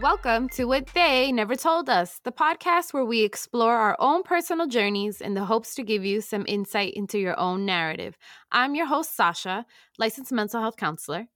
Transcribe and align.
Welcome 0.00 0.48
to 0.50 0.66
What 0.66 0.86
They 0.94 1.32
Never 1.32 1.56
Told 1.56 1.88
Us, 1.88 2.20
the 2.22 2.30
podcast 2.30 2.94
where 2.94 3.04
we 3.04 3.22
explore 3.22 3.74
our 3.74 3.96
own 3.98 4.22
personal 4.22 4.68
journeys 4.68 5.20
in 5.20 5.34
the 5.34 5.44
hopes 5.44 5.74
to 5.74 5.82
give 5.82 6.04
you 6.04 6.20
some 6.20 6.44
insight 6.46 6.94
into 6.94 7.18
your 7.18 7.36
own 7.36 7.66
narrative. 7.66 8.16
I'm 8.52 8.76
your 8.76 8.86
host, 8.86 9.16
Sasha, 9.16 9.66
licensed 9.98 10.30
mental 10.30 10.60
health 10.60 10.76
counselor. 10.76 11.26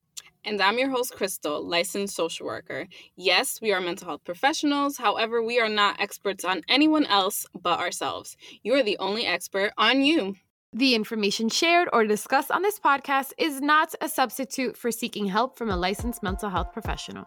And 0.45 0.63
I'm 0.63 0.79
your 0.79 0.91
host, 0.91 1.13
Crystal, 1.17 1.67
licensed 1.67 2.15
social 2.15 2.47
worker. 2.47 2.87
Yes, 3.17 3.61
we 3.61 3.73
are 3.73 3.81
mental 3.81 4.07
health 4.07 4.23
professionals. 4.23 4.97
However, 4.97 5.43
we 5.43 5.59
are 5.59 5.69
not 5.69 6.01
experts 6.01 6.45
on 6.45 6.63
anyone 6.69 7.07
else 7.07 7.47
but 7.61 7.81
ourselves. 7.81 8.37
You 8.63 8.75
are 8.75 8.85
the 8.85 8.99
only 8.99 9.27
expert 9.27 9.73
on 9.77 10.03
you. 10.03 10.37
The 10.73 10.95
information 10.95 11.49
shared 11.49 11.89
or 11.93 12.05
discussed 12.05 12.53
on 12.53 12.63
this 12.63 12.79
podcast 12.79 13.33
is 13.39 13.61
not 13.61 13.93
a 14.01 14.09
substitute 14.09 14.77
for 14.77 14.93
seeking 14.93 15.27
help 15.27 15.59
from 15.59 15.69
a 15.69 15.77
licensed 15.77 16.23
mental 16.23 16.49
health 16.49 16.73
professional. 16.73 17.27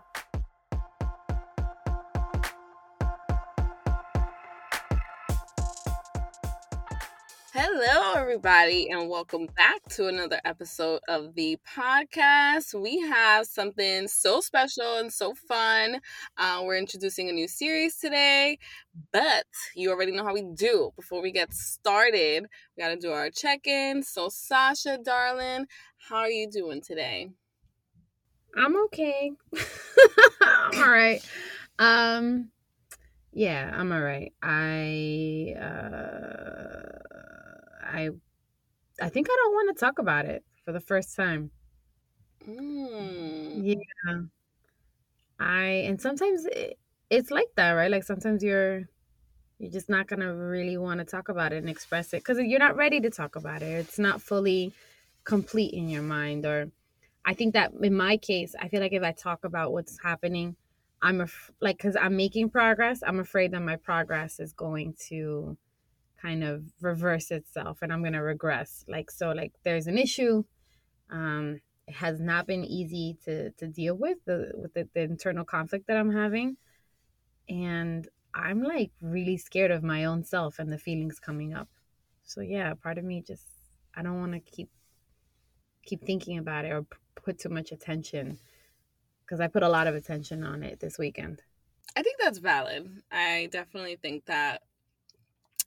Hello, 7.88 8.20
everybody, 8.20 8.90
and 8.90 9.08
welcome 9.10 9.46
back 9.56 9.80
to 9.90 10.08
another 10.08 10.42
episode 10.44 11.02
of 11.08 11.36
the 11.36 11.60
podcast. 11.78 12.74
We 12.74 13.00
have 13.02 13.46
something 13.46 14.08
so 14.08 14.42
special 14.42 14.98
and 14.98 15.14
so 15.14 15.36
fun. 15.48 16.02
Uh, 16.36 16.64
we're 16.64 16.78
introducing 16.78 17.30
a 17.30 17.32
new 17.32 17.48
series 17.48 17.98
today, 17.98 18.58
but 19.14 19.46
you 19.76 19.92
already 19.92 20.14
know 20.14 20.24
how 20.24 20.34
we 20.34 20.42
do. 20.56 20.94
Before 20.96 21.22
we 21.22 21.32
get 21.32 21.54
started, 21.54 22.48
we 22.76 22.82
got 22.82 22.90
to 22.90 22.96
do 22.96 23.12
our 23.12 23.30
check 23.30 23.68
in. 23.68 24.02
So, 24.02 24.30
Sasha, 24.30 24.98
darling, 24.98 25.68
how 26.10 26.18
are 26.18 26.30
you 26.30 26.50
doing 26.50 26.82
today? 26.82 27.30
I'm 28.58 28.76
okay. 28.86 29.32
I'm 30.42 30.82
all 30.82 30.90
right. 30.90 31.24
Um, 31.78 32.50
yeah, 33.32 33.70
I'm 33.76 33.92
all 33.92 34.02
right. 34.02 34.34
I 34.42 35.54
uh 35.62 36.85
I 37.86 38.10
I 39.02 39.10
think 39.10 39.28
I 39.30 39.36
don't 39.44 39.54
want 39.54 39.78
to 39.78 39.80
talk 39.86 40.00
about 40.00 40.26
it 40.26 40.44
for 40.66 40.72
the 40.72 40.80
first 40.80 41.16
time. 41.16 41.52
Mm. 42.48 43.62
Yeah. 43.66 44.22
I 45.40 45.64
and 45.88 46.02
sometimes 46.02 46.46
it, 46.46 46.78
it's 47.10 47.32
like 47.32 47.50
that, 47.56 47.72
right? 47.72 47.92
Like 47.92 48.04
sometimes 48.04 48.44
you're 48.44 48.84
you're 49.60 49.72
just 49.72 49.90
not 49.90 50.08
going 50.08 50.22
to 50.22 50.28
really 50.36 50.78
want 50.78 51.00
to 51.00 51.06
talk 51.06 51.30
about 51.30 51.54
it 51.54 51.58
and 51.58 51.70
express 51.70 52.14
it 52.14 52.24
cuz 52.24 52.40
you're 52.40 52.60
not 52.60 52.78
ready 52.78 53.00
to 53.02 53.10
talk 53.10 53.36
about 53.36 53.62
it. 53.62 53.68
It's 53.68 54.00
not 54.00 54.22
fully 54.22 54.74
complete 55.24 55.74
in 55.74 55.90
your 55.90 56.04
mind 56.04 56.46
or 56.46 56.72
I 57.26 57.34
think 57.34 57.54
that 57.56 57.74
in 57.82 57.96
my 57.96 58.18
case, 58.18 58.56
I 58.60 58.70
feel 58.70 58.82
like 58.82 58.94
if 58.94 59.04
I 59.04 59.12
talk 59.12 59.46
about 59.46 59.74
what's 59.74 60.00
happening, 60.04 60.56
I'm 61.02 61.22
af- 61.22 61.52
like 61.62 61.80
cuz 61.80 61.96
I'm 61.96 62.18
making 62.18 62.50
progress, 62.52 63.04
I'm 63.06 63.20
afraid 63.20 63.52
that 63.52 63.62
my 63.62 63.78
progress 63.78 64.40
is 64.40 64.54
going 64.54 64.96
to 65.10 65.58
kind 66.26 66.44
of 66.44 66.64
reverse 66.82 67.30
itself 67.32 67.80
and 67.82 67.94
I'm 67.94 68.02
going 68.02 68.14
to 68.14 68.20
regress. 68.20 68.84
Like, 68.88 69.12
so, 69.12 69.32
like, 69.32 69.54
there's 69.64 69.88
an 69.88 69.98
issue. 69.98 70.44
Um, 71.12 71.60
it 71.88 71.94
has 71.94 72.20
not 72.20 72.48
been 72.48 72.66
easy 72.66 73.18
to, 73.26 73.52
to 73.52 73.68
deal 73.68 73.96
with 73.96 74.18
the, 74.26 74.52
with 74.56 74.74
the, 74.74 74.88
the 74.94 75.02
internal 75.02 75.46
conflict 75.46 75.88
that 75.88 75.98
I'm 75.98 76.12
having. 76.12 76.58
And 77.48 78.08
I'm 78.34 78.64
like 78.64 78.92
really 79.02 79.38
scared 79.38 79.72
of 79.72 79.84
my 79.84 80.06
own 80.06 80.24
self 80.24 80.58
and 80.58 80.72
the 80.72 80.80
feelings 80.80 81.20
coming 81.20 81.54
up. 81.54 81.70
So 82.24 82.42
yeah, 82.42 82.74
part 82.74 82.98
of 82.98 83.06
me 83.06 83.22
just, 83.22 83.46
I 83.96 84.02
don't 84.02 84.20
want 84.20 84.34
to 84.34 84.40
keep, 84.40 84.70
keep 85.86 86.04
thinking 86.04 86.40
about 86.40 86.66
it 86.66 86.72
or 86.72 86.86
put 87.16 87.40
too 87.40 87.50
much 87.50 87.72
attention 87.72 88.40
because 89.22 89.40
I 89.40 89.48
put 89.48 89.64
a 89.64 89.70
lot 89.70 89.86
of 89.88 89.96
attention 89.96 90.44
on 90.44 90.64
it 90.64 90.80
this 90.80 90.98
weekend. 90.98 91.44
I 91.96 92.02
think 92.02 92.18
that's 92.20 92.40
valid. 92.40 92.90
I 93.12 93.48
definitely 93.52 93.98
think 94.02 94.26
that 94.26 94.64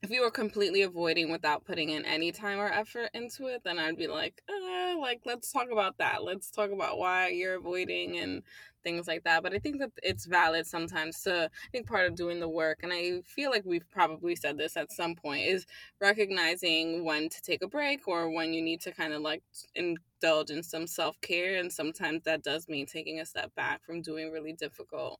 if 0.00 0.10
you 0.10 0.22
were 0.22 0.30
completely 0.30 0.82
avoiding 0.82 1.30
without 1.30 1.64
putting 1.64 1.90
in 1.90 2.04
any 2.04 2.30
time 2.30 2.60
or 2.60 2.68
effort 2.68 3.10
into 3.14 3.46
it, 3.48 3.62
then 3.64 3.80
I'd 3.80 3.96
be 3.96 4.06
like, 4.06 4.40
uh, 4.48 4.96
like 5.00 5.22
let's 5.24 5.50
talk 5.50 5.68
about 5.72 5.98
that. 5.98 6.22
Let's 6.22 6.50
talk 6.50 6.70
about 6.70 6.98
why 6.98 7.28
you're 7.30 7.56
avoiding 7.56 8.16
and 8.18 8.42
things 8.84 9.08
like 9.08 9.24
that. 9.24 9.42
But 9.42 9.54
I 9.54 9.58
think 9.58 9.80
that 9.80 9.90
it's 10.04 10.24
valid 10.24 10.68
sometimes 10.68 11.20
to 11.22 11.46
I 11.52 11.68
think 11.72 11.88
part 11.88 12.06
of 12.06 12.14
doing 12.14 12.38
the 12.38 12.48
work, 12.48 12.78
and 12.84 12.92
I 12.92 13.22
feel 13.24 13.50
like 13.50 13.64
we've 13.64 13.90
probably 13.90 14.36
said 14.36 14.56
this 14.56 14.76
at 14.76 14.92
some 14.92 15.16
point, 15.16 15.46
is 15.46 15.66
recognizing 16.00 17.04
when 17.04 17.28
to 17.28 17.42
take 17.42 17.62
a 17.62 17.68
break 17.68 18.06
or 18.06 18.30
when 18.30 18.54
you 18.54 18.62
need 18.62 18.80
to 18.82 18.92
kind 18.92 19.12
of 19.12 19.22
like 19.22 19.42
indulge 19.74 20.50
in 20.50 20.62
some 20.62 20.86
self 20.86 21.20
care. 21.22 21.58
And 21.58 21.72
sometimes 21.72 22.22
that 22.22 22.44
does 22.44 22.68
mean 22.68 22.86
taking 22.86 23.18
a 23.18 23.26
step 23.26 23.52
back 23.56 23.82
from 23.84 24.00
doing 24.02 24.30
really 24.30 24.52
difficult 24.52 25.18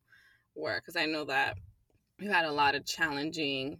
work. 0.55 0.85
Because 0.85 0.97
I 0.97 1.07
know 1.07 1.25
that 1.25 1.57
you 2.21 2.31
had 2.31 2.45
a 2.45 2.53
lot 2.53 2.77
of 2.77 2.87
challenging 2.87 3.79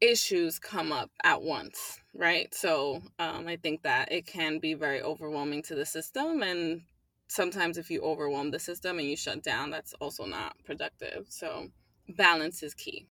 issues 0.00 0.58
come 0.58 0.92
up 0.92 1.10
at 1.24 1.42
once, 1.42 2.00
right? 2.14 2.52
So 2.54 3.02
um, 3.18 3.48
I 3.48 3.56
think 3.56 3.82
that 3.82 4.12
it 4.12 4.26
can 4.26 4.58
be 4.58 4.74
very 4.74 5.02
overwhelming 5.02 5.62
to 5.64 5.74
the 5.74 5.86
system. 5.86 6.42
And 6.42 6.82
sometimes 7.28 7.78
if 7.78 7.90
you 7.90 8.02
overwhelm 8.02 8.50
the 8.50 8.58
system 8.58 8.98
and 8.98 9.08
you 9.08 9.16
shut 9.16 9.42
down, 9.42 9.70
that's 9.70 9.94
also 9.94 10.24
not 10.24 10.56
productive. 10.64 11.26
So 11.28 11.68
balance 12.08 12.62
is 12.62 12.74
key. 12.74 13.08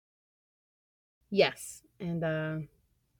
Yes. 1.29 1.81
And 1.99 2.23
uh, 2.23 2.57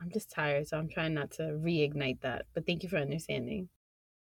I'm 0.01 0.11
just 0.11 0.29
tired, 0.29 0.67
so 0.67 0.77
I'm 0.77 0.89
trying 0.89 1.13
not 1.13 1.31
to 1.31 1.43
reignite 1.43 2.21
that. 2.21 2.45
But 2.53 2.65
thank 2.65 2.83
you 2.83 2.89
for 2.89 2.97
understanding. 2.97 3.69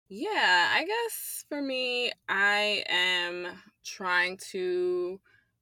Yeah, 0.10 0.70
I 0.76 0.84
guess 0.86 1.46
for 1.48 1.62
me, 1.62 2.12
I 2.28 2.84
am 2.90 3.48
trying 3.86 4.38
to 4.52 5.22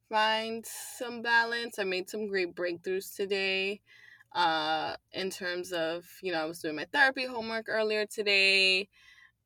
find 0.09 0.65
some 0.65 1.21
balance. 1.21 1.79
I 1.79 1.83
made 1.83 2.09
some 2.09 2.27
great 2.27 2.55
breakthroughs 2.55 3.15
today 3.15 3.81
uh 4.33 4.95
in 5.13 5.29
terms 5.31 5.71
of, 5.71 6.05
you 6.21 6.31
know, 6.31 6.41
I 6.41 6.45
was 6.45 6.59
doing 6.59 6.75
my 6.75 6.85
therapy 6.93 7.25
homework 7.25 7.65
earlier 7.67 8.05
today 8.05 8.87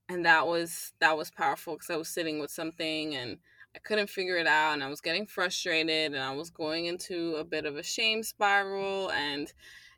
and 0.09 0.25
that 0.25 0.47
was 0.47 0.94
that 1.00 1.18
was 1.18 1.31
powerful 1.31 1.78
cuz 1.78 1.90
I 1.90 1.97
was 1.97 2.09
sitting 2.09 2.40
with 2.40 2.52
something 2.52 3.16
and 3.16 3.40
I 3.75 3.79
couldn't 3.79 4.09
figure 4.09 4.38
it 4.38 4.47
out 4.47 4.73
and 4.73 4.84
I 4.84 4.90
was 4.90 5.02
getting 5.02 5.25
frustrated 5.25 6.13
and 6.13 6.22
I 6.23 6.34
was 6.35 6.50
going 6.50 6.85
into 6.85 7.35
a 7.35 7.44
bit 7.44 7.66
of 7.66 7.78
a 7.78 7.84
shame 7.84 8.23
spiral 8.23 9.12
and 9.12 9.52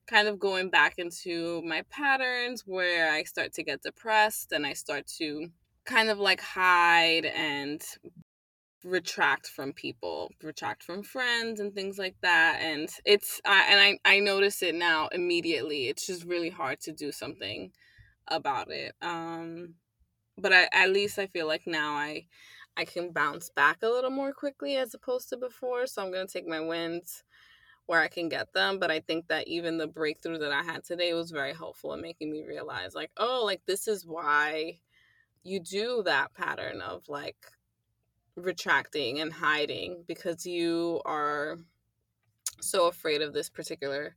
kind 0.07 0.27
of 0.27 0.39
going 0.39 0.69
back 0.69 0.99
into 0.99 1.61
my 1.63 1.81
patterns 1.89 2.63
where 2.65 3.11
I 3.11 3.23
start 3.23 3.53
to 3.53 3.63
get 3.63 3.81
depressed 3.81 4.51
and 4.51 4.65
I 4.65 4.73
start 4.73 5.07
to 5.17 5.49
kind 5.85 6.09
of 6.09 6.19
like 6.19 6.41
hide 6.41 7.25
and 7.25 7.83
retract 8.85 9.47
from 9.47 9.73
people 9.73 10.31
retract 10.43 10.83
from 10.83 11.01
friends 11.01 11.59
and 11.59 11.73
things 11.73 11.97
like 11.97 12.15
that 12.21 12.59
and 12.61 12.87
it's 13.03 13.41
I, 13.43 13.65
and 13.71 13.99
I, 14.05 14.15
I 14.15 14.19
notice 14.19 14.61
it 14.61 14.75
now 14.75 15.07
immediately. 15.07 15.87
It's 15.87 16.05
just 16.05 16.23
really 16.23 16.51
hard 16.51 16.79
to 16.81 16.91
do 16.91 17.11
something 17.11 17.71
about 18.27 18.71
it 18.71 18.93
um 19.01 19.73
but 20.37 20.53
I, 20.53 20.67
at 20.73 20.91
least 20.91 21.19
i 21.19 21.27
feel 21.27 21.47
like 21.47 21.67
now 21.67 21.93
i 21.93 22.25
i 22.77 22.85
can 22.85 23.11
bounce 23.11 23.49
back 23.55 23.83
a 23.83 23.87
little 23.89 24.09
more 24.11 24.33
quickly 24.33 24.77
as 24.77 24.93
opposed 24.93 25.29
to 25.29 25.37
before 25.37 25.87
so 25.87 26.03
i'm 26.03 26.11
gonna 26.11 26.27
take 26.27 26.47
my 26.47 26.59
wins 26.59 27.23
where 27.85 28.01
i 28.01 28.07
can 28.07 28.29
get 28.29 28.51
them 28.53 28.79
but 28.79 28.89
i 28.91 28.99
think 28.99 29.27
that 29.27 29.47
even 29.47 29.77
the 29.77 29.87
breakthrough 29.87 30.39
that 30.39 30.51
i 30.51 30.63
had 30.63 30.83
today 30.83 31.13
was 31.13 31.31
very 31.31 31.53
helpful 31.53 31.93
in 31.93 32.01
making 32.01 32.31
me 32.31 32.43
realize 32.47 32.95
like 32.95 33.11
oh 33.17 33.43
like 33.45 33.61
this 33.67 33.87
is 33.87 34.05
why 34.05 34.79
you 35.43 35.59
do 35.59 36.01
that 36.03 36.33
pattern 36.33 36.81
of 36.81 37.03
like 37.07 37.37
retracting 38.35 39.19
and 39.19 39.31
hiding 39.31 40.03
because 40.07 40.45
you 40.45 41.01
are 41.05 41.57
so 42.61 42.87
afraid 42.87 43.21
of 43.21 43.33
this 43.33 43.49
particular 43.49 44.15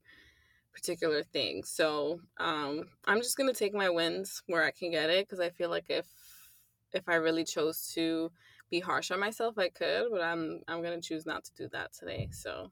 particular 0.73 1.23
thing. 1.23 1.65
So 1.65 2.20
um, 2.38 2.85
I'm 3.05 3.19
just 3.19 3.37
gonna 3.37 3.53
take 3.53 3.75
my 3.75 3.91
wins 3.91 4.43
where 4.47 4.65
I 4.65 4.70
can 4.70 4.91
get 4.91 5.11
it 5.11 5.26
because 5.26 5.41
I 5.41 5.50
feel 5.50 5.70
like 5.70 5.87
if 5.88 6.06
if 6.93 7.09
I 7.09 7.17
really 7.17 7.44
chose 7.44 7.93
to 7.94 8.31
be 8.70 8.81
harsh 8.81 9.11
on 9.11 9.20
myself, 9.20 9.59
I 9.59 9.69
could, 9.69 10.09
but 10.11 10.23
I'm 10.23 10.62
I'm 10.69 10.82
gonna 10.82 11.00
choose 11.00 11.26
not 11.26 11.44
to 11.44 11.55
do 11.55 11.69
that 11.73 11.93
today. 11.93 12.29
So 12.32 12.71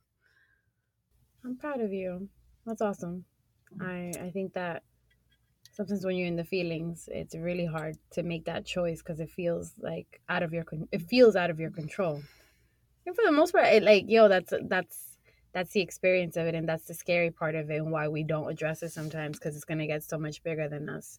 I'm 1.44 1.56
proud 1.56 1.80
of 1.80 1.92
you. 1.92 2.28
That's 2.64 2.82
awesome. 2.82 3.24
I 3.80 4.12
I 4.20 4.30
think 4.30 4.52
that 4.54 4.82
sometimes 5.76 6.06
when 6.06 6.16
you're 6.16 6.26
in 6.26 6.36
the 6.36 6.44
feelings 6.44 7.06
it's 7.12 7.34
really 7.34 7.66
hard 7.66 7.98
to 8.10 8.22
make 8.22 8.46
that 8.46 8.64
choice 8.64 9.02
because 9.02 9.20
it 9.20 9.28
feels 9.28 9.74
like 9.78 10.20
out 10.30 10.42
of 10.42 10.52
your 10.52 10.64
con- 10.64 10.88
it 10.90 11.02
feels 11.02 11.36
out 11.36 11.50
of 11.50 11.60
your 11.60 11.70
control. 11.70 12.22
And 13.04 13.14
for 13.14 13.22
the 13.24 13.30
most 13.30 13.52
part 13.52 13.66
it, 13.66 13.82
like 13.82 14.04
yo 14.08 14.26
that's 14.26 14.54
that's 14.62 15.18
that's 15.52 15.72
the 15.72 15.80
experience 15.80 16.36
of 16.36 16.46
it 16.46 16.54
and 16.54 16.66
that's 16.66 16.86
the 16.86 16.94
scary 16.94 17.30
part 17.30 17.54
of 17.54 17.70
it 17.70 17.76
and 17.76 17.92
why 17.92 18.08
we 18.08 18.22
don't 18.22 18.50
address 18.50 18.82
it 18.82 18.90
sometimes 18.90 19.38
because 19.38 19.54
it's 19.54 19.66
going 19.66 19.78
to 19.78 19.86
get 19.86 20.02
so 20.02 20.18
much 20.18 20.42
bigger 20.42 20.68
than 20.68 20.88
us. 20.88 21.18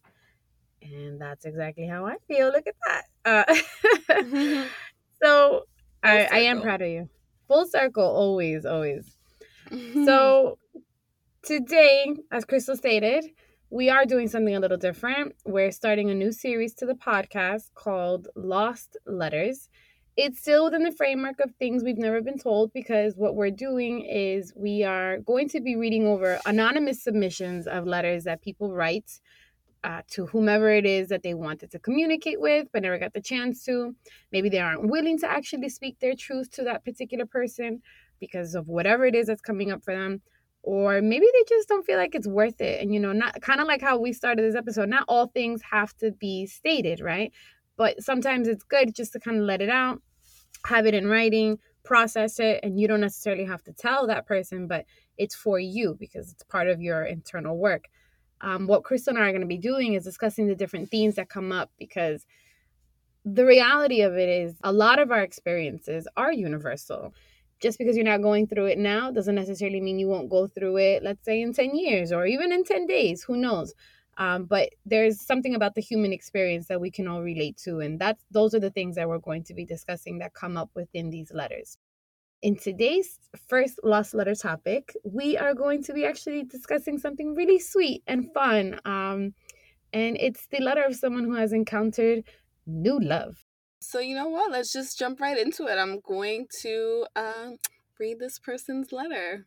And 0.82 1.20
that's 1.20 1.44
exactly 1.44 1.86
how 1.86 2.06
i 2.06 2.16
feel. 2.28 2.52
Look 2.52 2.66
at 2.66 2.76
that. 2.86 3.04
Uh, 4.08 4.64
so 5.22 5.66
I, 6.02 6.28
I 6.30 6.38
am 6.50 6.62
proud 6.62 6.82
of 6.82 6.88
you. 6.88 7.08
Full 7.46 7.66
circle 7.66 8.04
always 8.04 8.66
always. 8.66 9.16
So 10.04 10.58
today 11.44 12.16
as 12.32 12.44
crystal 12.44 12.74
stated 12.74 13.24
we 13.70 13.90
are 13.90 14.06
doing 14.06 14.28
something 14.28 14.56
a 14.56 14.60
little 14.60 14.78
different. 14.78 15.34
We're 15.44 15.72
starting 15.72 16.10
a 16.10 16.14
new 16.14 16.32
series 16.32 16.72
to 16.74 16.86
the 16.86 16.94
podcast 16.94 17.74
called 17.74 18.28
Lost 18.34 18.96
Letters. 19.06 19.68
it's 20.16 20.40
still 20.40 20.64
within 20.64 20.82
the 20.82 20.90
framework 20.90 21.38
of 21.38 21.54
things 21.58 21.84
we've 21.84 21.98
never 21.98 22.20
been 22.20 22.38
told 22.38 22.72
because 22.72 23.14
what 23.16 23.36
we're 23.36 23.52
doing 23.52 24.00
is 24.04 24.52
we 24.56 24.82
are 24.82 25.18
going 25.18 25.48
to 25.50 25.60
be 25.60 25.76
reading 25.76 26.06
over 26.06 26.40
anonymous 26.44 27.04
submissions 27.04 27.68
of 27.68 27.86
letters 27.86 28.24
that 28.24 28.42
people 28.42 28.72
write 28.72 29.20
uh, 29.84 30.02
to 30.10 30.26
whomever 30.26 30.70
it 30.70 30.84
is 30.84 31.08
that 31.08 31.22
they 31.22 31.34
wanted 31.34 31.70
to 31.70 31.78
communicate 31.78 32.40
with 32.40 32.66
but 32.72 32.82
never 32.82 32.98
got 32.98 33.12
the 33.12 33.20
chance 33.20 33.64
to. 33.64 33.94
Maybe 34.32 34.48
they 34.48 34.58
aren't 34.58 34.90
willing 34.90 35.18
to 35.18 35.30
actually 35.30 35.68
speak 35.68 36.00
their 36.00 36.14
truth 36.18 36.50
to 36.52 36.64
that 36.64 36.84
particular 36.84 37.26
person 37.26 37.82
because 38.18 38.56
of 38.56 38.66
whatever 38.66 39.06
it 39.06 39.14
is 39.14 39.28
that's 39.28 39.40
coming 39.40 39.70
up 39.70 39.84
for 39.84 39.94
them. 39.94 40.22
Or 40.62 41.00
maybe 41.00 41.26
they 41.32 41.44
just 41.48 41.68
don't 41.68 41.86
feel 41.86 41.96
like 41.96 42.14
it's 42.14 42.26
worth 42.26 42.60
it. 42.60 42.82
And, 42.82 42.92
you 42.92 43.00
know, 43.00 43.12
not 43.12 43.40
kind 43.40 43.60
of 43.60 43.66
like 43.66 43.80
how 43.80 43.98
we 43.98 44.12
started 44.12 44.44
this 44.44 44.56
episode, 44.56 44.88
not 44.88 45.04
all 45.08 45.26
things 45.26 45.62
have 45.70 45.96
to 45.98 46.12
be 46.12 46.46
stated, 46.46 47.00
right? 47.00 47.32
But 47.76 48.02
sometimes 48.02 48.48
it's 48.48 48.64
good 48.64 48.94
just 48.94 49.12
to 49.12 49.20
kind 49.20 49.38
of 49.38 49.44
let 49.44 49.62
it 49.62 49.70
out, 49.70 50.02
have 50.66 50.86
it 50.86 50.94
in 50.94 51.06
writing, 51.06 51.58
process 51.84 52.38
it, 52.38 52.60
and 52.62 52.78
you 52.78 52.88
don't 52.88 53.00
necessarily 53.00 53.44
have 53.44 53.62
to 53.64 53.72
tell 53.72 54.06
that 54.08 54.26
person, 54.26 54.66
but 54.66 54.84
it's 55.16 55.34
for 55.34 55.58
you 55.58 55.96
because 55.98 56.32
it's 56.32 56.42
part 56.42 56.68
of 56.68 56.80
your 56.80 57.04
internal 57.04 57.56
work 57.56 57.84
um, 58.40 58.66
what 58.66 58.84
Crystal 58.84 59.14
and 59.14 59.22
I 59.22 59.28
are 59.28 59.32
going 59.32 59.40
to 59.40 59.46
be 59.46 59.58
doing 59.58 59.94
is 59.94 60.04
discussing 60.04 60.46
the 60.46 60.54
different 60.54 60.90
themes 60.90 61.16
that 61.16 61.28
come 61.28 61.52
up 61.52 61.70
because 61.78 62.24
the 63.24 63.44
reality 63.44 64.02
of 64.02 64.16
it 64.16 64.28
is 64.28 64.54
a 64.62 64.72
lot 64.72 64.98
of 64.98 65.10
our 65.10 65.22
experiences 65.22 66.06
are 66.16 66.32
universal. 66.32 67.14
Just 67.60 67.78
because 67.78 67.96
you're 67.96 68.04
not 68.04 68.22
going 68.22 68.46
through 68.46 68.66
it 68.66 68.78
now 68.78 69.10
doesn't 69.10 69.34
necessarily 69.34 69.80
mean 69.80 69.98
you 69.98 70.08
won't 70.08 70.30
go 70.30 70.46
through 70.46 70.76
it, 70.78 71.02
let's 71.02 71.24
say, 71.24 71.42
in 71.42 71.52
10 71.52 71.76
years 71.76 72.12
or 72.12 72.26
even 72.26 72.52
in 72.52 72.64
10 72.64 72.86
days. 72.86 73.24
Who 73.24 73.36
knows? 73.36 73.74
Um, 74.18 74.44
but 74.44 74.70
there's 74.84 75.20
something 75.24 75.54
about 75.54 75.74
the 75.74 75.80
human 75.80 76.12
experience 76.12 76.66
that 76.68 76.80
we 76.80 76.90
can 76.90 77.06
all 77.06 77.22
relate 77.22 77.56
to. 77.64 77.80
And 77.80 77.98
that's 78.00 78.24
those 78.30 78.54
are 78.54 78.60
the 78.60 78.70
things 78.70 78.96
that 78.96 79.08
we're 79.08 79.18
going 79.18 79.44
to 79.44 79.54
be 79.54 79.64
discussing 79.64 80.18
that 80.18 80.34
come 80.34 80.56
up 80.56 80.70
within 80.74 81.10
these 81.10 81.32
letters. 81.32 81.78
In 82.42 82.56
today's 82.56 83.18
first 83.48 83.80
Lost 83.82 84.14
Letter 84.14 84.34
topic, 84.34 84.94
we 85.04 85.36
are 85.36 85.54
going 85.54 85.82
to 85.84 85.92
be 85.92 86.04
actually 86.04 86.44
discussing 86.44 86.98
something 86.98 87.34
really 87.34 87.58
sweet 87.58 88.02
and 88.06 88.32
fun. 88.32 88.80
Um, 88.84 89.34
and 89.92 90.16
it's 90.20 90.46
the 90.48 90.60
letter 90.60 90.84
of 90.84 90.94
someone 90.94 91.24
who 91.24 91.34
has 91.34 91.52
encountered 91.52 92.24
new 92.66 93.00
love. 93.00 93.44
So, 93.80 94.00
you 94.00 94.14
know 94.14 94.28
what? 94.28 94.50
Let's 94.50 94.72
just 94.72 94.98
jump 94.98 95.20
right 95.20 95.38
into 95.38 95.66
it. 95.66 95.78
I'm 95.78 96.00
going 96.00 96.46
to 96.62 97.06
uh, 97.14 97.50
read 97.98 98.18
this 98.18 98.38
person's 98.38 98.92
letter. 98.92 99.46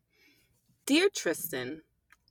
Dear 0.86 1.10
Tristan, 1.14 1.82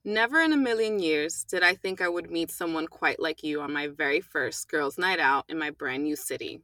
Never 0.04 0.40
in 0.40 0.54
a 0.54 0.56
million 0.56 0.98
years 0.98 1.44
did 1.44 1.62
I 1.62 1.74
think 1.74 2.00
I 2.00 2.08
would 2.08 2.30
meet 2.30 2.50
someone 2.50 2.86
quite 2.86 3.20
like 3.20 3.42
you 3.42 3.60
on 3.60 3.70
my 3.70 3.86
very 3.86 4.22
first 4.22 4.66
girls' 4.70 4.96
night 4.96 5.20
out 5.20 5.44
in 5.46 5.58
my 5.58 5.68
brand 5.68 6.04
new 6.04 6.16
city. 6.16 6.62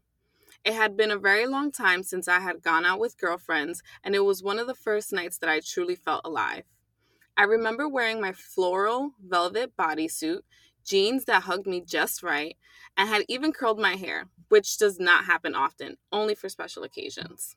It 0.65 0.73
had 0.73 0.97
been 0.97 1.11
a 1.11 1.19
very 1.19 1.47
long 1.47 1.71
time 1.71 2.03
since 2.03 2.29
I 2.29 2.41
had 2.41 2.63
gone 2.63 2.87
out 2.87 2.99
with 2.99 3.19
girlfriends, 3.19 3.83
and 4.03 4.15
it 4.15 4.25
was 4.25 4.43
one 4.43 4.59
of 4.59 4.67
the 4.67 4.75
first 4.75 5.13
nights 5.13 5.37
that 5.39 5.51
I 5.51 5.61
truly 5.61 5.97
felt 5.97 6.23
alive. 6.25 6.65
I 7.37 7.43
remember 7.43 7.87
wearing 7.87 8.23
my 8.23 8.33
floral 8.33 9.13
velvet 9.23 9.77
bodysuit, 9.77 10.41
jeans 10.87 11.25
that 11.25 11.43
hugged 11.43 11.67
me 11.67 11.81
just 11.81 12.23
right, 12.23 12.57
and 12.97 13.09
had 13.09 13.25
even 13.29 13.53
curled 13.53 13.79
my 13.79 13.97
hair, 13.97 14.27
which 14.49 14.79
does 14.79 14.99
not 14.99 15.25
happen 15.25 15.55
often, 15.55 15.97
only 16.13 16.35
for 16.35 16.49
special 16.49 16.85
occasions. 16.85 17.57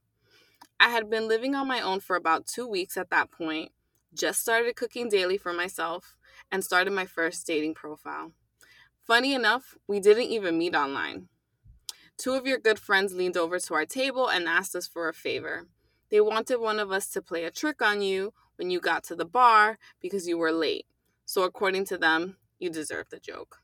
I 0.80 0.90
had 0.90 1.10
been 1.10 1.28
living 1.28 1.56
on 1.56 1.68
my 1.68 1.80
own 1.80 2.00
for 2.00 2.16
about 2.16 2.48
two 2.48 2.68
weeks 2.68 2.98
at 2.98 3.10
that 3.12 3.32
point, 3.32 3.72
just 4.14 4.42
started 4.42 4.76
cooking 4.76 5.08
daily 5.08 5.38
for 5.38 5.54
myself, 5.54 6.18
and 6.52 6.64
started 6.64 6.92
my 6.92 7.06
first 7.06 7.46
dating 7.46 7.76
profile. 7.76 8.32
Funny 9.06 9.34
enough, 9.34 9.78
we 9.88 10.00
didn't 10.00 10.30
even 10.30 10.58
meet 10.58 10.76
online. 10.76 11.30
Two 12.18 12.34
of 12.34 12.46
your 12.46 12.58
good 12.58 12.80
friends 12.80 13.14
leaned 13.14 13.38
over 13.38 13.60
to 13.60 13.74
our 13.74 13.86
table 13.86 14.28
and 14.28 14.48
asked 14.48 14.76
us 14.76 14.88
for 14.88 15.08
a 15.08 15.14
favor. 15.14 15.68
They 16.10 16.20
wanted 16.20 16.60
one 16.60 16.80
of 16.80 16.92
us 16.92 17.08
to 17.12 17.22
play 17.22 17.44
a 17.46 17.52
trick 17.52 17.82
on 17.82 18.02
you 18.02 18.34
when 18.58 18.70
you 18.70 18.80
got 18.80 19.04
to 19.06 19.16
the 19.16 19.26
bar 19.26 19.78
because 20.02 20.28
you 20.28 20.38
were 20.38 20.52
late. 20.52 20.86
So, 21.26 21.44
according 21.44 21.86
to 21.86 21.98
them, 21.98 22.36
you 22.60 22.70
deserved 22.70 23.12
the 23.12 23.20
joke. 23.20 23.62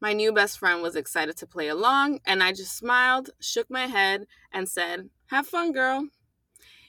My 0.00 0.12
new 0.12 0.32
best 0.32 0.58
friend 0.58 0.80
was 0.80 0.94
excited 0.94 1.36
to 1.38 1.46
play 1.46 1.68
along, 1.68 2.20
and 2.24 2.42
I 2.42 2.52
just 2.52 2.76
smiled, 2.76 3.30
shook 3.40 3.68
my 3.68 3.86
head, 3.86 4.26
and 4.52 4.68
said, 4.68 5.10
Have 5.26 5.48
fun, 5.48 5.72
girl. 5.72 6.06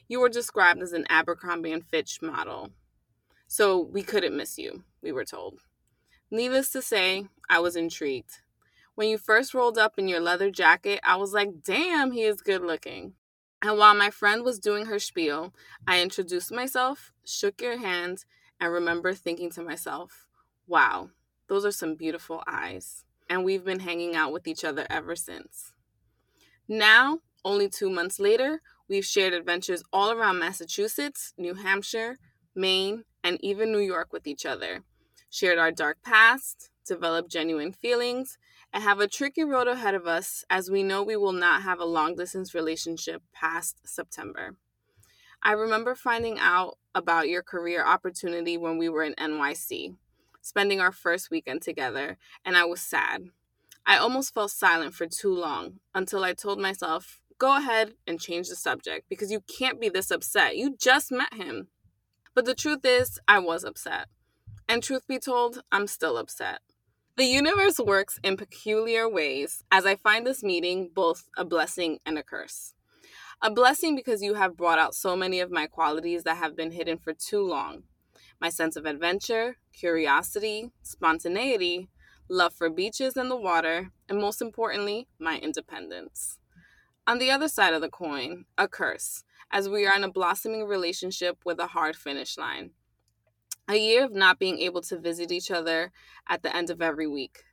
You 0.07 0.19
were 0.19 0.29
described 0.29 0.81
as 0.81 0.93
an 0.93 1.05
Abercrombie 1.09 1.71
and 1.71 1.83
Fitch 1.83 2.21
model. 2.21 2.69
So 3.47 3.79
we 3.79 4.03
couldn't 4.03 4.37
miss 4.37 4.59
you, 4.59 4.83
we 5.01 5.11
were 5.11 5.25
told. 5.25 5.61
Needless 6.29 6.69
to 6.71 6.83
say, 6.83 7.25
I 7.49 7.59
was 7.59 7.75
intrigued. 7.75 8.41
When 8.93 9.09
you 9.09 9.17
first 9.17 9.55
rolled 9.55 9.79
up 9.79 9.97
in 9.97 10.07
your 10.07 10.19
leather 10.19 10.51
jacket, 10.51 10.99
I 11.03 11.15
was 11.15 11.33
like, 11.33 11.63
damn, 11.63 12.11
he 12.11 12.23
is 12.23 12.41
good 12.41 12.61
looking. 12.61 13.13
And 13.61 13.77
while 13.77 13.95
my 13.95 14.11
friend 14.11 14.43
was 14.43 14.59
doing 14.59 14.85
her 14.85 14.99
spiel, 14.99 15.53
I 15.87 16.01
introduced 16.01 16.51
myself, 16.51 17.11
shook 17.25 17.61
your 17.61 17.79
hand, 17.79 18.25
and 18.59 18.71
remember 18.71 19.13
thinking 19.13 19.49
to 19.51 19.63
myself, 19.63 20.27
wow, 20.69 21.09
those 21.47 21.65
are 21.65 21.71
some 21.71 21.95
beautiful 21.95 22.43
eyes. 22.47 23.03
And 23.29 23.43
we've 23.43 23.65
been 23.65 23.79
hanging 23.79 24.15
out 24.15 24.31
with 24.31 24.47
each 24.47 24.63
other 24.63 24.85
ever 24.89 25.15
since. 25.15 25.73
Now, 26.67 27.19
only 27.43 27.67
two 27.69 27.89
months 27.89 28.19
later, 28.19 28.61
we've 28.87 29.05
shared 29.05 29.33
adventures 29.33 29.83
all 29.91 30.11
around 30.11 30.39
Massachusetts, 30.39 31.33
New 31.37 31.55
Hampshire, 31.55 32.17
Maine, 32.55 33.03
and 33.23 33.37
even 33.41 33.71
New 33.71 33.79
York 33.79 34.13
with 34.13 34.27
each 34.27 34.45
other. 34.45 34.83
Shared 35.29 35.57
our 35.57 35.71
dark 35.71 35.97
past, 36.03 36.69
developed 36.85 37.31
genuine 37.31 37.71
feelings, 37.71 38.37
and 38.71 38.83
have 38.83 38.99
a 38.99 39.07
tricky 39.07 39.43
road 39.43 39.67
ahead 39.67 39.95
of 39.95 40.05
us 40.05 40.43
as 40.49 40.69
we 40.69 40.83
know 40.83 41.01
we 41.01 41.15
will 41.15 41.31
not 41.31 41.63
have 41.63 41.79
a 41.79 41.85
long 41.85 42.15
distance 42.15 42.53
relationship 42.53 43.21
past 43.33 43.79
September. 43.83 44.55
I 45.41 45.53
remember 45.53 45.95
finding 45.95 46.37
out 46.39 46.77
about 46.93 47.29
your 47.29 47.41
career 47.41 47.83
opportunity 47.83 48.57
when 48.57 48.77
we 48.77 48.89
were 48.89 49.03
in 49.03 49.13
NYC, 49.15 49.95
spending 50.41 50.79
our 50.79 50.91
first 50.91 51.29
weekend 51.29 51.61
together, 51.61 52.17
and 52.45 52.57
I 52.57 52.65
was 52.65 52.81
sad. 52.81 53.29
I 53.85 53.97
almost 53.97 54.33
felt 54.33 54.51
silent 54.51 54.93
for 54.93 55.07
too 55.07 55.33
long 55.33 55.79
until 55.95 56.23
I 56.23 56.33
told 56.33 56.59
myself, 56.59 57.21
go 57.37 57.57
ahead 57.57 57.93
and 58.05 58.19
change 58.19 58.49
the 58.49 58.55
subject 58.55 59.07
because 59.09 59.31
you 59.31 59.41
can't 59.41 59.79
be 59.79 59.89
this 59.89 60.11
upset. 60.11 60.57
You 60.57 60.75
just 60.77 61.11
met 61.11 61.33
him. 61.33 61.69
But 62.35 62.45
the 62.45 62.53
truth 62.53 62.81
is, 62.83 63.19
I 63.27 63.39
was 63.39 63.63
upset. 63.63 64.07
And 64.67 64.83
truth 64.83 65.07
be 65.07 65.17
told, 65.17 65.63
I'm 65.71 65.87
still 65.87 66.17
upset. 66.17 66.59
The 67.17 67.25
universe 67.25 67.79
works 67.79 68.19
in 68.23 68.37
peculiar 68.37 69.09
ways, 69.09 69.63
as 69.71 69.85
I 69.85 69.95
find 69.95 70.25
this 70.25 70.43
meeting 70.43 70.89
both 70.93 71.27
a 71.35 71.43
blessing 71.43 71.99
and 72.05 72.17
a 72.17 72.23
curse. 72.23 72.75
A 73.41 73.49
blessing 73.49 73.95
because 73.95 74.21
you 74.21 74.35
have 74.35 74.55
brought 74.55 74.79
out 74.79 74.93
so 74.93 75.15
many 75.15 75.39
of 75.39 75.51
my 75.51 75.65
qualities 75.65 76.23
that 76.23 76.37
have 76.37 76.55
been 76.55 76.71
hidden 76.71 76.97
for 76.97 77.13
too 77.13 77.41
long 77.41 77.83
my 78.39 78.49
sense 78.49 78.75
of 78.75 78.85
adventure, 78.85 79.57
curiosity, 79.73 80.71
spontaneity, 80.81 81.89
love 82.29 82.53
for 82.53 82.69
beaches 82.69 83.17
and 83.17 83.29
the 83.29 83.35
water, 83.35 83.91
and 84.07 84.19
most 84.19 84.41
importantly, 84.41 85.07
my 85.19 85.37
independence. 85.37 86.37
On 87.07 87.19
the 87.19 87.31
other 87.31 87.47
side 87.47 87.73
of 87.73 87.81
the 87.81 87.89
coin, 87.89 88.45
a 88.57 88.67
curse, 88.67 89.23
as 89.51 89.67
we 89.67 89.85
are 89.85 89.95
in 89.95 90.03
a 90.03 90.11
blossoming 90.11 90.65
relationship 90.65 91.37
with 91.43 91.59
a 91.59 91.67
hard 91.67 91.95
finish 91.95 92.37
line 92.37 92.71
a 93.69 93.77
year 93.77 94.03
of 94.03 94.11
not 94.11 94.39
being 94.39 94.57
able 94.57 94.81
to 94.81 94.97
visit 94.97 95.31
each 95.31 95.51
other 95.51 95.91
at 96.27 96.41
the 96.41 96.55
end 96.55 96.71
of 96.71 96.81
every 96.81 97.05
week. 97.05 97.43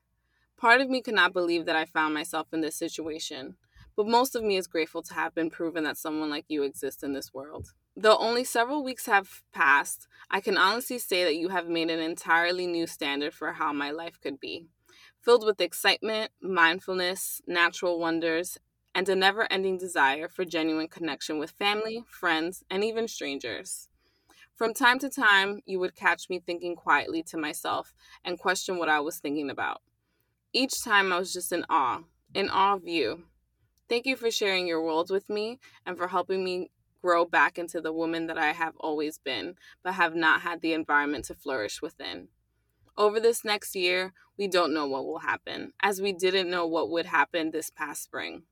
Part 0.57 0.81
of 0.81 0.88
me 0.88 1.02
could 1.02 1.14
not 1.14 1.35
believe 1.35 1.66
that 1.66 1.76
I 1.76 1.85
found 1.85 2.14
myself 2.14 2.47
in 2.55 2.62
this 2.62 2.75
situation, 2.75 3.57
but 3.95 4.09
most 4.09 4.35
of 4.35 4.43
me 4.43 4.57
is 4.57 4.66
grateful 4.66 5.02
to 5.02 5.14
have 5.14 5.35
been 5.35 5.50
proven 5.50 5.85
that 5.85 5.99
someone 5.99 6.31
like 6.31 6.47
you 6.49 6.62
exists 6.62 7.02
in 7.02 7.12
this 7.12 7.35
world. 7.35 7.75
Though 7.99 8.19
only 8.19 8.45
several 8.45 8.85
weeks 8.85 9.07
have 9.07 9.43
passed, 9.55 10.07
I 10.31 10.43
can 10.43 10.59
honestly 10.59 10.99
say 10.99 11.25
that 11.25 11.37
you 11.37 11.49
have 11.49 11.67
made 11.67 11.91
an 11.91 11.99
entirely 11.99 12.67
new 12.67 12.87
standard 12.87 13.33
for 13.33 13.55
how 13.55 13.73
my 13.73 13.91
life 13.91 14.21
could 14.21 14.38
be. 14.38 14.67
Filled 15.23 15.47
with 15.47 15.62
excitement, 15.62 16.31
mindfulness, 16.43 17.41
natural 17.47 17.99
wonders, 17.99 18.59
and 18.95 19.09
a 19.09 19.17
never 19.17 19.50
ending 19.50 19.79
desire 19.79 20.29
for 20.29 20.45
genuine 20.45 20.88
connection 20.88 21.38
with 21.38 21.53
family, 21.53 22.05
friends, 22.07 22.62
and 22.71 22.85
even 22.85 23.09
strangers. 23.09 23.88
From 24.55 24.75
time 24.75 24.99
to 24.99 25.09
time, 25.09 25.61
you 25.65 25.79
would 25.79 25.95
catch 25.95 26.29
me 26.29 26.38
thinking 26.38 26.76
quietly 26.76 27.23
to 27.25 27.38
myself 27.38 27.95
and 28.25 28.38
question 28.38 28.76
what 28.76 28.91
I 28.91 29.00
was 29.00 29.19
thinking 29.19 29.49
about. 29.49 29.81
Each 30.53 30.83
time, 30.83 31.12
I 31.12 31.19
was 31.19 31.33
just 31.33 31.53
in 31.53 31.65
awe, 31.71 32.03
in 32.35 32.50
awe 32.50 32.75
of 32.75 32.87
you. 32.87 33.25
Thank 33.88 34.05
you 34.05 34.17
for 34.17 34.31
sharing 34.31 34.67
your 34.67 34.83
world 34.83 35.11
with 35.11 35.31
me 35.31 35.61
and 35.85 35.97
for 35.97 36.09
helping 36.09 36.45
me 36.45 36.71
grow 37.07 37.25
back 37.25 37.57
into 37.57 37.81
the 37.81 37.93
woman 37.93 38.27
that 38.27 38.37
I 38.37 38.51
have 38.51 38.75
always 38.81 39.17
been, 39.17 39.55
but 39.85 39.93
have 39.95 40.17
not 40.17 40.41
had 40.41 40.61
the 40.61 40.73
environment 40.73 41.27
to 41.27 41.37
flourish 41.37 41.81
within. 41.81 42.27
Over 42.99 43.21
this 43.21 43.45
next 43.45 43.77
year, 43.77 44.13
we 44.37 44.49
don't 44.49 44.75
know 44.75 44.89
what 44.89 45.07
will 45.07 45.21
happen, 45.21 45.73
as 45.81 46.03
we 46.03 46.13
didn't 46.13 46.51
know 46.51 46.67
what 46.67 46.91
would 46.91 47.07
happen 47.07 47.53
this 47.53 47.71
past 47.71 48.03
spring. 48.03 48.43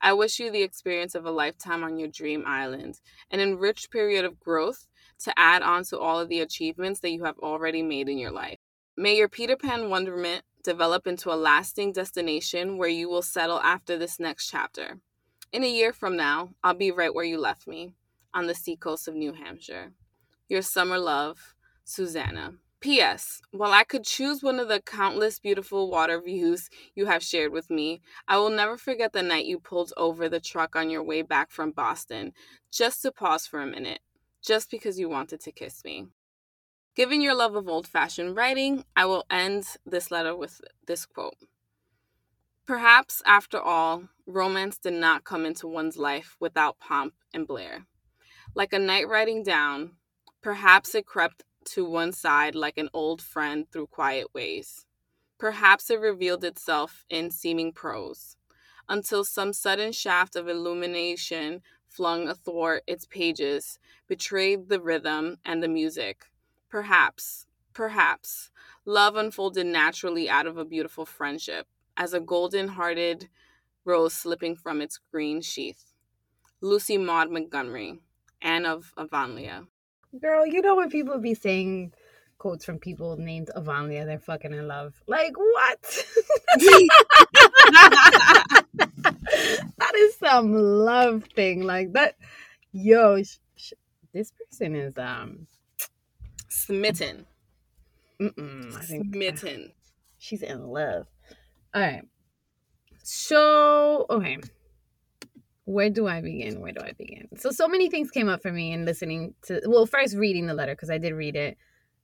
I 0.00 0.14
wish 0.14 0.40
you 0.40 0.50
the 0.50 0.64
experience 0.64 1.14
of 1.14 1.26
a 1.26 1.30
lifetime 1.30 1.84
on 1.84 1.96
your 1.96 2.08
dream 2.08 2.42
island, 2.44 2.98
an 3.30 3.38
enriched 3.38 3.92
period 3.92 4.24
of 4.24 4.40
growth 4.40 4.88
to 5.20 5.32
add 5.38 5.62
on 5.62 5.84
to 5.84 5.98
all 6.00 6.18
of 6.18 6.28
the 6.28 6.40
achievements 6.40 6.98
that 7.00 7.12
you 7.12 7.22
have 7.22 7.38
already 7.38 7.84
made 7.84 8.08
in 8.08 8.18
your 8.18 8.32
life. 8.32 8.58
May 8.96 9.16
your 9.16 9.28
Peter 9.28 9.56
Pan 9.56 9.90
wonderment 9.90 10.42
develop 10.64 11.06
into 11.06 11.32
a 11.32 11.38
lasting 11.38 11.92
destination 11.92 12.78
where 12.78 12.88
you 12.88 13.08
will 13.08 13.22
settle 13.22 13.60
after 13.60 13.96
this 13.96 14.18
next 14.18 14.50
chapter. 14.50 14.98
In 15.52 15.64
a 15.64 15.68
year 15.68 15.92
from 15.92 16.16
now, 16.16 16.54
I'll 16.64 16.72
be 16.72 16.90
right 16.90 17.14
where 17.14 17.26
you 17.26 17.38
left 17.38 17.66
me, 17.66 17.92
on 18.32 18.46
the 18.46 18.54
seacoast 18.54 19.06
of 19.06 19.14
New 19.14 19.34
Hampshire. 19.34 19.92
Your 20.48 20.62
summer 20.62 20.98
love, 20.98 21.54
Susanna. 21.84 22.54
P.S. 22.80 23.42
While 23.50 23.72
I 23.72 23.84
could 23.84 24.04
choose 24.04 24.42
one 24.42 24.58
of 24.58 24.68
the 24.68 24.80
countless 24.80 25.38
beautiful 25.38 25.90
water 25.90 26.18
views 26.20 26.70
you 26.94 27.04
have 27.04 27.22
shared 27.22 27.52
with 27.52 27.68
me, 27.68 28.00
I 28.26 28.38
will 28.38 28.48
never 28.48 28.78
forget 28.78 29.12
the 29.12 29.22
night 29.22 29.44
you 29.44 29.60
pulled 29.60 29.92
over 29.98 30.26
the 30.26 30.40
truck 30.40 30.74
on 30.74 30.88
your 30.88 31.02
way 31.02 31.20
back 31.20 31.50
from 31.50 31.70
Boston 31.70 32.32
just 32.72 33.02
to 33.02 33.12
pause 33.12 33.46
for 33.46 33.60
a 33.60 33.66
minute, 33.66 34.00
just 34.42 34.70
because 34.70 34.98
you 34.98 35.10
wanted 35.10 35.40
to 35.42 35.52
kiss 35.52 35.84
me. 35.84 36.06
Given 36.96 37.20
your 37.20 37.34
love 37.34 37.54
of 37.56 37.68
old 37.68 37.86
fashioned 37.86 38.36
writing, 38.36 38.86
I 38.96 39.04
will 39.04 39.26
end 39.30 39.66
this 39.84 40.10
letter 40.10 40.34
with 40.34 40.62
this 40.86 41.04
quote 41.04 41.36
Perhaps, 42.66 43.22
after 43.26 43.60
all, 43.60 44.08
romance 44.26 44.78
did 44.78 44.94
not 44.94 45.24
come 45.24 45.44
into 45.44 45.66
one's 45.66 45.96
life 45.96 46.36
without 46.40 46.78
pomp 46.78 47.14
and 47.34 47.46
blare. 47.46 47.86
Like 48.54 48.72
a 48.72 48.78
knight 48.78 49.08
riding 49.08 49.42
down, 49.42 49.92
perhaps 50.42 50.94
it 50.94 51.06
crept 51.06 51.44
to 51.64 51.84
one 51.84 52.12
side 52.12 52.54
like 52.54 52.76
an 52.76 52.88
old 52.92 53.22
friend 53.22 53.66
through 53.72 53.86
quiet 53.86 54.28
ways. 54.34 54.84
Perhaps 55.38 55.90
it 55.90 56.00
revealed 56.00 56.44
itself 56.44 57.04
in 57.08 57.30
seeming 57.30 57.72
prose, 57.72 58.36
until 58.88 59.24
some 59.24 59.52
sudden 59.52 59.92
shaft 59.92 60.36
of 60.36 60.48
illumination 60.48 61.62
flung 61.86 62.28
athwart 62.28 62.82
its 62.86 63.06
pages 63.06 63.78
betrayed 64.08 64.68
the 64.68 64.80
rhythm 64.80 65.36
and 65.44 65.62
the 65.62 65.68
music. 65.68 66.26
Perhaps, 66.68 67.46
perhaps, 67.72 68.50
love 68.84 69.16
unfolded 69.16 69.66
naturally 69.66 70.28
out 70.28 70.46
of 70.46 70.56
a 70.56 70.64
beautiful 70.64 71.04
friendship, 71.04 71.66
as 71.96 72.14
a 72.14 72.20
golden 72.20 72.68
hearted 72.68 73.28
rose 73.84 74.14
slipping 74.14 74.56
from 74.56 74.80
its 74.80 74.98
green 75.10 75.40
sheath. 75.40 75.92
Lucy 76.60 76.96
Maud 76.96 77.30
Montgomery, 77.30 77.98
Anne 78.40 78.66
of 78.66 78.92
Avonlea. 78.96 79.66
Girl, 80.20 80.46
you 80.46 80.60
know 80.62 80.76
when 80.76 80.90
people 80.90 81.18
be 81.18 81.34
saying 81.34 81.92
quotes 82.38 82.64
from 82.64 82.78
people 82.78 83.16
named 83.16 83.50
Avonlea, 83.56 84.04
they're 84.04 84.18
fucking 84.18 84.52
in 84.52 84.66
love. 84.66 84.94
Like 85.06 85.36
what? 85.36 85.80
that 89.78 89.92
is 89.96 90.16
some 90.16 90.52
love 90.52 91.24
thing. 91.34 91.62
Like 91.62 91.92
that. 91.92 92.16
Yo, 92.72 93.22
sh- 93.22 93.38
sh- 93.56 93.72
this 94.12 94.32
person 94.32 94.74
is 94.74 94.98
um 94.98 95.46
smitten. 96.48 97.26
Mm-mm, 98.20 98.76
I 98.76 98.80
think 98.80 99.14
smitten. 99.14 99.72
She's 100.18 100.42
in 100.42 100.66
love. 100.68 101.06
All 101.74 101.82
right. 101.82 102.02
So 103.02 104.06
okay 104.10 104.38
where 105.64 105.90
do 105.90 106.06
I 106.06 106.20
begin? 106.20 106.60
Where 106.60 106.72
do 106.72 106.80
I 106.80 106.92
begin? 106.92 107.28
So, 107.36 107.50
so 107.50 107.68
many 107.68 107.88
things 107.88 108.10
came 108.10 108.28
up 108.28 108.42
for 108.42 108.52
me 108.52 108.72
in 108.72 108.84
listening 108.84 109.34
to, 109.42 109.60
well, 109.66 109.86
first 109.86 110.16
reading 110.16 110.46
the 110.46 110.54
letter 110.54 110.74
because 110.74 110.90
I 110.90 110.98
did 110.98 111.12
read 111.12 111.36
it. 111.36 111.56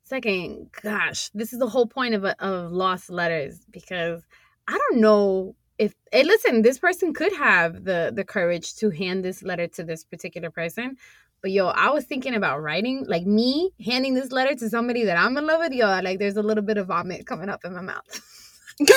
Second, 0.04 0.70
gosh, 0.82 1.30
this 1.34 1.52
is 1.52 1.58
the 1.58 1.68
whole 1.68 1.86
point 1.86 2.14
of, 2.14 2.24
of 2.24 2.72
lost 2.72 3.10
letters 3.10 3.66
because 3.70 4.22
I 4.66 4.78
don't 4.78 5.00
know 5.00 5.54
if, 5.76 5.94
hey, 6.12 6.24
listen, 6.24 6.62
this 6.62 6.78
person 6.78 7.12
could 7.12 7.32
have 7.34 7.84
the, 7.84 8.12
the 8.14 8.24
courage 8.24 8.74
to 8.76 8.90
hand 8.90 9.24
this 9.24 9.42
letter 9.42 9.66
to 9.68 9.84
this 9.84 10.04
particular 10.04 10.50
person. 10.50 10.96
But 11.42 11.50
yo, 11.52 11.68
I 11.68 11.90
was 11.90 12.04
thinking 12.04 12.34
about 12.34 12.62
writing, 12.62 13.04
like 13.06 13.26
me 13.26 13.70
handing 13.84 14.14
this 14.14 14.32
letter 14.32 14.54
to 14.56 14.70
somebody 14.70 15.04
that 15.04 15.16
I'm 15.16 15.36
in 15.36 15.46
love 15.46 15.60
with. 15.60 15.72
Yo, 15.72 15.86
like 16.00 16.18
there's 16.18 16.36
a 16.36 16.42
little 16.42 16.64
bit 16.64 16.78
of 16.78 16.88
vomit 16.88 17.26
coming 17.26 17.48
up 17.48 17.64
in 17.64 17.74
my 17.74 17.82
mouth. 17.82 18.02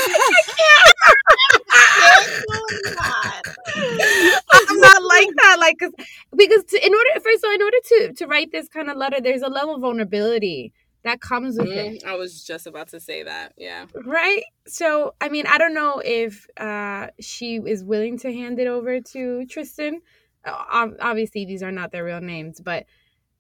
I'm 4.54 4.80
not 4.80 5.04
like 5.04 5.30
that. 5.38 5.58
Like, 5.60 5.78
cause, 5.80 5.92
because 6.36 6.64
to, 6.66 6.86
in 6.86 6.94
order, 6.94 7.10
first, 7.24 7.42
so 7.42 7.52
in 7.52 7.62
order 7.62 7.78
to 7.84 8.14
to 8.18 8.28
write 8.28 8.52
this 8.52 8.68
kind 8.68 8.90
of 8.90 8.98
letter, 8.98 9.22
there's 9.22 9.42
a 9.42 9.50
level 9.50 9.76
of 9.76 9.82
vulnerability 9.82 10.74
that 11.04 11.20
comes 11.20 11.58
with 11.58 11.70
mm, 11.70 11.96
it. 11.96 12.04
I 12.06 12.16
was 12.16 12.44
just 12.44 12.68
about 12.68 12.90
to 12.90 13.00
say 13.00 13.24
that. 13.24 13.54
Yeah. 13.58 13.86
Right. 14.06 14.44
So, 14.68 15.16
I 15.20 15.30
mean, 15.30 15.48
I 15.48 15.58
don't 15.58 15.74
know 15.74 16.02
if 16.04 16.48
uh, 16.58 17.08
she 17.20 17.56
is 17.56 17.84
willing 17.84 18.20
to 18.20 18.32
hand 18.32 18.60
it 18.60 18.68
over 18.68 19.00
to 19.00 19.46
Tristan. 19.48 20.02
Obviously, 20.46 21.46
these 21.46 21.64
are 21.64 21.72
not 21.72 21.92
their 21.92 22.04
real 22.04 22.22
names, 22.22 22.60
but 22.60 22.86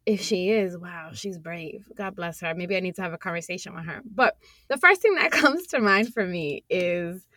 if 0.05 0.21
she 0.21 0.49
is, 0.49 0.77
wow, 0.77 1.11
she's 1.13 1.37
brave. 1.37 1.87
God 1.95 2.15
bless 2.15 2.41
her. 2.41 2.55
Maybe 2.55 2.75
I 2.75 2.79
need 2.79 2.95
to 2.95 3.01
have 3.01 3.13
a 3.13 3.17
conversation 3.17 3.75
with 3.75 3.85
her. 3.85 4.01
But 4.03 4.35
the 4.67 4.77
first 4.77 5.01
thing 5.01 5.15
that 5.15 5.31
comes 5.31 5.67
to 5.67 5.79
mind 5.79 6.13
for 6.13 6.25
me 6.25 6.63
is 6.69 7.27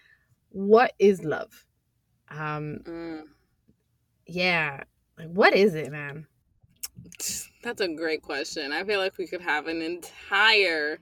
what 0.55 0.93
is 1.01 1.25
love? 1.25 1.67
Um, 2.31 2.79
mm. 2.85 3.23
yeah, 4.27 4.85
like 5.19 5.29
what 5.29 5.55
is 5.55 5.75
it, 5.75 5.91
man? 5.91 6.27
That's 7.63 7.81
a 7.81 7.89
great 7.89 8.23
question. 8.23 8.73
I 8.73 8.85
feel 8.85 9.01
like 9.01 9.19
we 9.19 9.27
could 9.27 9.41
have 9.41 9.67
an 9.67 9.83
entire 9.83 11.01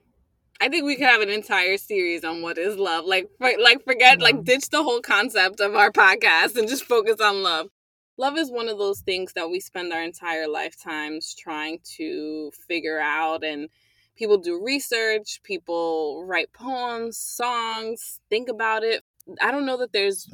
I 0.61 0.68
think 0.68 0.85
we 0.85 0.94
could 0.94 1.09
have 1.09 1.23
an 1.23 1.28
entire 1.28 1.76
series 1.76 2.23
on 2.23 2.40
what 2.40 2.56
is 2.56 2.76
love. 2.76 3.04
Like 3.04 3.28
for, 3.37 3.50
like 3.61 3.85
forget 3.85 4.21
like 4.21 4.44
ditch 4.44 4.71
the 4.71 4.82
whole 4.82 5.00
concept 5.00 5.61
of 5.61 5.75
our 5.75 5.90
podcast 5.92 6.56
and 6.56 6.68
just 6.68 6.85
focus 6.85 7.21
on 7.21 7.42
love. 7.42 7.68
Love 8.16 8.38
is 8.38 8.50
one 8.50 8.68
of 8.68 8.78
those 8.78 9.00
things 9.00 9.32
that 9.35 9.50
we 9.50 9.59
spend 9.59 9.92
our 9.92 10.02
entire 10.02 10.47
lifetimes 10.47 11.35
trying 11.35 11.80
to 11.97 12.52
figure 12.68 13.00
out 13.00 13.42
and 13.42 13.68
people 14.14 14.38
do 14.38 14.62
research, 14.62 15.40
people 15.42 16.25
write 16.26 16.52
poems, 16.52 17.18
songs, 17.18 18.21
think 18.30 18.49
about 18.49 18.85
it, 18.85 19.01
I 19.41 19.50
don't 19.50 19.67
know 19.67 19.76
that 19.79 19.93
there's 19.93 20.29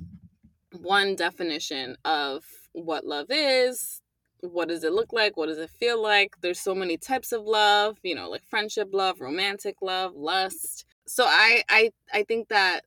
one 0.73 1.17
definition 1.17 1.97
of 2.05 2.45
what 2.73 3.07
love 3.07 3.27
is. 3.31 4.01
What 4.41 4.69
does 4.69 4.85
it 4.85 4.93
look 4.93 5.13
like? 5.13 5.37
What 5.37 5.47
does 5.47 5.59
it 5.59 5.71
feel 5.71 6.01
like? 6.01 6.37
There's 6.41 6.61
so 6.61 6.75
many 6.75 6.97
types 6.97 7.33
of 7.33 7.43
love, 7.43 7.99
you 8.03 8.15
know, 8.15 8.31
like 8.31 8.45
friendship 8.49 8.89
love, 8.93 9.21
romantic 9.21 9.77
love, 9.83 10.15
lust. 10.15 10.85
So 11.07 11.25
I 11.27 11.63
I 11.69 11.91
I 12.13 12.23
think 12.23 12.49
that 12.49 12.85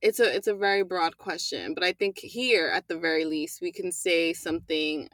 it's 0.00 0.20
a 0.20 0.34
it's 0.34 0.46
a 0.46 0.54
very 0.54 0.84
broad 0.84 1.16
question, 1.16 1.74
but 1.74 1.82
I 1.82 1.92
think 1.92 2.18
here 2.18 2.68
at 2.68 2.86
the 2.88 2.98
very 2.98 3.24
least 3.24 3.60
we 3.60 3.72
can 3.72 3.90
say 3.90 4.32
something 4.32 5.08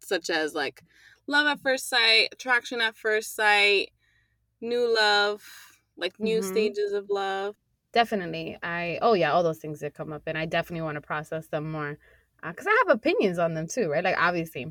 such 0.00 0.30
as 0.30 0.54
like 0.54 0.82
love 1.26 1.46
at 1.46 1.60
first 1.60 1.88
sight, 1.88 2.28
attraction 2.30 2.80
at 2.80 2.96
first 2.96 3.34
sight, 3.34 3.90
new 4.60 4.94
love, 4.94 5.42
like 5.96 6.20
new 6.20 6.40
mm-hmm. 6.40 6.52
stages 6.52 6.92
of 6.92 7.10
love 7.10 7.56
definitely 7.94 8.58
i 8.62 8.98
oh 9.00 9.14
yeah 9.14 9.32
all 9.32 9.42
those 9.42 9.58
things 9.58 9.80
that 9.80 9.94
come 9.94 10.12
up 10.12 10.22
and 10.26 10.36
i 10.36 10.44
definitely 10.44 10.82
want 10.82 10.96
to 10.96 11.00
process 11.00 11.46
them 11.46 11.70
more 11.70 11.96
because 12.42 12.66
uh, 12.66 12.70
i 12.70 12.84
have 12.84 12.94
opinions 12.94 13.38
on 13.38 13.54
them 13.54 13.66
too 13.66 13.88
right 13.88 14.04
like 14.04 14.16
obviously. 14.18 14.66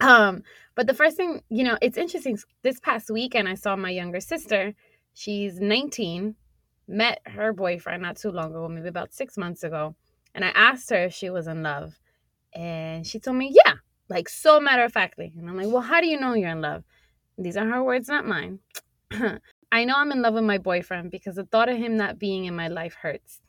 Um 0.00 0.44
but 0.76 0.86
the 0.86 0.94
first 0.94 1.16
thing 1.16 1.42
you 1.50 1.64
know 1.64 1.76
it's 1.82 1.98
interesting 1.98 2.38
this 2.62 2.78
past 2.78 3.10
weekend 3.10 3.48
i 3.48 3.54
saw 3.54 3.74
my 3.74 3.90
younger 3.90 4.20
sister 4.20 4.72
she's 5.12 5.58
19 5.58 6.36
met 6.86 7.20
her 7.26 7.52
boyfriend 7.52 8.02
not 8.02 8.16
too 8.16 8.30
long 8.30 8.50
ago 8.52 8.68
maybe 8.68 8.86
about 8.86 9.12
six 9.12 9.36
months 9.36 9.64
ago 9.64 9.96
and 10.36 10.44
i 10.44 10.48
asked 10.54 10.88
her 10.90 11.06
if 11.06 11.12
she 11.12 11.30
was 11.30 11.48
in 11.48 11.64
love 11.64 11.98
and 12.54 13.04
she 13.04 13.18
told 13.18 13.36
me 13.36 13.52
yeah 13.52 13.74
like 14.08 14.28
so 14.28 14.60
matter 14.60 14.84
of 14.84 14.92
factly 14.92 15.32
and 15.36 15.50
i'm 15.50 15.56
like 15.56 15.66
well 15.66 15.82
how 15.82 16.00
do 16.00 16.06
you 16.06 16.18
know 16.18 16.34
you're 16.34 16.50
in 16.50 16.62
love? 16.62 16.84
These 17.36 17.56
are 17.56 17.66
her 17.66 17.82
words 17.82 18.08
not 18.08 18.24
mine 18.24 18.60
I 19.70 19.84
know 19.84 19.94
I'm 19.96 20.12
in 20.12 20.22
love 20.22 20.34
with 20.34 20.44
my 20.44 20.58
boyfriend 20.58 21.10
because 21.10 21.36
the 21.36 21.44
thought 21.44 21.68
of 21.68 21.76
him 21.76 21.96
not 21.96 22.18
being 22.18 22.46
in 22.46 22.56
my 22.56 22.68
life 22.68 22.94
hurts. 22.94 23.40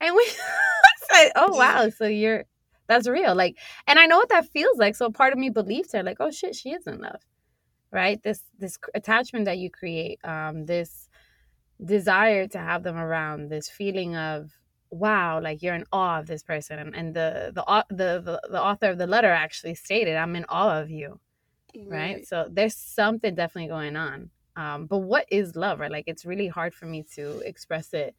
And 0.00 0.14
we 0.14 0.26
said, 1.10 1.32
Oh 1.36 1.56
wow, 1.56 1.88
so 1.90 2.06
you're 2.06 2.44
that's 2.86 3.08
real. 3.08 3.34
Like 3.34 3.58
and 3.86 3.98
I 3.98 4.06
know 4.06 4.18
what 4.18 4.30
that 4.30 4.48
feels 4.48 4.78
like. 4.78 4.94
So 4.94 5.10
part 5.10 5.32
of 5.32 5.38
me 5.38 5.50
believes 5.50 5.92
her, 5.92 6.02
like, 6.02 6.18
oh 6.20 6.30
shit, 6.30 6.54
she 6.54 6.70
is 6.70 6.86
in 6.86 7.00
love. 7.00 7.20
Right? 7.90 8.22
This 8.22 8.42
this 8.58 8.78
attachment 8.94 9.44
that 9.44 9.58
you 9.58 9.70
create, 9.70 10.18
um, 10.24 10.66
this 10.66 11.08
desire 11.84 12.46
to 12.48 12.58
have 12.58 12.82
them 12.82 12.96
around, 12.96 13.50
this 13.50 13.68
feeling 13.68 14.16
of 14.16 14.50
wow, 14.90 15.40
like 15.40 15.62
you're 15.62 15.74
in 15.74 15.84
awe 15.92 16.20
of 16.20 16.26
this 16.26 16.42
person. 16.42 16.78
And, 16.78 16.94
and 16.94 17.14
the, 17.14 17.52
the 17.54 17.84
the 17.90 18.20
the 18.20 18.40
the 18.50 18.62
author 18.62 18.90
of 18.90 18.98
the 18.98 19.06
letter 19.06 19.30
actually 19.30 19.74
stated, 19.74 20.16
I'm 20.16 20.36
in 20.36 20.44
awe 20.48 20.80
of 20.80 20.90
you. 20.90 21.20
Right. 21.76 22.16
right? 22.16 22.26
So 22.26 22.48
there's 22.50 22.76
something 22.76 23.34
definitely 23.34 23.68
going 23.68 23.96
on. 23.96 24.30
Um, 24.56 24.86
but 24.86 24.98
what 24.98 25.26
is 25.30 25.56
love, 25.56 25.80
right? 25.80 25.90
Like 25.90 26.04
it's 26.06 26.24
really 26.24 26.48
hard 26.48 26.74
for 26.74 26.86
me 26.86 27.04
to 27.14 27.40
express 27.40 27.92
it 27.92 28.14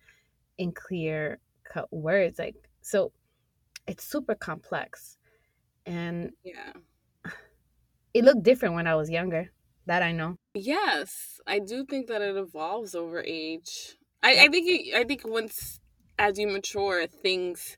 in 0.58 0.72
clear 0.72 1.40
cut 1.64 1.92
words. 1.92 2.40
Like 2.40 2.56
so 2.82 3.12
it's 3.88 4.04
super 4.04 4.36
complex. 4.36 5.18
And 5.86 6.32
yeah. 6.44 6.74
It 8.14 8.24
looked 8.24 8.44
different 8.44 8.76
when 8.76 8.88
I 8.88 8.96
was 8.96 9.10
younger. 9.10 9.52
That 9.88 10.02
I 10.02 10.14
know. 10.14 10.38
Yes, 10.54 11.40
I 11.46 11.60
do 11.60 11.86
think 11.86 12.08
that 12.08 12.22
it 12.22 12.36
evolves 12.36 12.96
over 12.96 13.22
age. 13.22 13.98
I, 14.24 14.46
I 14.46 14.48
think 14.48 14.68
it, 14.68 14.96
I 14.96 15.04
think 15.04 15.22
once 15.28 15.80
as 16.18 16.40
you 16.40 16.48
mature, 16.48 17.06
things 17.08 17.78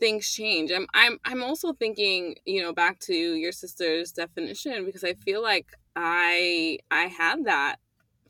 things 0.00 0.32
change. 0.32 0.70
I'm 0.70 0.86
I'm 0.94 1.18
I'm 1.24 1.42
also 1.42 1.72
thinking, 1.72 2.36
you 2.46 2.62
know, 2.62 2.72
back 2.72 3.00
to 3.00 3.12
your 3.12 3.52
sister's 3.52 4.12
definition 4.12 4.86
because 4.86 5.04
I 5.04 5.14
feel 5.14 5.42
like 5.42 5.66
I 5.96 6.78
I 6.90 7.04
had 7.04 7.44
that 7.44 7.76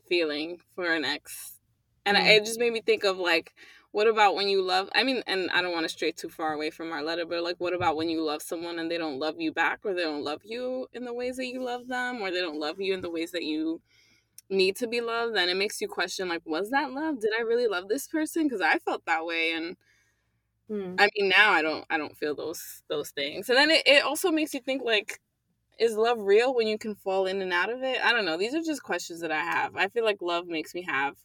feeling 0.07 0.59
for 0.75 0.91
an 0.91 1.05
ex, 1.05 1.57
and 2.05 2.17
mm. 2.17 2.25
it 2.25 2.45
just 2.45 2.59
made 2.59 2.73
me 2.73 2.81
think 2.81 3.03
of 3.03 3.17
like 3.17 3.53
what 3.95 4.07
about 4.07 4.35
when 4.35 4.49
you 4.49 4.61
love 4.61 4.89
I 4.93 5.03
mean, 5.03 5.23
and 5.25 5.49
I 5.51 5.61
don't 5.61 5.71
want 5.71 5.85
to 5.85 5.89
stray 5.89 6.11
too 6.11 6.27
far 6.27 6.51
away 6.51 6.69
from 6.69 6.91
our 6.91 7.01
letter, 7.01 7.25
but 7.25 7.43
like 7.43 7.55
what 7.59 7.73
about 7.73 7.95
when 7.95 8.09
you 8.09 8.21
love 8.21 8.41
someone 8.41 8.77
and 8.77 8.91
they 8.91 8.97
don't 8.97 9.19
love 9.19 9.35
you 9.39 9.53
back 9.53 9.79
or 9.85 9.93
they 9.93 10.03
don't 10.03 10.23
love 10.23 10.41
you 10.43 10.87
in 10.91 11.05
the 11.05 11.13
ways 11.13 11.37
that 11.37 11.47
you 11.47 11.63
love 11.63 11.87
them 11.87 12.21
or 12.21 12.29
they 12.29 12.41
don't 12.41 12.59
love 12.59 12.81
you 12.81 12.93
in 12.93 12.99
the 12.99 13.09
ways 13.09 13.31
that 13.31 13.43
you 13.43 13.81
need 14.49 14.75
to 14.75 14.87
be 14.87 14.99
loved, 14.99 15.33
then 15.33 15.47
it 15.47 15.55
makes 15.55 15.79
you 15.79 15.87
question 15.87 16.27
like 16.27 16.41
was 16.45 16.71
that 16.71 16.91
love? 16.91 17.21
Did 17.21 17.31
I 17.39 17.43
really 17.43 17.67
love 17.67 17.87
this 17.87 18.05
person? 18.05 18.43
Because 18.43 18.59
I 18.59 18.79
felt 18.79 19.05
that 19.05 19.25
way 19.25 19.53
and 19.53 19.77
hmm. 20.67 20.95
I 20.99 21.07
mean 21.17 21.29
now 21.29 21.51
I 21.51 21.61
don't 21.61 21.85
I 21.89 21.97
don't 21.97 22.17
feel 22.17 22.35
those 22.35 22.83
those 22.89 23.11
things. 23.11 23.47
And 23.47 23.57
then 23.57 23.71
it, 23.71 23.83
it 23.85 24.03
also 24.03 24.29
makes 24.29 24.53
you 24.53 24.59
think 24.59 24.83
like 24.83 25.21
is 25.79 25.95
love 25.95 26.17
real 26.19 26.53
when 26.53 26.67
you 26.67 26.77
can 26.77 26.95
fall 26.95 27.25
in 27.25 27.41
and 27.41 27.53
out 27.53 27.71
of 27.71 27.83
it? 27.83 27.99
I 28.03 28.11
don't 28.11 28.25
know. 28.25 28.37
These 28.37 28.55
are 28.55 28.61
just 28.61 28.83
questions 28.83 29.21
that 29.21 29.31
I 29.31 29.41
have. 29.41 29.75
I 29.75 29.87
feel 29.87 30.03
like 30.03 30.21
love 30.21 30.47
makes 30.47 30.73
me 30.73 30.83
have 30.83 31.15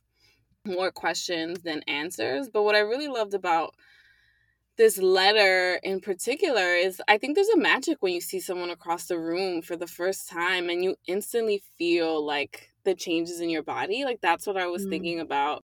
more 0.64 0.90
questions 0.90 1.61
than 1.62 1.83
answers. 1.87 2.49
But 2.52 2.62
what 2.62 2.75
I 2.75 2.80
really 2.80 3.09
loved 3.09 3.35
about 3.35 3.75
this 4.76 4.99
letter 4.99 5.78
in 5.83 6.00
particular 6.00 6.75
is 6.75 7.02
I 7.07 7.19
think 7.19 7.35
there's 7.35 7.49
a 7.50 7.59
magic 7.59 7.99
when 8.00 8.14
you 8.14 8.21
see 8.21 8.40
someone 8.40 8.71
across 8.71 9.07
the 9.07 9.19
room 9.19 9.62
for 9.62 9.76
the 9.76 9.87
first 9.87 10.28
time 10.28 10.71
and 10.71 10.83
you 10.83 10.97
instantly 11.07 11.62
feel 11.76 12.25
like 12.25 12.71
the 12.85 12.95
changes 12.95 13.40
in 13.40 13.50
your 13.50 13.62
body. 13.62 14.04
Like 14.04 14.21
that's 14.23 14.47
what 14.47 14.57
I 14.57 14.66
was 14.66 14.87
mm. 14.87 14.90
thinking 14.90 15.21
about 15.21 15.62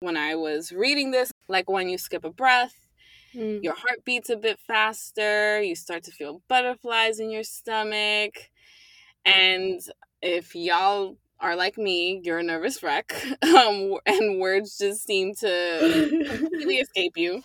when 0.00 0.16
I 0.16 0.34
was 0.34 0.72
reading 0.72 1.10
this. 1.10 1.30
Like 1.48 1.70
when 1.70 1.88
you 1.88 1.98
skip 1.98 2.24
a 2.24 2.30
breath, 2.30 2.74
mm. 3.34 3.62
your 3.62 3.74
heart 3.74 4.04
beats 4.04 4.30
a 4.30 4.36
bit 4.36 4.58
faster, 4.66 5.62
you 5.62 5.74
start 5.74 6.04
to 6.04 6.10
feel 6.10 6.42
butterflies 6.48 7.20
in 7.20 7.30
your 7.30 7.44
stomach. 7.44 8.50
And 9.24 9.80
if 10.22 10.54
y'all 10.54 11.16
are 11.40 11.56
like 11.56 11.78
me, 11.78 12.20
you're 12.22 12.38
a 12.38 12.42
nervous 12.42 12.82
wreck, 12.82 13.14
um, 13.42 13.96
and 14.06 14.40
words 14.40 14.78
just 14.78 15.06
seem 15.06 15.34
to 15.36 16.26
completely 16.28 16.76
escape 16.78 17.16
you. 17.16 17.42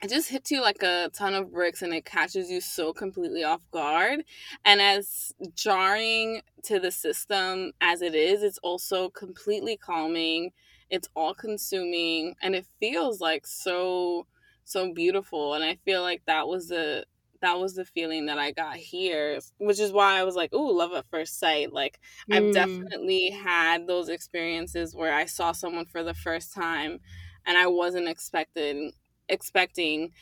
It 0.00 0.10
just 0.10 0.28
hits 0.28 0.52
you 0.52 0.62
like 0.62 0.82
a 0.84 1.10
ton 1.12 1.34
of 1.34 1.52
bricks 1.52 1.82
and 1.82 1.92
it 1.92 2.04
catches 2.04 2.48
you 2.48 2.60
so 2.60 2.92
completely 2.92 3.42
off 3.42 3.62
guard. 3.72 4.22
And 4.64 4.80
as 4.80 5.32
jarring 5.56 6.42
to 6.64 6.78
the 6.78 6.92
system 6.92 7.72
as 7.80 8.00
it 8.00 8.14
is, 8.14 8.44
it's 8.44 8.58
also 8.58 9.08
completely 9.08 9.76
calming. 9.76 10.52
It's 10.88 11.08
all 11.16 11.34
consuming 11.34 12.36
and 12.40 12.54
it 12.54 12.66
feels 12.78 13.20
like 13.20 13.44
so 13.44 14.28
so 14.68 14.92
beautiful 14.92 15.54
and 15.54 15.64
I 15.64 15.76
feel 15.84 16.02
like 16.02 16.22
that 16.26 16.46
was 16.46 16.68
the 16.68 17.04
that 17.40 17.58
was 17.58 17.74
the 17.74 17.84
feeling 17.84 18.26
that 18.26 18.38
I 18.38 18.50
got 18.50 18.76
here, 18.76 19.38
which 19.58 19.78
is 19.78 19.92
why 19.92 20.18
I 20.18 20.24
was 20.24 20.34
like, 20.34 20.52
"Ooh, 20.52 20.76
love 20.76 20.92
at 20.92 21.08
first 21.10 21.38
sight." 21.38 21.72
Like 21.72 22.00
mm. 22.30 22.36
I've 22.36 22.52
definitely 22.52 23.30
had 23.30 23.86
those 23.86 24.08
experiences 24.08 24.94
where 24.94 25.14
I 25.14 25.24
saw 25.24 25.52
someone 25.52 25.86
for 25.86 26.02
the 26.02 26.14
first 26.14 26.52
time 26.52 26.98
and 27.46 27.56
I 27.56 27.66
wasn't 27.66 28.08
expecting 28.08 28.92
expecting 29.28 30.12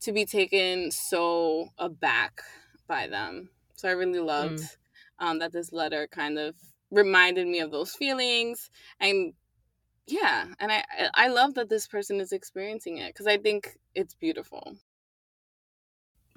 to 0.00 0.12
be 0.12 0.24
taken 0.24 0.90
so 0.90 1.70
aback 1.78 2.42
by 2.86 3.06
them. 3.06 3.50
So 3.76 3.88
I 3.88 3.92
really 3.92 4.20
loved 4.20 4.60
mm. 4.60 4.76
um, 5.18 5.38
that 5.38 5.52
this 5.52 5.72
letter 5.72 6.06
kind 6.10 6.38
of 6.38 6.54
reminded 6.90 7.46
me 7.46 7.60
of 7.60 7.70
those 7.70 7.94
feelings 7.94 8.70
and 9.00 9.34
yeah, 10.06 10.46
and 10.58 10.72
I 10.72 10.84
I 11.14 11.28
love 11.28 11.54
that 11.54 11.68
this 11.68 11.86
person 11.86 12.20
is 12.20 12.32
experiencing 12.32 12.96
it 12.98 13.12
because 13.12 13.26
I 13.26 13.36
think 13.36 13.76
it's 13.98 14.14
beautiful 14.14 14.76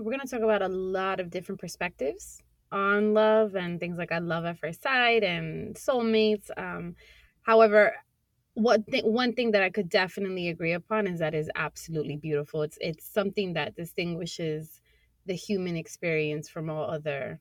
we're 0.02 0.12
going 0.12 0.26
to 0.26 0.28
talk 0.28 0.42
about 0.42 0.62
a 0.62 0.68
lot 0.68 1.20
of 1.20 1.30
different 1.30 1.62
perspectives 1.62 2.42
on 2.72 3.14
love 3.14 3.56
and 3.56 3.80
things 3.80 3.98
like 3.98 4.12
I 4.12 4.20
love 4.20 4.46
at 4.46 4.58
first 4.58 4.82
sight 4.82 5.24
and 5.24 5.76
soulmates. 5.76 6.50
Um, 6.58 6.96
however, 7.42 7.94
what 8.54 8.86
th- 8.88 9.04
one 9.04 9.34
thing 9.34 9.52
that 9.52 9.64
I 9.64 9.70
could 9.70 9.90
definitely 9.90 10.50
agree 10.50 10.74
upon 10.74 11.08
is 11.08 11.20
that 11.20 11.34
is 11.34 11.50
absolutely 11.56 12.18
beautiful. 12.18 12.64
It's 12.64 12.78
it's 12.82 13.06
something 13.06 13.54
that 13.54 13.76
distinguishes 13.76 14.82
the 15.26 15.34
human 15.34 15.76
experience 15.76 16.50
from 16.50 16.70
all 16.70 16.90
other 16.90 17.40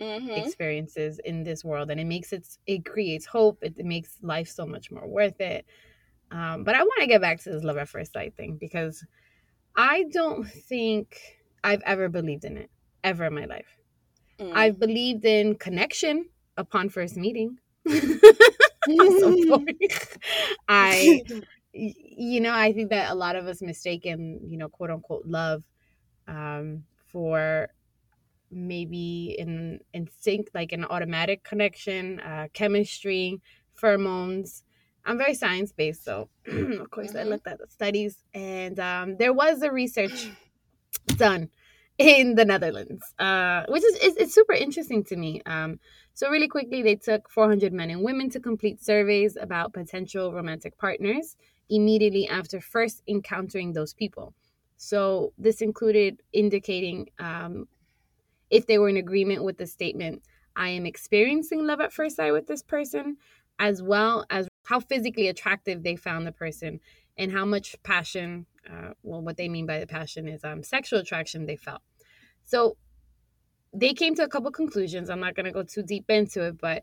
mm-hmm. 0.00 0.30
experiences 0.30 1.20
in 1.24 1.44
this 1.44 1.64
world, 1.64 1.90
and 1.90 2.00
it 2.00 2.06
makes 2.06 2.32
it 2.32 2.46
it 2.66 2.84
creates 2.84 3.26
hope. 3.26 3.58
It, 3.62 3.74
it 3.78 3.86
makes 3.86 4.18
life 4.22 4.48
so 4.48 4.66
much 4.66 4.90
more 4.90 5.06
worth 5.06 5.40
it. 5.40 5.66
Um, 6.30 6.64
but 6.64 6.74
I 6.74 6.82
want 6.82 7.00
to 7.00 7.06
get 7.06 7.20
back 7.20 7.40
to 7.40 7.50
this 7.50 7.64
love 7.64 7.76
at 7.76 7.88
first 7.88 8.12
sight 8.12 8.36
thing 8.36 8.56
because 8.60 9.04
I 9.80 10.04
don't 10.12 10.44
think 10.44 11.18
I've 11.64 11.80
ever 11.86 12.10
believed 12.10 12.44
in 12.44 12.58
it, 12.58 12.70
ever 13.02 13.24
in 13.24 13.34
my 13.34 13.46
life. 13.46 13.78
Mm. 14.38 14.52
I've 14.54 14.78
believed 14.78 15.24
in 15.24 15.54
connection 15.54 16.28
upon 16.58 16.90
first 16.90 17.16
meeting. 17.16 17.56
I, 20.68 21.22
you 21.72 22.40
know, 22.40 22.52
I 22.52 22.74
think 22.74 22.90
that 22.90 23.10
a 23.10 23.14
lot 23.14 23.36
of 23.36 23.46
us 23.46 23.62
mistaken, 23.62 24.40
you 24.44 24.58
know, 24.58 24.68
quote 24.68 24.90
unquote 24.90 25.24
love 25.24 25.64
um, 26.28 26.84
for 27.06 27.68
maybe 28.50 29.34
in 29.38 29.80
instinct, 29.94 30.50
like 30.54 30.72
an 30.72 30.84
automatic 30.84 31.42
connection, 31.42 32.20
uh, 32.20 32.48
chemistry, 32.52 33.40
pheromones. 33.80 34.62
I'm 35.04 35.18
very 35.18 35.34
science 35.34 35.72
based, 35.72 36.04
so 36.04 36.28
of 36.46 36.90
course 36.90 37.08
mm-hmm. 37.08 37.18
I 37.18 37.22
looked 37.24 37.46
at 37.46 37.58
the 37.58 37.66
studies, 37.68 38.22
and 38.34 38.78
um, 38.78 39.16
there 39.16 39.32
was 39.32 39.62
a 39.62 39.70
research 39.70 40.30
done 41.16 41.50
in 42.00 42.34
the 42.34 42.44
Netherlands, 42.44 43.02
uh, 43.18 43.64
which 43.68 43.84
is 43.84 44.16
it's, 44.16 44.34
super 44.34 44.54
interesting 44.54 45.04
to 45.04 45.16
me. 45.16 45.42
Um, 45.44 45.78
so 46.14 46.30
really 46.30 46.48
quickly, 46.48 46.82
they 46.82 46.96
took 46.96 47.30
400 47.30 47.72
men 47.72 47.90
and 47.90 48.02
women 48.02 48.30
to 48.30 48.40
complete 48.40 48.82
surveys 48.82 49.36
about 49.36 49.72
potential 49.72 50.32
romantic 50.32 50.78
partners 50.78 51.36
immediately 51.68 52.26
after 52.28 52.60
first 52.60 53.02
encountering 53.06 53.72
those 53.72 53.94
people. 53.94 54.34
So 54.78 55.32
this 55.38 55.60
included 55.60 56.22
indicating 56.32 57.10
um, 57.18 57.68
if 58.48 58.66
they 58.66 58.78
were 58.78 58.88
in 58.88 58.96
agreement 58.96 59.44
with 59.44 59.58
the 59.58 59.66
statement, 59.66 60.22
"I 60.56 60.70
am 60.70 60.86
experiencing 60.86 61.66
love 61.66 61.80
at 61.80 61.92
first 61.92 62.16
sight 62.16 62.32
with 62.32 62.46
this 62.46 62.62
person," 62.62 63.18
as 63.58 63.82
well 63.82 64.24
as 64.30 64.48
how 64.64 64.80
physically 64.80 65.28
attractive 65.28 65.82
they 65.82 65.96
found 65.96 66.26
the 66.26 66.32
person 66.32 66.80
and 67.16 67.32
how 67.32 67.44
much 67.44 67.76
passion 67.82 68.46
uh, 68.68 68.92
well, 69.02 69.22
what 69.22 69.36
they 69.36 69.48
mean 69.48 69.66
by 69.66 69.78
the 69.78 69.86
passion 69.86 70.28
is 70.28 70.44
um, 70.44 70.62
sexual 70.62 71.00
attraction 71.00 71.46
they 71.46 71.56
felt. 71.56 71.82
So 72.44 72.76
they 73.72 73.94
came 73.94 74.14
to 74.16 74.22
a 74.22 74.28
couple 74.28 74.50
conclusions. 74.50 75.08
I'm 75.10 75.20
not 75.20 75.34
going 75.34 75.46
to 75.46 75.52
go 75.52 75.62
too 75.62 75.82
deep 75.82 76.04
into 76.08 76.42
it, 76.46 76.58
but 76.60 76.82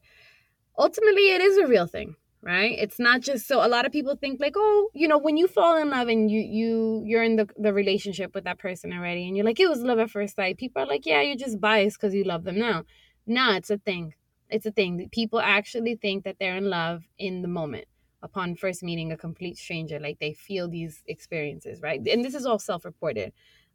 ultimately, 0.78 1.30
it 1.32 1.42
is 1.42 1.58
a 1.58 1.68
real 1.68 1.88
thing, 1.88 2.16
right? 2.42 2.78
It's 2.78 3.00
not 3.00 3.22
just 3.22 3.48
so. 3.48 3.66
A 3.66 3.68
lot 3.68 3.86
of 3.86 3.92
people 3.92 4.16
think 4.16 4.40
like, 4.40 4.54
oh, 4.56 4.90
you 4.94 5.08
know, 5.08 5.18
when 5.18 5.38
you 5.38 5.48
fall 5.48 5.78
in 5.78 5.90
love 5.90 6.08
and 6.08 6.32
you 6.32 6.42
you 6.42 7.04
you're 7.06 7.24
in 7.24 7.36
the 7.36 7.48
the 7.58 7.74
relationship 7.74 8.34
with 8.34 8.46
that 8.46 8.60
person 8.60 8.94
already, 8.94 9.28
and 9.28 9.36
you're 9.36 9.46
like, 9.46 9.60
it 9.60 9.70
was 9.70 9.82
love 9.82 10.00
at 10.00 10.10
first 10.10 10.36
sight. 10.36 10.58
People 10.58 10.84
are 10.84 10.88
like, 10.88 11.06
yeah, 11.06 11.22
you're 11.22 11.36
just 11.36 11.60
biased 11.60 12.00
because 12.00 12.14
you 12.14 12.24
love 12.24 12.44
them 12.44 12.58
now. 12.58 12.84
No, 13.26 13.54
it's 13.54 13.70
a 13.70 13.78
thing. 13.78 14.14
It's 14.50 14.66
a 14.66 14.72
thing. 14.72 14.98
That 14.98 15.12
people 15.12 15.40
actually 15.40 15.96
think 15.96 16.24
that 16.24 16.38
they're 16.40 16.58
in 16.58 16.70
love 16.70 17.04
in 17.18 17.42
the 17.42 17.48
moment 17.48 17.88
upon 18.24 18.56
first 18.56 18.84
meeting 18.84 19.12
a 19.12 19.18
complete 19.18 19.58
stranger 19.58 20.00
like 20.00 20.18
they 20.20 20.34
feel 20.34 20.68
these 20.68 21.04
experiences 21.08 21.82
right 21.82 22.02
and 22.08 22.24
this 22.24 22.34
is 22.34 22.46
all 22.46 22.60
self-reported 22.60 23.32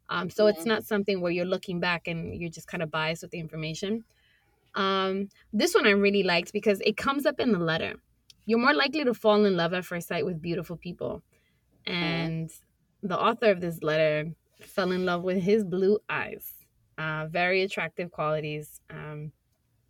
um, 0.09 0.29
so 0.29 0.43
mm-hmm. 0.43 0.57
it's 0.57 0.65
not 0.65 0.83
something 0.83 1.21
where 1.21 1.31
you're 1.31 1.45
looking 1.45 1.79
back 1.79 2.07
and 2.07 2.35
you're 2.35 2.49
just 2.49 2.67
kind 2.67 2.83
of 2.83 2.91
biased 2.91 3.21
with 3.21 3.31
the 3.31 3.39
information 3.39 4.03
um, 4.75 5.29
this 5.53 5.73
one 5.73 5.87
i 5.87 5.91
really 5.91 6.23
liked 6.23 6.51
because 6.51 6.81
it 6.81 6.97
comes 6.97 7.25
up 7.25 7.39
in 7.39 7.51
the 7.51 7.59
letter 7.59 7.95
you're 8.45 8.59
more 8.59 8.73
likely 8.73 9.03
to 9.05 9.13
fall 9.13 9.45
in 9.45 9.55
love 9.55 9.73
at 9.73 9.85
first 9.85 10.09
sight 10.09 10.25
with 10.25 10.41
beautiful 10.41 10.75
people 10.75 11.21
and 11.85 12.49
mm-hmm. 12.49 13.07
the 13.07 13.19
author 13.19 13.49
of 13.49 13.61
this 13.61 13.81
letter 13.81 14.31
fell 14.61 14.91
in 14.91 15.05
love 15.05 15.23
with 15.23 15.41
his 15.41 15.63
blue 15.63 15.97
eyes 16.09 16.51
uh, 16.97 17.25
very 17.27 17.63
attractive 17.63 18.11
qualities 18.11 18.81
um, 18.89 19.31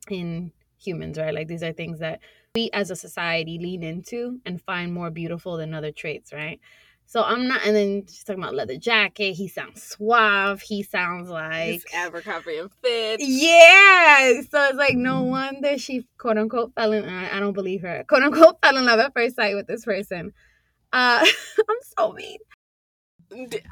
in 0.09 0.51
humans 0.83 1.17
right 1.17 1.33
like 1.33 1.47
these 1.47 1.63
are 1.63 1.73
things 1.73 1.99
that 1.99 2.19
we 2.55 2.69
as 2.71 2.91
a 2.91 2.95
society 2.95 3.57
lean 3.57 3.81
into 3.81 4.39
and 4.45 4.61
find 4.61 4.93
more 4.93 5.09
beautiful 5.09 5.57
than 5.57 5.73
other 5.73 5.91
traits, 5.91 6.31
right? 6.31 6.59
So 7.07 7.23
I'm 7.23 7.47
not, 7.47 7.65
and 7.65 7.75
then 7.75 8.05
she's 8.07 8.23
talking 8.23 8.43
about 8.43 8.53
leather 8.53 8.77
jacket. 8.77 9.33
He 9.33 9.47
sounds 9.47 9.81
suave. 9.81 10.61
He 10.61 10.83
sounds 10.83 11.29
like 11.29 11.83
Abercrombie 11.93 12.59
and 12.59 12.71
Fitch. 12.83 13.21
Yeah. 13.21 14.41
So 14.49 14.65
it's 14.65 14.77
like 14.77 14.95
no 14.95 15.23
wonder 15.23 15.77
she 15.79 16.07
quote 16.17 16.37
unquote 16.37 16.73
fell 16.75 16.93
in. 16.93 17.05
I 17.09 17.39
don't 17.39 17.53
believe 17.53 17.81
her. 17.81 18.05
Quote 18.07 18.23
unquote 18.23 18.59
fell 18.63 18.77
in 18.77 18.85
love 18.85 18.99
at 18.99 19.13
first 19.13 19.35
sight 19.35 19.55
with 19.55 19.65
this 19.65 19.85
person. 19.85 20.31
Uh, 20.91 21.25
I'm 21.69 21.77
so 21.97 22.13
mean. 22.13 22.37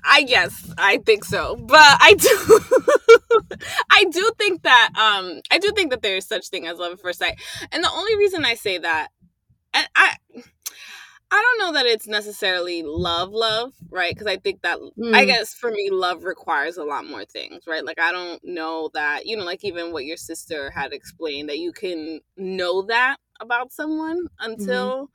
I 0.03 0.23
guess 0.23 0.73
I 0.77 0.97
think 0.97 1.23
so, 1.23 1.55
but 1.55 1.77
I 1.79 2.13
do, 2.13 3.57
I 3.91 4.05
do 4.05 4.31
think 4.37 4.63
that 4.63 4.89
um 4.95 5.41
I 5.51 5.59
do 5.59 5.71
think 5.75 5.91
that 5.91 6.01
there 6.01 6.17
is 6.17 6.27
such 6.27 6.47
thing 6.49 6.67
as 6.67 6.79
love 6.79 6.93
at 6.93 6.99
first 6.99 7.19
sight, 7.19 7.39
and 7.71 7.83
the 7.83 7.91
only 7.91 8.15
reason 8.17 8.45
I 8.45 8.55
say 8.55 8.77
that, 8.77 9.09
and 9.73 9.87
I. 9.95 10.15
I 11.33 11.41
don't 11.41 11.65
know 11.65 11.79
that 11.79 11.85
it's 11.85 12.07
necessarily 12.07 12.83
love, 12.83 13.31
love, 13.31 13.71
right? 13.89 14.13
Because 14.13 14.27
I 14.27 14.35
think 14.35 14.63
that, 14.63 14.79
mm. 14.99 15.15
I 15.15 15.23
guess 15.23 15.53
for 15.53 15.71
me, 15.71 15.89
love 15.89 16.25
requires 16.25 16.75
a 16.75 16.83
lot 16.83 17.05
more 17.05 17.23
things, 17.23 17.63
right? 17.65 17.85
Like, 17.85 18.01
I 18.01 18.11
don't 18.11 18.43
know 18.43 18.89
that, 18.95 19.25
you 19.25 19.37
know, 19.37 19.45
like 19.45 19.63
even 19.63 19.93
what 19.93 20.03
your 20.03 20.17
sister 20.17 20.69
had 20.71 20.91
explained, 20.91 21.47
that 21.47 21.59
you 21.59 21.71
can 21.71 22.19
know 22.35 22.81
that 22.81 23.15
about 23.39 23.71
someone 23.71 24.27
until 24.41 24.93
mm-hmm 24.93 25.05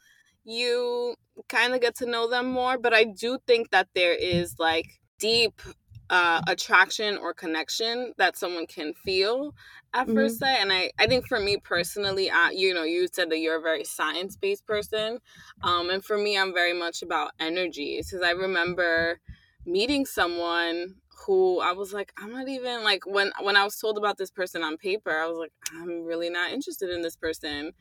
you 0.46 1.14
kind 1.48 1.74
of 1.74 1.80
get 1.80 1.96
to 1.96 2.06
know 2.06 2.28
them 2.28 2.50
more. 2.50 2.78
But 2.78 2.94
I 2.94 3.04
do 3.04 3.38
think 3.46 3.70
that 3.70 3.88
there 3.94 4.14
is 4.14 4.54
like 4.58 4.86
deep 5.18 5.60
uh, 6.08 6.40
attraction 6.46 7.18
or 7.18 7.34
connection 7.34 8.12
that 8.16 8.36
someone 8.36 8.66
can 8.66 8.94
feel 8.94 9.54
at 9.92 10.06
mm-hmm. 10.06 10.14
first 10.14 10.38
sight. 10.38 10.58
And 10.60 10.72
I, 10.72 10.90
I 10.98 11.06
think 11.06 11.26
for 11.26 11.40
me 11.40 11.56
personally, 11.58 12.30
uh, 12.30 12.50
you 12.50 12.72
know, 12.72 12.84
you 12.84 13.08
said 13.12 13.30
that 13.30 13.38
you're 13.38 13.58
a 13.58 13.60
very 13.62 13.84
science 13.84 14.36
based 14.36 14.66
person. 14.66 15.18
Um, 15.62 15.90
and 15.90 16.04
for 16.04 16.16
me, 16.16 16.38
I'm 16.38 16.54
very 16.54 16.72
much 16.72 17.02
about 17.02 17.32
energy. 17.40 17.98
Because 17.98 18.22
I 18.22 18.30
remember 18.30 19.20
meeting 19.64 20.06
someone 20.06 20.94
who 21.26 21.60
I 21.60 21.72
was 21.72 21.92
like, 21.92 22.12
I'm 22.18 22.30
not 22.30 22.48
even 22.48 22.84
like 22.84 23.04
when 23.06 23.32
when 23.42 23.56
I 23.56 23.64
was 23.64 23.76
told 23.76 23.98
about 23.98 24.18
this 24.18 24.30
person 24.30 24.62
on 24.62 24.76
paper, 24.76 25.10
I 25.10 25.26
was 25.26 25.38
like, 25.38 25.52
I'm 25.74 26.04
really 26.04 26.30
not 26.30 26.52
interested 26.52 26.90
in 26.90 27.02
this 27.02 27.16
person. 27.16 27.72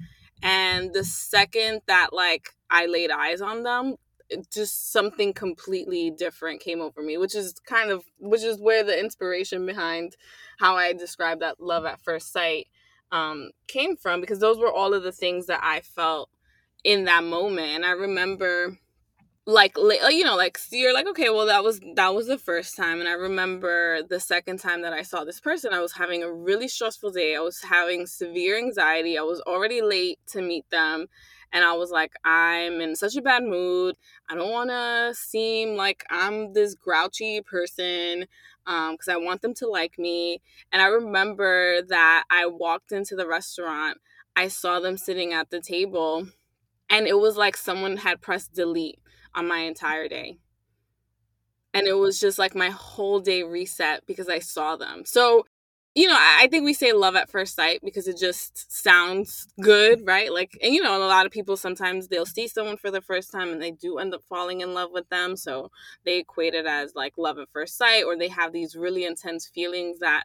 And 0.41 0.93
the 0.93 1.03
second 1.03 1.81
that 1.87 2.13
like 2.13 2.49
I 2.69 2.85
laid 2.85 3.11
eyes 3.11 3.41
on 3.41 3.63
them, 3.63 3.95
just 4.51 4.91
something 4.91 5.33
completely 5.33 6.11
different 6.11 6.61
came 6.61 6.81
over 6.81 7.01
me, 7.01 7.17
which 7.17 7.35
is 7.35 7.53
kind 7.65 7.91
of 7.91 8.03
which 8.19 8.43
is 8.43 8.59
where 8.59 8.83
the 8.83 8.99
inspiration 8.99 9.65
behind 9.65 10.15
how 10.59 10.75
I 10.75 10.93
described 10.93 11.41
that 11.41 11.59
love 11.59 11.85
at 11.85 12.01
first 12.01 12.31
sight 12.31 12.67
um, 13.11 13.51
came 13.67 13.95
from 13.95 14.21
because 14.21 14.39
those 14.39 14.57
were 14.57 14.71
all 14.71 14.93
of 14.93 15.03
the 15.03 15.11
things 15.11 15.45
that 15.47 15.61
I 15.63 15.81
felt 15.81 16.29
in 16.83 17.05
that 17.05 17.23
moment. 17.23 17.67
And 17.67 17.85
I 17.85 17.91
remember 17.91 18.77
like 19.47 19.77
uh, 19.77 20.07
you 20.07 20.23
know 20.23 20.35
like 20.35 20.57
you're 20.71 20.93
like 20.93 21.05
okay 21.05 21.29
well 21.29 21.45
that 21.45 21.63
was 21.63 21.79
that 21.95 22.15
was 22.15 22.27
the 22.27 22.37
first 22.37 22.75
time. 22.75 22.99
And 22.99 23.07
i 23.07 23.13
remember 23.13 24.01
the 24.01 24.19
second 24.19 24.59
time 24.59 24.81
that 24.81 24.93
i 24.93 25.03
saw 25.03 25.23
this 25.23 25.39
person 25.39 25.73
i 25.73 25.81
was 25.81 25.93
having 25.93 26.23
a 26.23 26.31
really 26.31 26.67
stressful 26.67 27.11
day. 27.11 27.35
I 27.35 27.39
was 27.41 27.61
having 27.61 28.07
severe 28.07 28.57
anxiety. 28.57 29.17
I 29.17 29.21
was 29.21 29.41
already 29.41 29.81
late 29.81 30.19
to 30.27 30.41
meet 30.41 30.67
them. 30.71 31.07
And 31.53 31.63
i 31.63 31.73
was 31.73 31.91
like 31.91 32.13
i'm 32.23 32.81
in 32.81 32.95
such 32.95 33.15
a 33.15 33.21
bad 33.21 33.43
mood. 33.43 33.95
I 34.29 34.35
don't 34.35 34.51
want 34.51 34.71
to 34.71 35.13
seem 35.15 35.75
like 35.75 36.03
i'm 36.09 36.53
this 36.53 36.73
grouchy 36.73 37.41
person 37.41 38.25
because 38.65 39.07
um, 39.07 39.13
i 39.13 39.17
want 39.17 39.43
them 39.43 39.53
to 39.55 39.67
like 39.67 39.99
me. 39.99 40.41
And 40.71 40.81
i 40.81 40.87
remember 40.87 41.83
that 41.83 42.23
i 42.31 42.47
walked 42.47 42.91
into 42.91 43.15
the 43.15 43.27
restaurant. 43.27 43.99
I 44.35 44.47
saw 44.47 44.79
them 44.79 44.97
sitting 44.97 45.33
at 45.33 45.51
the 45.51 45.61
table. 45.61 46.27
And 46.87 47.07
it 47.07 47.19
was 47.19 47.35
like 47.35 47.57
someone 47.57 47.97
had 47.97 48.21
pressed 48.21 48.53
delete 48.53 48.99
on 49.35 49.47
my 49.47 49.59
entire 49.59 50.07
day. 50.07 50.39
And 51.73 51.87
it 51.87 51.97
was 51.97 52.19
just 52.19 52.39
like 52.39 52.55
my 52.55 52.69
whole 52.69 53.19
day 53.19 53.43
reset 53.43 54.05
because 54.07 54.29
I 54.29 54.39
saw 54.39 54.77
them. 54.77 55.03
So, 55.05 55.45
you 55.93 56.07
know, 56.07 56.17
I 56.17 56.47
think 56.49 56.63
we 56.63 56.73
say 56.73 56.93
love 56.93 57.15
at 57.15 57.29
first 57.29 57.55
sight 57.55 57.81
because 57.83 58.07
it 58.07 58.17
just 58.17 58.71
sounds 58.71 59.47
good, 59.61 60.05
right? 60.05 60.31
Like, 60.31 60.57
and 60.61 60.73
you 60.73 60.81
know, 60.81 60.97
a 60.97 61.07
lot 61.07 61.25
of 61.25 61.31
people 61.31 61.57
sometimes 61.57 62.07
they'll 62.07 62.25
see 62.25 62.47
someone 62.47 62.77
for 62.77 62.91
the 62.91 63.01
first 63.01 63.31
time 63.31 63.49
and 63.49 63.61
they 63.61 63.71
do 63.71 63.97
end 63.97 64.13
up 64.13 64.23
falling 64.27 64.61
in 64.61 64.73
love 64.73 64.91
with 64.93 65.07
them. 65.09 65.35
So 65.35 65.71
they 66.05 66.19
equate 66.19 66.53
it 66.53 66.65
as 66.65 66.95
like 66.95 67.13
love 67.17 67.37
at 67.39 67.49
first 67.51 67.77
sight, 67.77 68.03
or 68.03 68.17
they 68.17 68.29
have 68.29 68.53
these 68.53 68.75
really 68.75 69.05
intense 69.05 69.45
feelings 69.47 69.99
that 69.99 70.23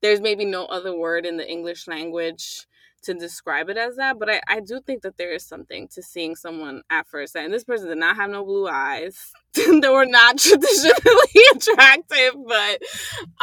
there's 0.00 0.20
maybe 0.20 0.44
no 0.44 0.66
other 0.66 0.96
word 0.96 1.26
in 1.26 1.36
the 1.36 1.48
English 1.48 1.88
language 1.88 2.66
to 3.02 3.14
describe 3.14 3.68
it 3.68 3.76
as 3.76 3.96
that, 3.96 4.18
but 4.18 4.28
I, 4.28 4.40
I 4.48 4.60
do 4.60 4.80
think 4.80 5.02
that 5.02 5.16
there 5.16 5.32
is 5.32 5.44
something 5.44 5.88
to 5.88 6.02
seeing 6.02 6.34
someone 6.34 6.82
at 6.90 7.06
first 7.06 7.32
sight. 7.32 7.44
And 7.44 7.54
this 7.54 7.64
person 7.64 7.88
did 7.88 7.98
not 7.98 8.16
have 8.16 8.30
no 8.30 8.44
blue 8.44 8.68
eyes. 8.68 9.32
they 9.54 9.88
were 9.88 10.06
not 10.06 10.38
traditionally 10.38 11.42
attractive, 11.54 12.34
but 12.46 12.82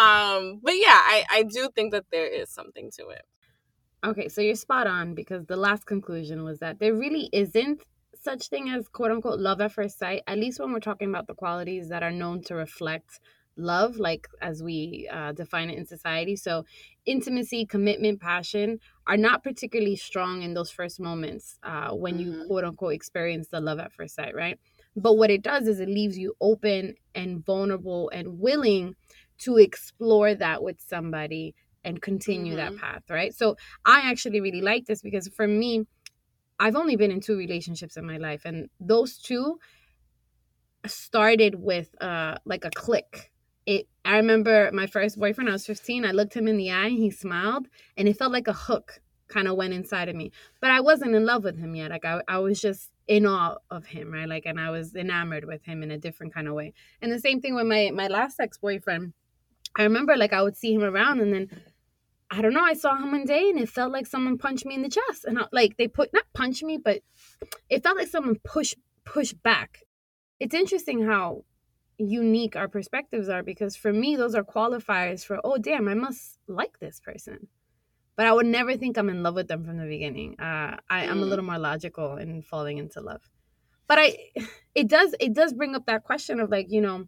um, 0.01 0.59
but 0.61 0.73
yeah, 0.73 0.99
I, 1.01 1.25
I 1.31 1.43
do 1.43 1.69
think 1.73 1.91
that 1.93 2.05
there 2.11 2.27
is 2.27 2.49
something 2.49 2.91
to 2.97 3.09
it. 3.09 3.23
Okay, 4.05 4.29
so 4.29 4.41
you're 4.41 4.55
spot 4.55 4.87
on 4.87 5.15
because 5.15 5.45
the 5.45 5.55
last 5.55 5.85
conclusion 5.85 6.43
was 6.43 6.59
that 6.59 6.79
there 6.79 6.93
really 6.93 7.29
isn't 7.33 7.81
such 8.21 8.49
thing 8.49 8.69
as 8.69 8.87
quote 8.87 9.11
unquote 9.11 9.39
love 9.39 9.61
at 9.61 9.71
first 9.71 9.97
sight, 9.97 10.23
at 10.27 10.37
least 10.37 10.59
when 10.59 10.73
we're 10.73 10.79
talking 10.79 11.09
about 11.09 11.27
the 11.27 11.33
qualities 11.33 11.89
that 11.89 12.03
are 12.03 12.11
known 12.11 12.43
to 12.43 12.55
reflect 12.55 13.19
love, 13.57 13.97
like 13.97 14.27
as 14.41 14.61
we 14.61 15.09
uh, 15.11 15.31
define 15.31 15.69
it 15.69 15.77
in 15.77 15.85
society. 15.85 16.35
So, 16.35 16.65
intimacy, 17.05 17.65
commitment, 17.65 18.19
passion 18.19 18.79
are 19.07 19.17
not 19.17 19.43
particularly 19.43 19.95
strong 19.95 20.41
in 20.41 20.53
those 20.53 20.71
first 20.71 20.99
moments 20.99 21.57
uh, 21.63 21.91
when 21.91 22.17
mm-hmm. 22.17 22.41
you 22.41 22.47
quote 22.47 22.63
unquote 22.63 22.93
experience 22.93 23.47
the 23.47 23.61
love 23.61 23.79
at 23.79 23.93
first 23.93 24.15
sight, 24.15 24.35
right? 24.35 24.59
But 24.95 25.13
what 25.13 25.29
it 25.29 25.41
does 25.41 25.67
is 25.67 25.79
it 25.79 25.89
leaves 25.89 26.17
you 26.17 26.35
open 26.39 26.95
and 27.13 27.45
vulnerable 27.45 28.09
and 28.09 28.39
willing 28.39 28.95
to 29.39 29.57
explore 29.57 30.33
that 30.33 30.63
with 30.63 30.79
somebody 30.79 31.55
and 31.83 32.01
continue 32.01 32.55
mm-hmm. 32.55 32.75
that 32.75 32.81
path, 32.81 33.03
right? 33.09 33.33
So, 33.33 33.55
I 33.85 34.09
actually 34.09 34.41
really 34.41 34.61
like 34.61 34.85
this 34.85 35.01
because 35.01 35.27
for 35.29 35.47
me, 35.47 35.85
I've 36.57 36.75
only 36.75 36.95
been 36.95 37.11
in 37.11 37.19
two 37.19 37.35
relationships 37.37 37.97
in 37.97 38.05
my 38.05 38.17
life, 38.17 38.43
and 38.45 38.69
those 38.79 39.17
two 39.17 39.59
started 40.87 41.55
with 41.55 41.89
uh 41.99 42.35
like 42.45 42.63
a 42.63 42.69
click 42.69 43.31
it 43.65 43.87
I 44.03 44.17
remember 44.17 44.69
my 44.71 44.87
first 44.87 45.19
boyfriend, 45.19 45.49
I 45.49 45.53
was 45.53 45.65
15, 45.65 46.05
I 46.05 46.11
looked 46.11 46.35
him 46.35 46.47
in 46.47 46.57
the 46.57 46.71
eye, 46.71 46.87
and 46.87 46.97
he 46.97 47.09
smiled, 47.09 47.67
and 47.97 48.07
it 48.07 48.17
felt 48.17 48.31
like 48.31 48.47
a 48.47 48.53
hook 48.53 49.01
kind 49.27 49.47
of 49.47 49.55
went 49.55 49.73
inside 49.73 50.09
of 50.09 50.15
me. 50.15 50.31
But 50.61 50.71
I 50.71 50.81
wasn't 50.81 51.15
in 51.15 51.25
love 51.25 51.43
with 51.43 51.57
him 51.57 51.75
yet. 51.75 51.91
Like 51.91 52.05
I, 52.05 52.21
I 52.27 52.37
was 52.39 52.61
just 52.61 52.91
in 53.07 53.25
awe 53.25 53.57
of 53.69 53.85
him, 53.85 54.11
right? 54.11 54.27
Like 54.27 54.45
and 54.45 54.59
I 54.59 54.69
was 54.69 54.95
enamored 54.95 55.45
with 55.45 55.63
him 55.65 55.83
in 55.83 55.91
a 55.91 55.97
different 55.97 56.33
kind 56.33 56.47
of 56.47 56.53
way. 56.53 56.73
And 57.01 57.11
the 57.11 57.19
same 57.19 57.41
thing 57.41 57.55
with 57.55 57.65
my 57.65 57.91
my 57.93 58.07
last 58.07 58.39
ex-boyfriend. 58.39 59.13
I 59.77 59.83
remember 59.83 60.15
like 60.15 60.33
I 60.33 60.41
would 60.41 60.55
see 60.55 60.73
him 60.73 60.83
around 60.83 61.19
and 61.19 61.33
then 61.33 61.49
I 62.31 62.41
don't 62.41 62.53
know, 62.53 62.63
I 62.63 62.73
saw 62.73 62.95
him 62.95 63.11
one 63.11 63.25
day 63.25 63.49
and 63.49 63.59
it 63.59 63.69
felt 63.69 63.91
like 63.91 64.07
someone 64.07 64.37
punched 64.37 64.65
me 64.65 64.75
in 64.75 64.81
the 64.81 64.89
chest. 64.89 65.25
And 65.25 65.37
I, 65.37 65.45
like 65.51 65.77
they 65.77 65.87
put 65.87 66.13
not 66.13 66.25
punch 66.33 66.63
me, 66.63 66.77
but 66.77 67.01
it 67.69 67.83
felt 67.83 67.97
like 67.97 68.07
someone 68.07 68.37
pushed 68.43 68.75
pushed 69.05 69.41
back. 69.43 69.79
It's 70.39 70.55
interesting 70.55 71.05
how 71.05 71.45
unique 71.97 72.55
our 72.55 72.67
perspectives 72.67 73.29
are 73.29 73.43
because 73.43 73.75
for 73.75 73.93
me 73.93 74.15
those 74.15 74.35
are 74.35 74.43
qualifiers 74.43 75.25
for 75.25 75.39
oh 75.43 75.57
damn 75.57 75.87
i 75.87 75.93
must 75.93 76.39
like 76.47 76.79
this 76.79 76.99
person. 76.99 77.47
But 78.15 78.27
i 78.27 78.33
would 78.33 78.45
never 78.45 78.75
think 78.77 78.97
i'm 78.97 79.09
in 79.09 79.23
love 79.23 79.35
with 79.35 79.47
them 79.47 79.65
from 79.65 79.77
the 79.77 79.85
beginning. 79.85 80.39
Uh, 80.39 80.77
I, 80.89 81.05
i'm 81.07 81.21
a 81.21 81.25
little 81.25 81.43
mm. 81.43 81.49
more 81.49 81.59
logical 81.59 82.17
in 82.17 82.41
falling 82.41 82.77
into 82.77 83.01
love. 83.01 83.21
But 83.87 83.99
i 83.99 84.17
it 84.75 84.87
does 84.87 85.15
it 85.19 85.33
does 85.33 85.53
bring 85.53 85.75
up 85.75 85.85
that 85.85 86.03
question 86.03 86.39
of 86.39 86.49
like 86.49 86.67
you 86.69 86.81
know 86.81 87.07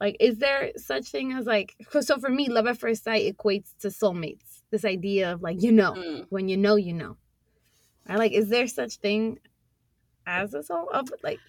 like 0.00 0.16
is 0.20 0.38
there 0.38 0.72
such 0.76 1.06
thing 1.06 1.32
as 1.32 1.46
like 1.46 1.74
so 2.00 2.18
for 2.18 2.28
me 2.28 2.48
love 2.48 2.66
at 2.66 2.78
first 2.78 3.04
sight 3.04 3.34
equates 3.34 3.76
to 3.80 3.88
soulmates. 3.88 4.62
This 4.70 4.84
idea 4.84 5.32
of 5.32 5.42
like 5.42 5.62
you 5.62 5.72
know 5.72 5.92
mm. 5.92 6.26
when 6.28 6.48
you 6.48 6.56
know 6.56 6.76
you 6.76 6.92
know. 6.92 7.16
I 8.08 8.16
like 8.16 8.32
is 8.32 8.48
there 8.48 8.66
such 8.66 8.96
thing 8.96 9.38
as 10.26 10.54
a 10.54 10.62
soul? 10.62 10.88
Of 10.92 11.08
like 11.22 11.40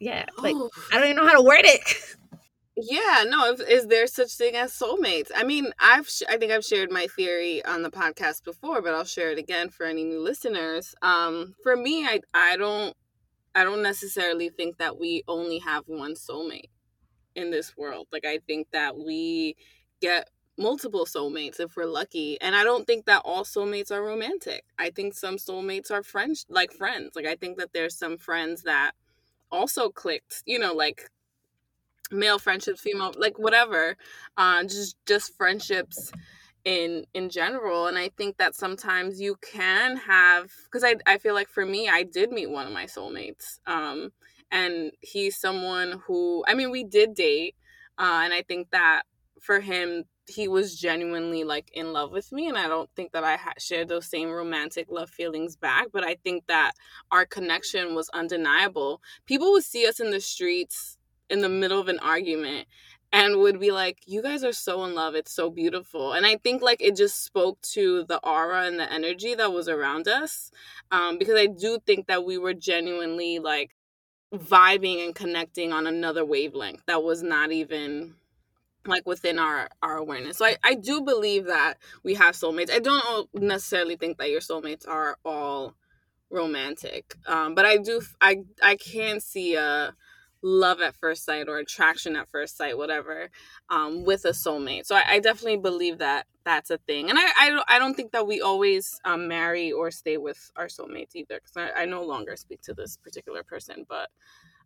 yeah 0.00 0.24
like 0.38 0.54
oh. 0.56 0.70
i 0.92 0.96
don't 0.96 1.04
even 1.04 1.16
know 1.16 1.26
how 1.26 1.36
to 1.36 1.42
word 1.42 1.64
it. 1.64 1.80
Yeah 2.80 3.24
no 3.26 3.54
is 3.54 3.88
there 3.88 4.06
such 4.06 4.30
thing 4.34 4.54
as 4.54 4.72
soulmates? 4.72 5.30
I 5.34 5.42
mean 5.42 5.72
i've 5.80 6.08
i 6.28 6.36
think 6.36 6.52
i've 6.52 6.64
shared 6.64 6.92
my 6.92 7.08
theory 7.08 7.64
on 7.64 7.82
the 7.82 7.90
podcast 7.90 8.44
before 8.44 8.80
but 8.82 8.94
i'll 8.94 9.04
share 9.04 9.32
it 9.32 9.38
again 9.38 9.68
for 9.68 9.84
any 9.84 10.04
new 10.04 10.20
listeners. 10.20 10.94
Um 11.02 11.56
for 11.62 11.76
me 11.76 12.06
i 12.06 12.20
i 12.34 12.56
don't 12.56 12.96
i 13.54 13.64
don't 13.64 13.82
necessarily 13.82 14.48
think 14.50 14.78
that 14.78 14.96
we 14.96 15.24
only 15.26 15.58
have 15.58 15.84
one 15.86 16.14
soulmate 16.14 16.70
in 17.34 17.50
this 17.50 17.76
world. 17.76 18.06
Like 18.12 18.24
i 18.24 18.38
think 18.46 18.68
that 18.70 18.96
we 18.96 19.56
get 20.00 20.30
multiple 20.56 21.04
soulmates 21.04 21.58
if 21.58 21.76
we're 21.76 21.84
lucky 21.84 22.40
and 22.40 22.54
i 22.56 22.64
don't 22.64 22.84
think 22.86 23.06
that 23.06 23.22
all 23.24 23.42
soulmates 23.42 23.90
are 23.90 24.04
romantic. 24.04 24.62
I 24.78 24.90
think 24.90 25.14
some 25.14 25.36
soulmates 25.36 25.90
are 25.90 26.04
friends 26.04 26.46
like 26.48 26.70
friends. 26.72 27.16
Like 27.16 27.26
i 27.26 27.34
think 27.34 27.58
that 27.58 27.72
there's 27.72 27.98
some 27.98 28.18
friends 28.18 28.62
that 28.62 28.92
also 29.50 29.90
clicked, 29.90 30.42
you 30.46 30.58
know, 30.58 30.74
like 30.74 31.10
male 32.10 32.38
friendships, 32.38 32.80
female, 32.80 33.12
like 33.16 33.38
whatever, 33.38 33.96
uh, 34.36 34.62
just 34.64 34.96
just 35.06 35.36
friendships 35.36 36.12
in 36.64 37.04
in 37.14 37.30
general. 37.30 37.86
And 37.86 37.98
I 37.98 38.10
think 38.16 38.38
that 38.38 38.54
sometimes 38.54 39.20
you 39.20 39.36
can 39.42 39.96
have 39.96 40.50
because 40.64 40.84
I 40.84 40.96
I 41.06 41.18
feel 41.18 41.34
like 41.34 41.48
for 41.48 41.64
me, 41.66 41.88
I 41.88 42.02
did 42.02 42.30
meet 42.30 42.50
one 42.50 42.66
of 42.66 42.72
my 42.72 42.84
soulmates, 42.86 43.58
um, 43.66 44.10
and 44.50 44.92
he's 45.00 45.38
someone 45.38 46.00
who 46.06 46.44
I 46.46 46.54
mean 46.54 46.70
we 46.70 46.84
did 46.84 47.14
date, 47.14 47.56
uh, 47.98 48.20
and 48.24 48.32
I 48.32 48.42
think 48.42 48.70
that 48.70 49.02
for 49.40 49.60
him 49.60 50.04
he 50.28 50.48
was 50.48 50.78
genuinely 50.78 51.44
like 51.44 51.70
in 51.72 51.92
love 51.92 52.12
with 52.12 52.30
me 52.32 52.48
and 52.48 52.58
i 52.58 52.68
don't 52.68 52.90
think 52.94 53.12
that 53.12 53.24
i 53.24 53.36
had 53.36 53.60
shared 53.60 53.88
those 53.88 54.06
same 54.06 54.30
romantic 54.30 54.86
love 54.90 55.10
feelings 55.10 55.56
back 55.56 55.88
but 55.92 56.04
i 56.04 56.14
think 56.22 56.44
that 56.46 56.72
our 57.10 57.26
connection 57.26 57.94
was 57.94 58.08
undeniable. 58.10 59.00
People 59.26 59.52
would 59.52 59.64
see 59.64 59.86
us 59.86 60.00
in 60.00 60.10
the 60.10 60.20
streets 60.20 60.98
in 61.30 61.40
the 61.40 61.48
middle 61.48 61.80
of 61.80 61.88
an 61.88 61.98
argument 61.98 62.66
and 63.12 63.38
would 63.38 63.58
be 63.58 63.70
like 63.70 63.98
you 64.06 64.22
guys 64.22 64.44
are 64.44 64.52
so 64.52 64.84
in 64.84 64.94
love 64.94 65.14
it's 65.14 65.32
so 65.32 65.50
beautiful. 65.50 66.12
And 66.12 66.26
i 66.26 66.36
think 66.36 66.62
like 66.62 66.82
it 66.82 66.96
just 66.96 67.24
spoke 67.24 67.60
to 67.72 68.04
the 68.04 68.18
aura 68.18 68.64
and 68.66 68.78
the 68.78 68.90
energy 68.92 69.34
that 69.34 69.52
was 69.52 69.68
around 69.68 70.08
us 70.08 70.50
um, 70.90 71.18
because 71.18 71.38
i 71.38 71.46
do 71.46 71.78
think 71.86 72.06
that 72.06 72.24
we 72.24 72.38
were 72.38 72.54
genuinely 72.54 73.38
like 73.38 73.74
vibing 74.34 75.04
and 75.04 75.14
connecting 75.14 75.72
on 75.72 75.86
another 75.86 76.24
wavelength 76.24 76.82
that 76.86 77.02
was 77.02 77.22
not 77.22 77.50
even 77.50 78.14
like 78.88 79.06
within 79.06 79.38
our 79.38 79.68
our 79.82 79.96
awareness 79.96 80.38
so 80.38 80.46
I, 80.46 80.56
I 80.64 80.74
do 80.74 81.02
believe 81.02 81.46
that 81.46 81.74
we 82.02 82.14
have 82.14 82.34
soulmates 82.34 82.70
i 82.70 82.78
don't 82.78 83.28
necessarily 83.34 83.96
think 83.96 84.18
that 84.18 84.30
your 84.30 84.40
soulmates 84.40 84.86
are 84.88 85.16
all 85.24 85.74
romantic. 86.30 87.16
Um, 87.26 87.54
but 87.54 87.64
I 87.64 87.78
do 87.78 88.02
I 88.20 88.38
I 88.62 88.76
can 88.76 89.20
see 89.20 89.54
a 89.54 89.94
love 90.42 90.80
at 90.80 90.94
first 90.94 91.24
sight 91.24 91.48
or 91.48 91.58
attraction 91.58 92.14
at 92.16 92.28
first 92.28 92.56
sight, 92.56 92.78
whatever, 92.78 93.28
um, 93.70 94.04
with 94.04 94.24
a 94.24 94.30
soulmate. 94.30 94.86
So 94.86 94.94
I, 94.94 95.14
I, 95.14 95.18
definitely 95.18 95.56
believe 95.56 95.98
that 95.98 96.26
that's 96.44 96.70
a 96.70 96.78
thing. 96.78 97.10
And 97.10 97.18
I 97.18 97.26
I 97.40 97.50
don't, 97.50 97.64
I 97.68 97.78
don't 97.80 97.94
think 97.94 98.12
that 98.12 98.26
we 98.26 98.40
always 98.40 99.00
um, 99.04 99.26
marry 99.26 99.72
or 99.72 99.90
stay 99.90 100.16
with 100.16 100.52
our 100.54 100.66
soulmates 100.66 101.16
either, 101.16 101.40
because 101.42 101.56
I, 101.56 101.82
I 101.82 101.84
no 101.86 102.04
longer 102.04 102.36
speak 102.36 102.62
to 102.62 102.74
this 102.74 102.96
particular 102.98 103.42
person, 103.42 103.84
but 103.88 104.10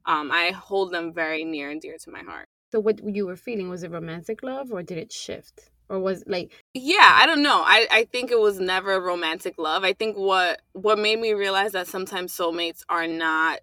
um, 0.04 0.30
I 0.30 0.50
hold 0.50 0.92
them 0.92 1.14
very 1.14 1.44
near 1.44 1.70
and 1.70 1.80
dear 1.80 1.96
to 2.02 2.10
my 2.10 2.20
heart. 2.20 2.48
So 2.72 2.80
what 2.80 3.06
you 3.06 3.26
were 3.26 3.36
feeling 3.36 3.68
was 3.68 3.82
it 3.82 3.90
romantic 3.90 4.42
love 4.42 4.72
or 4.72 4.82
did 4.82 4.96
it 4.96 5.12
shift? 5.12 5.70
Or 5.90 5.98
was 6.00 6.24
like 6.26 6.52
Yeah, 6.72 7.10
I 7.20 7.26
don't 7.26 7.42
know. 7.42 7.62
I, 7.64 7.86
I 7.90 8.04
think 8.04 8.30
it 8.30 8.40
was 8.40 8.58
never 8.58 8.98
romantic 8.98 9.58
love. 9.58 9.84
I 9.84 9.92
think 9.92 10.16
what 10.16 10.62
what 10.72 10.98
made 10.98 11.20
me 11.20 11.34
realize 11.34 11.72
that 11.72 11.86
sometimes 11.86 12.34
soulmates 12.34 12.82
are 12.88 13.06
not 13.06 13.60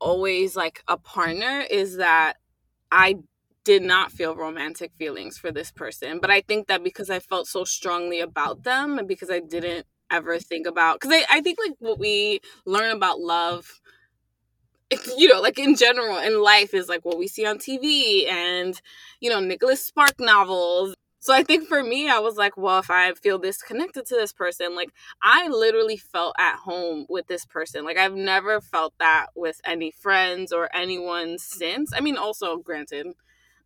always 0.00 0.56
like 0.56 0.82
a 0.88 0.96
partner 0.96 1.64
is 1.70 1.96
that 1.96 2.34
I 2.90 3.16
did 3.64 3.82
not 3.82 4.12
feel 4.12 4.36
romantic 4.36 4.92
feelings 4.98 5.38
for 5.38 5.52
this 5.52 5.72
person. 5.72 6.20
But 6.20 6.30
I 6.30 6.42
think 6.42 6.68
that 6.68 6.84
because 6.84 7.10
I 7.10 7.20
felt 7.20 7.48
so 7.48 7.64
strongly 7.64 8.20
about 8.20 8.64
them 8.64 8.98
and 8.98 9.08
because 9.08 9.30
I 9.30 9.40
didn't 9.40 9.86
ever 10.10 10.38
think 10.38 10.66
about 10.66 11.00
because 11.00 11.12
I, 11.16 11.38
I 11.38 11.40
think 11.42 11.58
like 11.64 11.76
what 11.80 11.98
we 11.98 12.40
learn 12.66 12.92
about 12.92 13.20
love 13.20 13.81
you 15.16 15.28
know, 15.28 15.40
like 15.40 15.58
in 15.58 15.76
general 15.76 16.18
in 16.18 16.42
life 16.42 16.74
is 16.74 16.88
like 16.88 17.04
what 17.04 17.18
we 17.18 17.28
see 17.28 17.46
on 17.46 17.58
TV 17.58 18.28
and, 18.28 18.80
you 19.20 19.30
know, 19.30 19.40
Nicholas 19.40 19.84
Spark 19.84 20.18
novels. 20.20 20.94
So 21.20 21.32
I 21.32 21.44
think 21.44 21.68
for 21.68 21.84
me, 21.84 22.10
I 22.10 22.18
was 22.18 22.36
like, 22.36 22.56
well, 22.56 22.80
if 22.80 22.90
I 22.90 23.12
feel 23.14 23.38
this 23.38 23.62
connected 23.62 24.06
to 24.06 24.16
this 24.16 24.32
person, 24.32 24.74
like 24.74 24.90
I 25.22 25.46
literally 25.48 25.96
felt 25.96 26.34
at 26.38 26.56
home 26.56 27.06
with 27.08 27.28
this 27.28 27.46
person. 27.46 27.84
Like 27.84 27.96
I've 27.96 28.16
never 28.16 28.60
felt 28.60 28.94
that 28.98 29.26
with 29.36 29.60
any 29.64 29.92
friends 29.92 30.52
or 30.52 30.68
anyone 30.74 31.38
since. 31.38 31.92
I 31.94 32.00
mean, 32.00 32.16
also, 32.16 32.56
granted, 32.56 33.06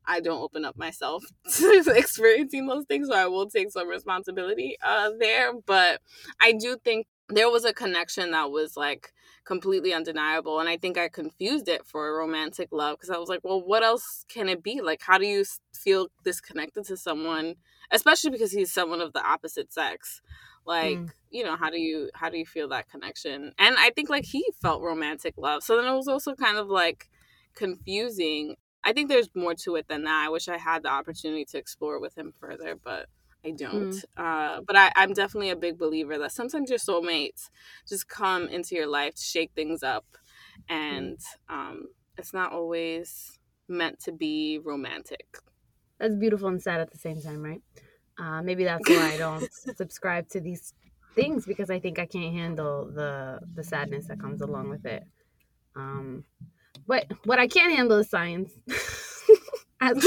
I 0.06 0.20
don't 0.20 0.42
open 0.42 0.64
up 0.64 0.76
myself 0.76 1.24
to 1.56 1.92
experiencing 1.94 2.66
those 2.66 2.84
things, 2.84 3.08
so 3.08 3.14
I 3.14 3.26
will 3.26 3.48
take 3.48 3.70
some 3.70 3.88
responsibility 3.88 4.76
uh, 4.84 5.10
there. 5.18 5.52
But 5.54 6.00
I 6.40 6.52
do 6.52 6.76
think 6.84 7.06
there 7.28 7.50
was 7.50 7.64
a 7.64 7.72
connection 7.72 8.30
that 8.32 8.50
was 8.50 8.76
like 8.76 9.12
completely 9.46 9.94
undeniable 9.94 10.58
and 10.58 10.68
i 10.68 10.76
think 10.76 10.98
i 10.98 11.08
confused 11.08 11.68
it 11.68 11.86
for 11.86 12.08
a 12.08 12.18
romantic 12.18 12.68
love 12.72 12.96
because 12.96 13.10
i 13.10 13.16
was 13.16 13.28
like 13.28 13.40
well 13.44 13.62
what 13.66 13.82
else 13.82 14.24
can 14.28 14.48
it 14.48 14.62
be? 14.62 14.80
Like 14.80 15.02
how 15.02 15.18
do 15.18 15.26
you 15.26 15.44
feel 15.74 16.08
disconnected 16.24 16.84
to 16.86 16.96
someone 16.96 17.54
especially 17.92 18.30
because 18.30 18.52
he's 18.52 18.72
someone 18.72 19.00
of 19.00 19.12
the 19.12 19.24
opposite 19.24 19.72
sex? 19.72 20.20
Like 20.64 20.98
mm. 20.98 21.10
you 21.30 21.44
know 21.44 21.56
how 21.56 21.70
do 21.70 21.78
you 21.78 22.10
how 22.14 22.28
do 22.28 22.38
you 22.38 22.46
feel 22.46 22.68
that 22.68 22.90
connection? 22.90 23.52
And 23.58 23.76
i 23.78 23.90
think 23.90 24.08
like 24.08 24.24
he 24.24 24.44
felt 24.60 24.82
romantic 24.82 25.34
love 25.36 25.62
so 25.62 25.76
then 25.76 25.86
it 25.86 25.96
was 25.96 26.08
also 26.08 26.34
kind 26.34 26.56
of 26.56 26.68
like 26.68 27.08
confusing. 27.54 28.56
I 28.84 28.92
think 28.92 29.08
there's 29.08 29.30
more 29.34 29.54
to 29.64 29.76
it 29.76 29.88
than 29.88 30.04
that. 30.04 30.24
I 30.26 30.30
wish 30.30 30.48
i 30.48 30.58
had 30.58 30.82
the 30.82 30.90
opportunity 30.90 31.44
to 31.46 31.58
explore 31.58 32.00
with 32.00 32.16
him 32.16 32.32
further 32.38 32.76
but 32.82 33.06
I 33.46 33.52
don't. 33.52 33.92
Mm. 33.92 34.04
Uh, 34.16 34.60
but 34.66 34.76
I, 34.76 34.90
I'm 34.96 35.12
definitely 35.12 35.50
a 35.50 35.56
big 35.56 35.78
believer 35.78 36.18
that 36.18 36.32
sometimes 36.32 36.68
your 36.68 36.80
soulmates 36.80 37.48
just 37.88 38.08
come 38.08 38.48
into 38.48 38.74
your 38.74 38.88
life 38.88 39.14
to 39.14 39.22
shake 39.22 39.52
things 39.54 39.82
up, 39.84 40.04
mm. 40.68 40.74
and 40.74 41.18
um, 41.48 41.86
it's 42.18 42.32
not 42.32 42.52
always 42.52 43.38
meant 43.68 44.00
to 44.00 44.12
be 44.12 44.58
romantic. 44.58 45.38
That's 45.98 46.16
beautiful 46.16 46.48
and 46.48 46.60
sad 46.60 46.80
at 46.80 46.90
the 46.90 46.98
same 46.98 47.22
time, 47.22 47.42
right? 47.42 47.62
Uh, 48.18 48.42
maybe 48.42 48.64
that's 48.70 48.88
why 48.88 49.12
I 49.14 49.16
don't 49.16 49.48
subscribe 49.52 50.28
to 50.30 50.40
these 50.40 50.74
things 51.14 51.46
because 51.46 51.70
I 51.70 51.78
think 51.78 51.98
I 51.98 52.06
can't 52.06 52.34
handle 52.34 52.90
the 52.92 53.40
the 53.54 53.62
sadness 53.62 54.08
that 54.08 54.20
comes 54.20 54.40
along 54.40 54.70
with 54.70 54.84
it. 54.84 55.04
Um, 55.76 56.24
but 56.86 57.06
what 57.24 57.38
I 57.38 57.46
can't 57.46 57.72
handle 57.72 57.98
is 57.98 58.10
science. 58.10 58.50
as 59.80 59.96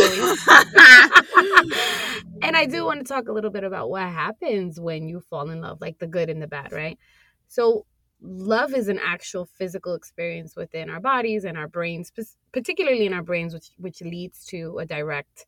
and 2.41 2.57
I 2.57 2.65
do 2.65 2.85
want 2.85 2.99
to 2.99 3.05
talk 3.05 3.27
a 3.27 3.31
little 3.31 3.51
bit 3.51 3.63
about 3.63 3.89
what 3.89 4.03
happens 4.03 4.79
when 4.79 5.07
you 5.07 5.19
fall 5.19 5.49
in 5.49 5.61
love, 5.61 5.81
like 5.81 5.99
the 5.99 6.07
good 6.07 6.29
and 6.29 6.41
the 6.41 6.47
bad, 6.47 6.71
right? 6.71 6.97
So, 7.47 7.85
love 8.21 8.73
is 8.73 8.89
an 8.89 8.99
actual 8.99 9.45
physical 9.45 9.93
experience 9.93 10.55
within 10.55 10.89
our 10.89 10.99
bodies 10.99 11.45
and 11.45 11.57
our 11.57 11.67
brains, 11.67 12.11
particularly 12.51 13.05
in 13.05 13.13
our 13.13 13.23
brains, 13.23 13.53
which 13.53 13.71
which 13.77 14.01
leads 14.01 14.45
to 14.45 14.79
a 14.79 14.85
direct 14.85 15.45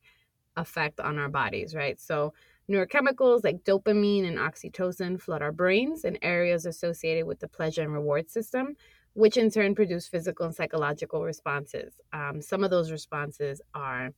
effect 0.58 1.00
on 1.00 1.18
our 1.18 1.30
bodies, 1.30 1.74
right? 1.74 2.00
So, 2.00 2.34
neurochemicals 2.70 3.44
like 3.44 3.64
dopamine 3.64 4.28
and 4.28 4.38
oxytocin 4.38 5.20
flood 5.20 5.42
our 5.42 5.52
brains 5.52 6.06
in 6.06 6.18
areas 6.22 6.66
associated 6.66 7.26
with 7.26 7.40
the 7.40 7.48
pleasure 7.48 7.82
and 7.82 7.94
reward 7.94 8.30
system, 8.30 8.76
which 9.14 9.38
in 9.38 9.50
turn 9.50 9.76
produce 9.76 10.08
physical 10.08 10.46
and 10.46 10.56
psychological 10.56 11.24
responses. 11.24 12.00
Um, 12.14 12.42
some 12.42 12.64
of 12.64 12.70
those 12.70 12.92
responses 12.92 13.62
are 13.74 14.12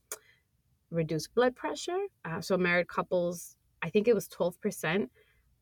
reduced 0.90 1.34
blood 1.34 1.56
pressure. 1.56 1.98
Uh, 2.24 2.40
so 2.40 2.56
married 2.56 2.88
couples, 2.88 3.56
I 3.82 3.90
think 3.90 4.08
it 4.08 4.14
was 4.14 4.28
12%. 4.28 5.08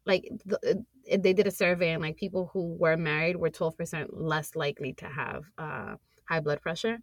Like 0.05 0.29
the, 0.45 0.85
uh, 1.11 1.17
they 1.19 1.33
did 1.33 1.47
a 1.47 1.51
survey 1.51 1.93
and 1.93 2.03
like 2.03 2.17
people 2.17 2.51
who 2.53 2.75
were 2.75 2.97
married 2.97 3.37
were 3.37 3.51
12% 3.51 4.09
less 4.13 4.55
likely 4.55 4.93
to 4.95 5.07
have 5.07 5.45
uh, 5.59 5.95
high 6.29 6.41
blood 6.41 6.61
pressure. 6.61 6.99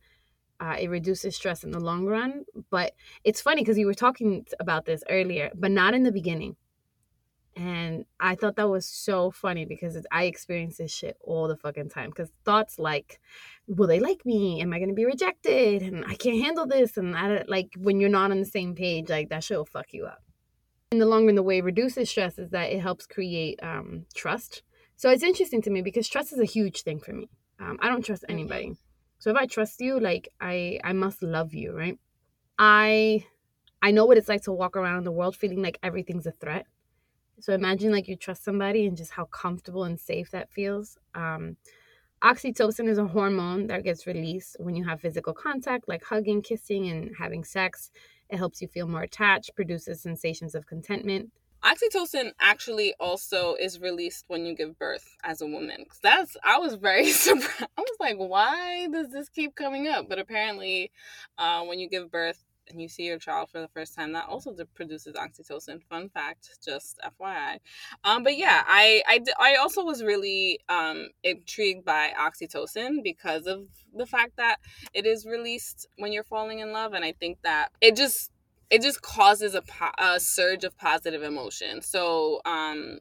Uh, 0.59 0.75
it 0.77 0.89
reduces 0.89 1.35
stress 1.35 1.63
in 1.63 1.71
the 1.71 1.79
long 1.79 2.05
run. 2.05 2.43
But 2.69 2.93
it's 3.23 3.41
funny 3.41 3.61
because 3.61 3.77
you 3.77 3.87
were 3.87 3.93
talking 3.93 4.45
about 4.59 4.85
this 4.85 5.03
earlier, 5.09 5.51
but 5.55 5.71
not 5.71 5.93
in 5.93 6.03
the 6.03 6.11
beginning. 6.11 6.57
And 7.59 8.05
I 8.21 8.35
thought 8.35 8.55
that 8.55 8.69
was 8.69 8.85
so 8.85 9.31
funny 9.31 9.65
because 9.65 9.97
I 10.13 10.23
experience 10.23 10.77
this 10.77 10.93
shit 10.93 11.17
all 11.19 11.49
the 11.49 11.57
fucking 11.57 11.89
time. 11.89 12.09
Because 12.09 12.31
thoughts 12.45 12.79
like, 12.79 13.19
will 13.67 13.85
they 13.85 13.99
like 13.99 14.25
me? 14.25 14.61
Am 14.61 14.71
I 14.71 14.77
going 14.77 14.87
to 14.87 14.95
be 14.95 15.03
rejected? 15.03 15.81
And 15.81 16.05
I 16.05 16.15
can't 16.15 16.41
handle 16.41 16.65
this. 16.65 16.95
And 16.95 17.17
I, 17.17 17.43
like 17.49 17.73
when 17.77 17.99
you're 17.99 18.09
not 18.09 18.31
on 18.31 18.39
the 18.39 18.45
same 18.45 18.75
page, 18.75 19.09
like 19.09 19.27
that 19.27 19.43
shit 19.43 19.57
will 19.57 19.65
fuck 19.65 19.91
you 19.91 20.05
up. 20.05 20.23
In 20.91 20.99
the 20.99 21.05
long 21.05 21.25
run, 21.25 21.35
the 21.35 21.43
way 21.43 21.57
it 21.57 21.65
reduces 21.65 22.09
stress 22.09 22.39
is 22.39 22.49
that 22.51 22.71
it 22.71 22.79
helps 22.79 23.05
create 23.05 23.59
um, 23.61 24.05
trust. 24.15 24.63
So 24.95 25.09
it's 25.09 25.23
interesting 25.23 25.61
to 25.63 25.69
me 25.69 25.81
because 25.81 26.07
trust 26.07 26.31
is 26.31 26.39
a 26.39 26.45
huge 26.45 26.83
thing 26.83 27.01
for 27.01 27.11
me. 27.11 27.29
Um, 27.59 27.77
I 27.81 27.89
don't 27.89 28.05
trust 28.05 28.23
anybody. 28.29 28.77
So 29.17 29.31
if 29.31 29.35
I 29.35 29.47
trust 29.47 29.81
you, 29.81 29.99
like 29.99 30.29
I, 30.39 30.79
I 30.81 30.93
must 30.93 31.21
love 31.21 31.53
you, 31.53 31.75
right? 31.75 31.99
I, 32.57 33.25
I 33.81 33.91
know 33.91 34.05
what 34.05 34.17
it's 34.17 34.29
like 34.29 34.43
to 34.43 34.53
walk 34.53 34.77
around 34.77 35.03
the 35.03 35.11
world 35.11 35.35
feeling 35.35 35.61
like 35.61 35.77
everything's 35.83 36.25
a 36.25 36.31
threat 36.31 36.65
so 37.39 37.53
imagine 37.53 37.91
like 37.91 38.07
you 38.07 38.15
trust 38.15 38.43
somebody 38.43 38.85
and 38.85 38.97
just 38.97 39.11
how 39.11 39.25
comfortable 39.25 39.83
and 39.83 39.99
safe 39.99 40.31
that 40.31 40.51
feels. 40.51 40.97
Um, 41.15 41.57
oxytocin 42.23 42.87
is 42.87 42.97
a 42.97 43.07
hormone 43.07 43.67
that 43.67 43.83
gets 43.83 44.05
released 44.05 44.57
when 44.59 44.75
you 44.75 44.83
have 44.85 45.01
physical 45.01 45.33
contact, 45.33 45.87
like 45.87 46.03
hugging, 46.03 46.41
kissing, 46.41 46.89
and 46.89 47.11
having 47.17 47.43
sex. 47.43 47.91
It 48.29 48.37
helps 48.37 48.61
you 48.61 48.67
feel 48.67 48.87
more 48.87 49.03
attached, 49.03 49.55
produces 49.55 50.01
sensations 50.01 50.53
of 50.55 50.67
contentment. 50.67 51.31
Oxytocin 51.63 52.31
actually 52.39 52.93
also 53.01 53.55
is 53.55 53.81
released 53.81 54.23
when 54.27 54.45
you 54.45 54.55
give 54.55 54.79
birth 54.79 55.17
as 55.23 55.41
a 55.41 55.47
woman. 55.47 55.85
That's 56.01 56.37
I 56.43 56.57
was 56.57 56.75
very 56.75 57.11
surprised. 57.11 57.69
I 57.77 57.81
was 57.81 57.97
like, 57.99 58.17
why 58.17 58.87
does 58.87 59.09
this 59.09 59.27
keep 59.27 59.55
coming 59.55 59.87
up? 59.87 60.07
But 60.07 60.19
apparently, 60.19 60.91
uh, 61.37 61.63
when 61.63 61.79
you 61.79 61.89
give 61.89 62.11
birth, 62.11 62.41
and 62.69 62.81
you 62.81 62.87
see 62.87 63.03
your 63.03 63.17
child 63.17 63.49
for 63.49 63.59
the 63.59 63.67
first 63.67 63.95
time, 63.95 64.13
that 64.13 64.25
also 64.27 64.53
produces 64.75 65.15
oxytocin. 65.15 65.81
Fun 65.89 66.09
fact, 66.09 66.59
just 66.63 66.99
FYI. 67.03 67.59
Um, 68.03 68.23
but 68.23 68.37
yeah, 68.37 68.63
I, 68.67 69.01
I, 69.07 69.19
I 69.39 69.55
also 69.55 69.83
was 69.83 70.03
really 70.03 70.59
um, 70.69 71.09
intrigued 71.23 71.85
by 71.85 72.11
oxytocin 72.19 73.03
because 73.03 73.47
of 73.47 73.65
the 73.95 74.05
fact 74.05 74.37
that 74.37 74.57
it 74.93 75.05
is 75.05 75.25
released 75.25 75.87
when 75.97 76.11
you're 76.13 76.23
falling 76.23 76.59
in 76.59 76.71
love, 76.71 76.93
and 76.93 77.03
I 77.03 77.13
think 77.13 77.39
that 77.43 77.69
it 77.81 77.95
just 77.95 78.31
it 78.69 78.83
just 78.83 79.01
causes 79.01 79.55
a, 79.55 79.63
po- 79.63 79.91
a 79.97 80.19
surge 80.19 80.63
of 80.63 80.77
positive 80.77 81.23
emotion. 81.23 81.81
So 81.81 82.39
um, 82.45 82.99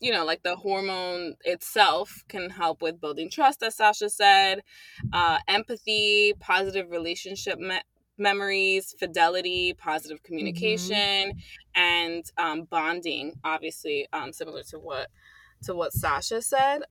you 0.00 0.12
know, 0.12 0.24
like 0.24 0.42
the 0.42 0.56
hormone 0.56 1.34
itself 1.44 2.22
can 2.28 2.50
help 2.50 2.82
with 2.82 3.00
building 3.00 3.30
trust, 3.30 3.62
as 3.62 3.76
Sasha 3.76 4.10
said, 4.10 4.62
uh, 5.12 5.38
empathy, 5.48 6.34
positive 6.38 6.90
relationship 6.90 7.58
me- 7.58 7.80
memories, 8.18 8.94
fidelity, 8.98 9.74
positive 9.74 10.18
mm-hmm. 10.18 10.26
communication, 10.26 10.96
mm-hmm. 10.96 11.80
and 11.80 12.24
um, 12.38 12.64
bonding. 12.64 13.34
Obviously, 13.44 14.06
um, 14.12 14.32
similar 14.32 14.62
to 14.64 14.78
what 14.78 15.08
to 15.64 15.74
what 15.74 15.92
Sasha 15.92 16.42
said, 16.42 16.82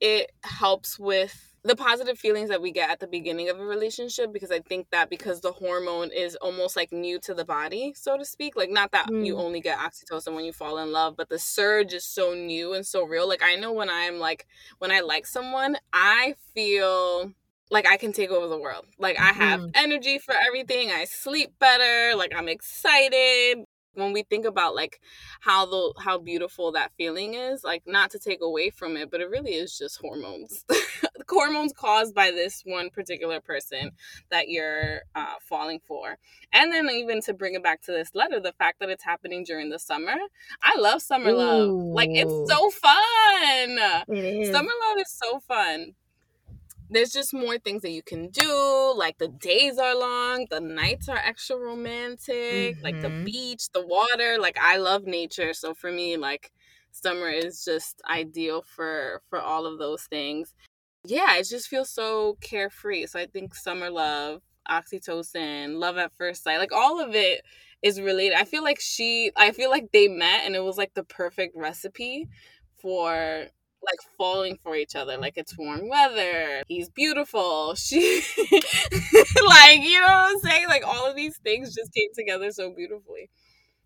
it 0.00 0.32
helps 0.42 0.98
with 0.98 1.54
the 1.66 1.74
positive 1.74 2.18
feelings 2.18 2.50
that 2.50 2.60
we 2.60 2.70
get 2.70 2.90
at 2.90 3.00
the 3.00 3.06
beginning 3.06 3.48
of 3.48 3.58
a 3.58 3.64
relationship 3.64 4.34
because 4.34 4.50
I 4.50 4.60
think 4.60 4.88
that 4.90 5.08
because 5.08 5.40
the 5.40 5.52
hormone 5.52 6.10
is 6.12 6.36
almost 6.36 6.76
like 6.76 6.92
new 6.92 7.18
to 7.20 7.32
the 7.32 7.44
body, 7.44 7.94
so 7.96 8.18
to 8.18 8.24
speak. 8.24 8.54
Like 8.54 8.70
not 8.70 8.92
that 8.92 9.08
mm. 9.08 9.24
you 9.24 9.38
only 9.38 9.60
get 9.60 9.78
oxytocin 9.78 10.34
when 10.34 10.44
you 10.44 10.52
fall 10.52 10.76
in 10.78 10.92
love, 10.92 11.16
but 11.16 11.30
the 11.30 11.38
surge 11.38 11.94
is 11.94 12.04
so 12.04 12.34
new 12.34 12.74
and 12.74 12.86
so 12.86 13.04
real. 13.04 13.26
Like 13.26 13.42
I 13.42 13.56
know 13.56 13.72
when 13.72 13.88
I'm 13.88 14.18
like 14.18 14.46
when 14.78 14.90
I 14.90 15.00
like 15.00 15.26
someone, 15.26 15.76
I 15.92 16.34
feel 16.54 17.32
like 17.70 17.86
I 17.86 17.96
can 17.96 18.12
take 18.12 18.30
over 18.30 18.48
the 18.48 18.58
world. 18.58 18.86
Like 18.98 19.18
I 19.18 19.32
have 19.32 19.60
mm. 19.60 19.70
energy 19.74 20.18
for 20.18 20.34
everything. 20.34 20.90
I 20.90 21.04
sleep 21.04 21.58
better. 21.58 22.16
Like 22.16 22.32
I'm 22.36 22.48
excited. 22.48 23.64
when 23.94 24.12
we 24.12 24.22
think 24.22 24.44
about 24.44 24.74
like 24.74 25.00
how 25.40 25.66
the 25.66 25.94
how 26.00 26.18
beautiful 26.18 26.72
that 26.72 26.92
feeling 26.96 27.34
is 27.34 27.62
like 27.64 27.82
not 27.86 28.10
to 28.10 28.18
take 28.18 28.40
away 28.42 28.68
from 28.70 28.96
it 28.96 29.08
but 29.10 29.20
it 29.20 29.30
really 29.30 29.52
is 29.52 29.78
just 29.78 30.00
hormones 30.00 30.64
hormones 31.28 31.72
caused 31.72 32.14
by 32.14 32.30
this 32.30 32.62
one 32.64 32.90
particular 32.90 33.40
person 33.40 33.90
that 34.30 34.48
you're 34.48 35.00
uh, 35.14 35.34
falling 35.40 35.80
for 35.86 36.16
and 36.52 36.72
then 36.72 36.88
even 36.90 37.20
to 37.20 37.34
bring 37.34 37.54
it 37.54 37.62
back 37.62 37.80
to 37.82 37.92
this 37.92 38.14
letter 38.14 38.40
the 38.40 38.52
fact 38.52 38.80
that 38.80 38.88
it's 38.88 39.04
happening 39.04 39.44
during 39.44 39.70
the 39.70 39.78
summer 39.78 40.14
i 40.62 40.76
love 40.78 41.02
summer 41.02 41.30
Ooh. 41.30 41.36
love 41.36 41.70
like 41.70 42.10
it's 42.12 42.50
so 42.50 42.70
fun 42.70 44.04
it 44.08 44.52
summer 44.52 44.72
love 44.88 44.98
is 44.98 45.10
so 45.10 45.40
fun 45.40 45.94
there's 46.90 47.10
just 47.10 47.32
more 47.32 47.58
things 47.58 47.82
that 47.82 47.90
you 47.90 48.02
can 48.02 48.28
do. 48.28 48.94
Like 48.96 49.18
the 49.18 49.28
days 49.28 49.78
are 49.78 49.98
long, 49.98 50.46
the 50.50 50.60
nights 50.60 51.08
are 51.08 51.16
extra 51.16 51.56
romantic, 51.56 52.76
mm-hmm. 52.76 52.84
like 52.84 53.00
the 53.00 53.08
mm-hmm. 53.08 53.24
beach, 53.24 53.70
the 53.72 53.86
water. 53.86 54.36
Like 54.38 54.58
I 54.60 54.76
love 54.76 55.04
nature, 55.04 55.54
so 55.54 55.74
for 55.74 55.90
me, 55.90 56.16
like 56.16 56.52
summer 56.92 57.28
is 57.28 57.64
just 57.64 58.00
ideal 58.08 58.62
for 58.62 59.22
for 59.28 59.40
all 59.40 59.66
of 59.66 59.78
those 59.78 60.04
things. 60.04 60.54
Yeah, 61.06 61.36
it 61.36 61.46
just 61.48 61.68
feels 61.68 61.90
so 61.90 62.38
carefree. 62.40 63.06
So 63.06 63.18
I 63.18 63.26
think 63.26 63.54
summer 63.54 63.90
love, 63.90 64.40
oxytocin, 64.70 65.78
love 65.78 65.98
at 65.98 66.16
first 66.16 66.42
sight, 66.42 66.58
like 66.58 66.72
all 66.72 67.00
of 67.00 67.14
it 67.14 67.42
is 67.82 68.00
related. 68.00 68.38
I 68.38 68.44
feel 68.44 68.62
like 68.62 68.80
she, 68.80 69.30
I 69.36 69.52
feel 69.52 69.70
like 69.70 69.92
they 69.92 70.08
met 70.08 70.46
and 70.46 70.56
it 70.56 70.64
was 70.64 70.78
like 70.78 70.94
the 70.94 71.04
perfect 71.04 71.54
recipe 71.54 72.28
for 72.80 73.46
like 73.84 74.00
falling 74.18 74.58
for 74.62 74.76
each 74.76 74.94
other. 74.94 75.16
Like 75.16 75.34
it's 75.36 75.56
warm 75.56 75.88
weather. 75.88 76.62
He's 76.68 76.88
beautiful. 76.90 77.74
She 77.84 78.22
like, 79.46 79.80
you 79.82 80.00
know 80.00 80.06
what 80.06 80.32
I'm 80.32 80.38
saying? 80.40 80.68
Like 80.68 80.86
all 80.86 81.08
of 81.08 81.16
these 81.16 81.38
things 81.38 81.74
just 81.74 81.92
came 81.92 82.08
together 82.14 82.50
so 82.50 82.72
beautifully. 82.74 83.30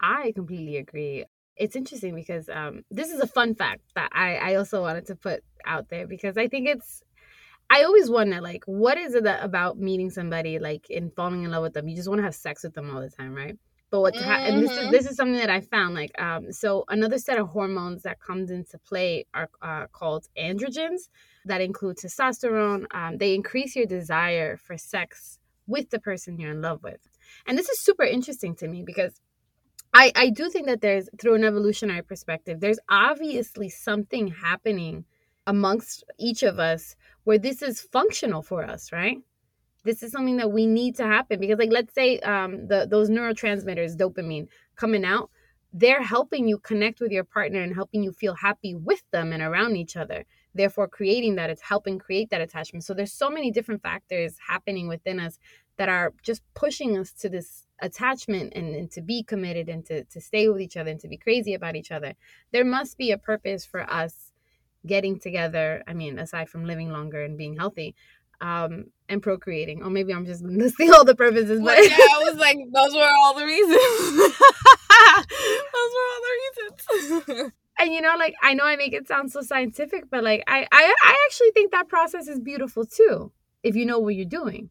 I 0.00 0.32
completely 0.34 0.76
agree. 0.76 1.24
It's 1.56 1.76
interesting 1.76 2.14
because 2.14 2.48
um, 2.48 2.84
this 2.90 3.10
is 3.10 3.20
a 3.20 3.26
fun 3.26 3.54
fact 3.54 3.82
that 3.96 4.10
I, 4.12 4.36
I 4.36 4.54
also 4.54 4.80
wanted 4.82 5.06
to 5.06 5.16
put 5.16 5.42
out 5.66 5.88
there 5.88 6.06
because 6.06 6.36
I 6.36 6.48
think 6.48 6.68
it's 6.68 7.02
I 7.70 7.82
always 7.84 8.10
wonder 8.10 8.40
like 8.40 8.64
what 8.66 8.96
is 8.98 9.14
it 9.14 9.26
about 9.26 9.78
meeting 9.78 10.10
somebody 10.10 10.58
like 10.58 10.86
and 10.90 11.12
falling 11.14 11.44
in 11.44 11.50
love 11.50 11.62
with 11.62 11.74
them? 11.74 11.88
You 11.88 11.96
just 11.96 12.08
want 12.08 12.18
to 12.20 12.24
have 12.24 12.34
sex 12.34 12.62
with 12.64 12.74
them 12.74 12.94
all 12.94 13.00
the 13.02 13.10
time, 13.10 13.34
right? 13.34 13.56
But 13.90 14.00
what's 14.00 14.18
mm-hmm. 14.18 14.28
ha- 14.28 14.44
and 14.44 14.62
this 14.62 14.70
is 14.72 14.78
mm-hmm. 14.78 14.90
this 14.90 15.06
is 15.10 15.16
something 15.16 15.36
that 15.36 15.50
I 15.50 15.60
found 15.60 15.94
like 15.94 16.20
um 16.20 16.52
so 16.52 16.84
another 16.88 17.18
set 17.18 17.38
of 17.38 17.48
hormones 17.48 18.02
that 18.02 18.20
comes 18.20 18.50
into 18.50 18.78
play 18.78 19.26
are 19.34 19.48
uh, 19.62 19.86
called 19.92 20.28
androgens 20.38 21.08
that 21.44 21.60
include 21.60 21.96
testosterone. 21.96 22.84
Um, 22.90 23.18
they 23.18 23.34
increase 23.34 23.74
your 23.74 23.86
desire 23.86 24.56
for 24.56 24.76
sex 24.76 25.38
with 25.66 25.90
the 25.90 25.98
person 25.98 26.38
you're 26.38 26.50
in 26.50 26.62
love 26.62 26.82
with, 26.82 27.00
and 27.46 27.56
this 27.58 27.68
is 27.68 27.80
super 27.80 28.04
interesting 28.04 28.54
to 28.56 28.68
me 28.68 28.82
because 28.82 29.20
I 29.94 30.12
I 30.14 30.30
do 30.30 30.50
think 30.50 30.66
that 30.66 30.80
there's 30.80 31.08
through 31.20 31.34
an 31.34 31.44
evolutionary 31.44 32.02
perspective 32.02 32.60
there's 32.60 32.80
obviously 32.88 33.68
something 33.68 34.28
happening 34.28 35.04
amongst 35.46 36.04
each 36.18 36.42
of 36.42 36.58
us 36.58 36.94
where 37.24 37.38
this 37.38 37.62
is 37.62 37.80
functional 37.80 38.42
for 38.42 38.62
us, 38.62 38.92
right? 38.92 39.18
This 39.84 40.02
is 40.02 40.12
something 40.12 40.36
that 40.36 40.52
we 40.52 40.66
need 40.66 40.96
to 40.96 41.04
happen 41.04 41.40
because 41.40 41.58
like 41.58 41.72
let's 41.72 41.94
say 41.94 42.18
um 42.20 42.66
the 42.68 42.86
those 42.90 43.10
neurotransmitters 43.10 43.96
dopamine 43.96 44.46
coming 44.76 45.04
out 45.04 45.30
they're 45.74 46.02
helping 46.02 46.48
you 46.48 46.58
connect 46.58 46.98
with 47.00 47.12
your 47.12 47.24
partner 47.24 47.60
and 47.60 47.74
helping 47.74 48.02
you 48.02 48.10
feel 48.10 48.34
happy 48.34 48.74
with 48.74 49.02
them 49.10 49.32
and 49.32 49.42
around 49.42 49.76
each 49.76 49.96
other 49.96 50.24
therefore 50.58 50.88
creating 50.88 51.36
that 51.36 51.50
it's 51.50 51.62
helping 51.62 51.98
create 51.98 52.30
that 52.30 52.40
attachment. 52.40 52.84
So 52.84 52.92
there's 52.92 53.12
so 53.12 53.30
many 53.30 53.50
different 53.50 53.82
factors 53.82 54.36
happening 54.46 54.88
within 54.88 55.20
us 55.20 55.38
that 55.76 55.88
are 55.88 56.12
just 56.22 56.42
pushing 56.54 56.98
us 56.98 57.12
to 57.12 57.28
this 57.28 57.66
attachment 57.80 58.52
and, 58.56 58.74
and 58.74 58.90
to 58.90 59.00
be 59.00 59.22
committed 59.22 59.68
and 59.68 59.84
to, 59.86 60.04
to 60.04 60.20
stay 60.20 60.48
with 60.48 60.60
each 60.60 60.76
other 60.76 60.90
and 60.90 61.00
to 61.00 61.08
be 61.08 61.16
crazy 61.16 61.54
about 61.54 61.76
each 61.76 61.92
other. 61.92 62.14
There 62.52 62.64
must 62.64 62.98
be 62.98 63.12
a 63.12 63.18
purpose 63.18 63.64
for 63.64 63.88
us 63.88 64.32
getting 64.86 65.18
together 65.18 65.82
i 65.88 65.92
mean 65.92 66.20
aside 66.20 66.48
from 66.48 66.64
living 66.64 66.90
longer 66.90 67.24
and 67.24 67.36
being 67.36 67.56
healthy 67.56 67.96
um, 68.40 68.86
and 69.08 69.22
procreating. 69.22 69.82
Or 69.82 69.90
maybe 69.90 70.12
I'm 70.12 70.26
just 70.26 70.42
listing 70.44 70.92
all 70.92 71.04
the 71.04 71.14
purposes. 71.14 71.60
But 71.60 71.76
well, 71.76 71.84
yeah, 71.84 71.96
I 71.96 72.22
was 72.24 72.36
like, 72.36 72.58
those 72.72 72.94
were 72.94 73.08
all 73.20 73.34
the 73.34 73.44
reasons. 73.44 73.78
those 75.72 75.92
were 75.94 76.06
all 76.10 76.20
the 76.22 76.34
reasons. 76.38 77.52
and 77.78 77.94
you 77.94 78.00
know, 78.00 78.16
like 78.18 78.34
I 78.42 78.54
know 78.54 78.64
I 78.64 78.76
make 78.76 78.92
it 78.92 79.08
sound 79.08 79.32
so 79.32 79.40
scientific, 79.40 80.04
but 80.10 80.24
like 80.24 80.42
I, 80.46 80.66
I 80.72 80.94
I 81.04 81.26
actually 81.26 81.50
think 81.52 81.72
that 81.72 81.88
process 81.88 82.28
is 82.28 82.40
beautiful 82.40 82.84
too, 82.84 83.32
if 83.62 83.76
you 83.76 83.86
know 83.86 83.98
what 83.98 84.14
you're 84.14 84.26
doing. 84.26 84.70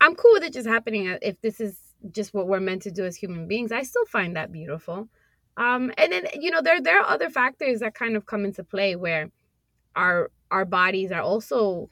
I'm 0.00 0.14
cool 0.14 0.30
with 0.34 0.44
it 0.44 0.52
just 0.52 0.68
happening 0.68 1.16
if 1.22 1.40
this 1.40 1.60
is 1.60 1.76
just 2.12 2.32
what 2.32 2.46
we're 2.46 2.60
meant 2.60 2.82
to 2.82 2.92
do 2.92 3.04
as 3.04 3.16
human 3.16 3.48
beings. 3.48 3.72
I 3.72 3.82
still 3.82 4.06
find 4.06 4.36
that 4.36 4.52
beautiful. 4.52 5.08
Um, 5.56 5.92
and 5.98 6.12
then 6.12 6.26
you 6.34 6.50
know 6.50 6.62
there 6.62 6.80
there 6.80 7.00
are 7.00 7.08
other 7.08 7.30
factors 7.30 7.80
that 7.80 7.94
kind 7.94 8.16
of 8.16 8.26
come 8.26 8.44
into 8.44 8.62
play 8.62 8.94
where 8.94 9.30
our 9.96 10.30
our 10.50 10.64
bodies 10.64 11.10
are 11.10 11.20
also 11.20 11.90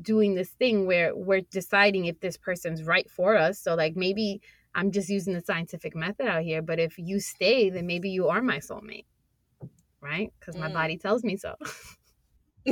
doing 0.00 0.34
this 0.34 0.50
thing 0.50 0.86
where 0.86 1.14
we're 1.14 1.42
deciding 1.42 2.06
if 2.06 2.20
this 2.20 2.36
person's 2.36 2.82
right 2.84 3.10
for 3.10 3.36
us. 3.36 3.58
So 3.58 3.74
like 3.74 3.96
maybe 3.96 4.40
I'm 4.74 4.90
just 4.90 5.08
using 5.08 5.34
the 5.34 5.40
scientific 5.40 5.94
method 5.94 6.26
out 6.26 6.42
here, 6.42 6.62
but 6.62 6.78
if 6.78 6.98
you 6.98 7.20
stay, 7.20 7.70
then 7.70 7.86
maybe 7.86 8.10
you 8.10 8.28
are 8.28 8.42
my 8.42 8.58
soulmate. 8.58 9.06
Right? 10.00 10.32
Cuz 10.40 10.56
my 10.56 10.68
mm. 10.68 10.74
body 10.74 10.96
tells 10.96 11.22
me 11.22 11.36
so. 11.36 11.54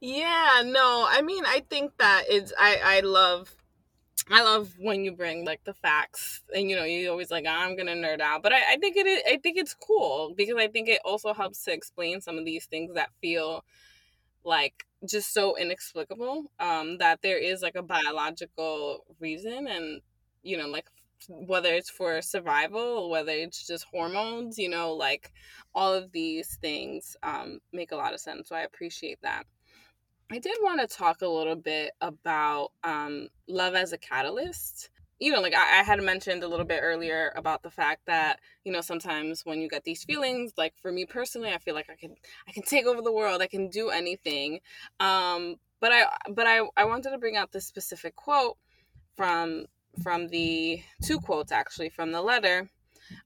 yeah, 0.00 0.62
no. 0.64 1.06
I 1.08 1.22
mean, 1.22 1.44
I 1.46 1.64
think 1.68 1.92
that 1.98 2.24
it's 2.28 2.52
I 2.58 2.80
I 2.82 3.00
love 3.00 3.54
I 4.30 4.42
love 4.42 4.74
when 4.78 5.04
you 5.04 5.12
bring 5.12 5.44
like 5.44 5.64
the 5.64 5.72
facts 5.72 6.42
and 6.54 6.68
you 6.68 6.76
know 6.76 6.84
you 6.84 7.10
always 7.10 7.30
like 7.30 7.46
I'm 7.46 7.76
gonna 7.76 7.94
nerd 7.94 8.20
out 8.20 8.42
but 8.42 8.52
I, 8.52 8.72
I 8.72 8.76
think 8.76 8.96
it 8.96 9.06
is, 9.06 9.22
I 9.26 9.38
think 9.38 9.56
it's 9.56 9.74
cool 9.74 10.34
because 10.36 10.56
I 10.58 10.68
think 10.68 10.88
it 10.88 11.00
also 11.04 11.32
helps 11.32 11.64
to 11.64 11.72
explain 11.72 12.20
some 12.20 12.36
of 12.36 12.44
these 12.44 12.66
things 12.66 12.94
that 12.94 13.10
feel 13.22 13.64
like 14.44 14.84
just 15.08 15.32
so 15.32 15.56
inexplicable 15.56 16.50
um 16.58 16.98
that 16.98 17.20
there 17.22 17.38
is 17.38 17.62
like 17.62 17.76
a 17.76 17.82
biological 17.82 19.04
reason 19.20 19.66
and 19.68 20.00
you 20.42 20.56
know 20.56 20.66
like 20.66 20.86
whether 21.28 21.74
it's 21.74 21.90
for 21.90 22.22
survival 22.22 23.10
whether 23.10 23.32
it's 23.32 23.66
just 23.66 23.86
hormones 23.92 24.58
you 24.58 24.68
know 24.68 24.92
like 24.92 25.32
all 25.74 25.92
of 25.92 26.10
these 26.12 26.56
things 26.60 27.16
um 27.22 27.58
make 27.72 27.92
a 27.92 27.96
lot 27.96 28.14
of 28.14 28.20
sense 28.20 28.48
so 28.48 28.56
i 28.56 28.62
appreciate 28.62 29.18
that. 29.22 29.44
I 30.30 30.38
did 30.38 30.56
want 30.60 30.80
to 30.80 30.86
talk 30.86 31.22
a 31.22 31.26
little 31.26 31.56
bit 31.56 31.92
about 32.00 32.72
um 32.84 33.28
love 33.48 33.74
as 33.74 33.92
a 33.92 33.98
catalyst 33.98 34.90
you 35.18 35.32
know, 35.32 35.40
like 35.40 35.54
I, 35.54 35.80
I, 35.80 35.82
had 35.82 36.00
mentioned 36.02 36.42
a 36.44 36.48
little 36.48 36.64
bit 36.64 36.80
earlier 36.82 37.32
about 37.36 37.62
the 37.62 37.70
fact 37.70 38.02
that 38.06 38.38
you 38.64 38.72
know 38.72 38.80
sometimes 38.80 39.44
when 39.44 39.60
you 39.60 39.68
get 39.68 39.84
these 39.84 40.04
feelings, 40.04 40.52
like 40.56 40.74
for 40.80 40.92
me 40.92 41.06
personally, 41.06 41.52
I 41.52 41.58
feel 41.58 41.74
like 41.74 41.90
I 41.90 41.96
can 41.96 42.14
I 42.46 42.52
can 42.52 42.62
take 42.62 42.86
over 42.86 43.02
the 43.02 43.12
world, 43.12 43.42
I 43.42 43.48
can 43.48 43.68
do 43.68 43.90
anything. 43.90 44.60
Um, 45.00 45.56
but 45.80 45.92
I 45.92 46.04
but 46.30 46.46
I 46.46 46.60
I 46.76 46.84
wanted 46.84 47.10
to 47.10 47.18
bring 47.18 47.36
out 47.36 47.52
this 47.52 47.66
specific 47.66 48.14
quote 48.16 48.56
from 49.16 49.66
from 50.02 50.28
the 50.28 50.82
two 51.02 51.18
quotes 51.18 51.50
actually 51.50 51.88
from 51.88 52.12
the 52.12 52.22
letter 52.22 52.70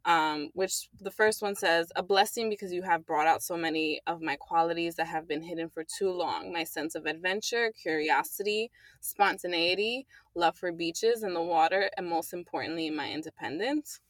um, 0.04 0.50
which 0.54 0.88
the 1.00 1.10
first 1.10 1.42
one 1.42 1.54
says, 1.54 1.92
A 1.96 2.02
blessing 2.02 2.48
because 2.48 2.72
you 2.72 2.82
have 2.82 3.06
brought 3.06 3.26
out 3.26 3.42
so 3.42 3.56
many 3.56 4.00
of 4.06 4.20
my 4.20 4.36
qualities 4.36 4.96
that 4.96 5.06
have 5.06 5.28
been 5.28 5.42
hidden 5.42 5.68
for 5.68 5.84
too 5.84 6.10
long 6.10 6.52
my 6.52 6.64
sense 6.64 6.94
of 6.94 7.06
adventure, 7.06 7.72
curiosity, 7.82 8.70
spontaneity, 9.00 10.06
love 10.34 10.56
for 10.56 10.72
beaches 10.72 11.22
and 11.22 11.34
the 11.34 11.42
water, 11.42 11.90
and 11.96 12.08
most 12.08 12.32
importantly, 12.32 12.90
my 12.90 13.10
independence. 13.10 14.00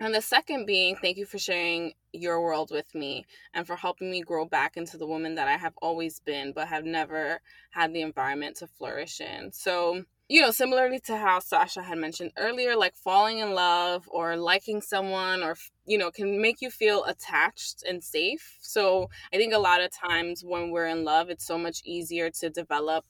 And 0.00 0.12
the 0.12 0.20
second 0.20 0.66
being, 0.66 0.96
thank 0.96 1.16
you 1.16 1.24
for 1.24 1.38
sharing 1.38 1.92
your 2.12 2.42
world 2.42 2.70
with 2.72 2.92
me 2.92 3.24
and 3.54 3.64
for 3.64 3.76
helping 3.76 4.10
me 4.10 4.20
grow 4.20 4.44
back 4.44 4.76
into 4.76 4.96
the 4.96 5.06
woman 5.06 5.36
that 5.36 5.46
I 5.46 5.56
have 5.56 5.74
always 5.80 6.18
been, 6.18 6.52
but 6.52 6.66
have 6.66 6.84
never 6.84 7.40
had 7.70 7.92
the 7.92 8.02
environment 8.02 8.56
to 8.56 8.66
flourish 8.66 9.20
in. 9.20 9.52
So, 9.52 10.04
you 10.28 10.40
know, 10.40 10.50
similarly 10.50 10.98
to 11.00 11.16
how 11.16 11.40
Sasha 11.40 11.82
had 11.82 11.98
mentioned 11.98 12.32
earlier, 12.38 12.76
like 12.76 12.94
falling 12.94 13.38
in 13.38 13.54
love 13.54 14.08
or 14.10 14.36
liking 14.36 14.80
someone 14.80 15.42
or, 15.42 15.56
you 15.84 15.98
know, 15.98 16.10
can 16.10 16.40
make 16.40 16.60
you 16.62 16.70
feel 16.70 17.04
attached 17.04 17.82
and 17.86 18.02
safe. 18.02 18.56
So 18.60 19.10
I 19.32 19.36
think 19.36 19.52
a 19.52 19.58
lot 19.58 19.82
of 19.82 19.90
times 19.90 20.42
when 20.44 20.70
we're 20.70 20.86
in 20.86 21.04
love, 21.04 21.28
it's 21.28 21.46
so 21.46 21.58
much 21.58 21.82
easier 21.84 22.30
to 22.40 22.48
develop 22.50 23.04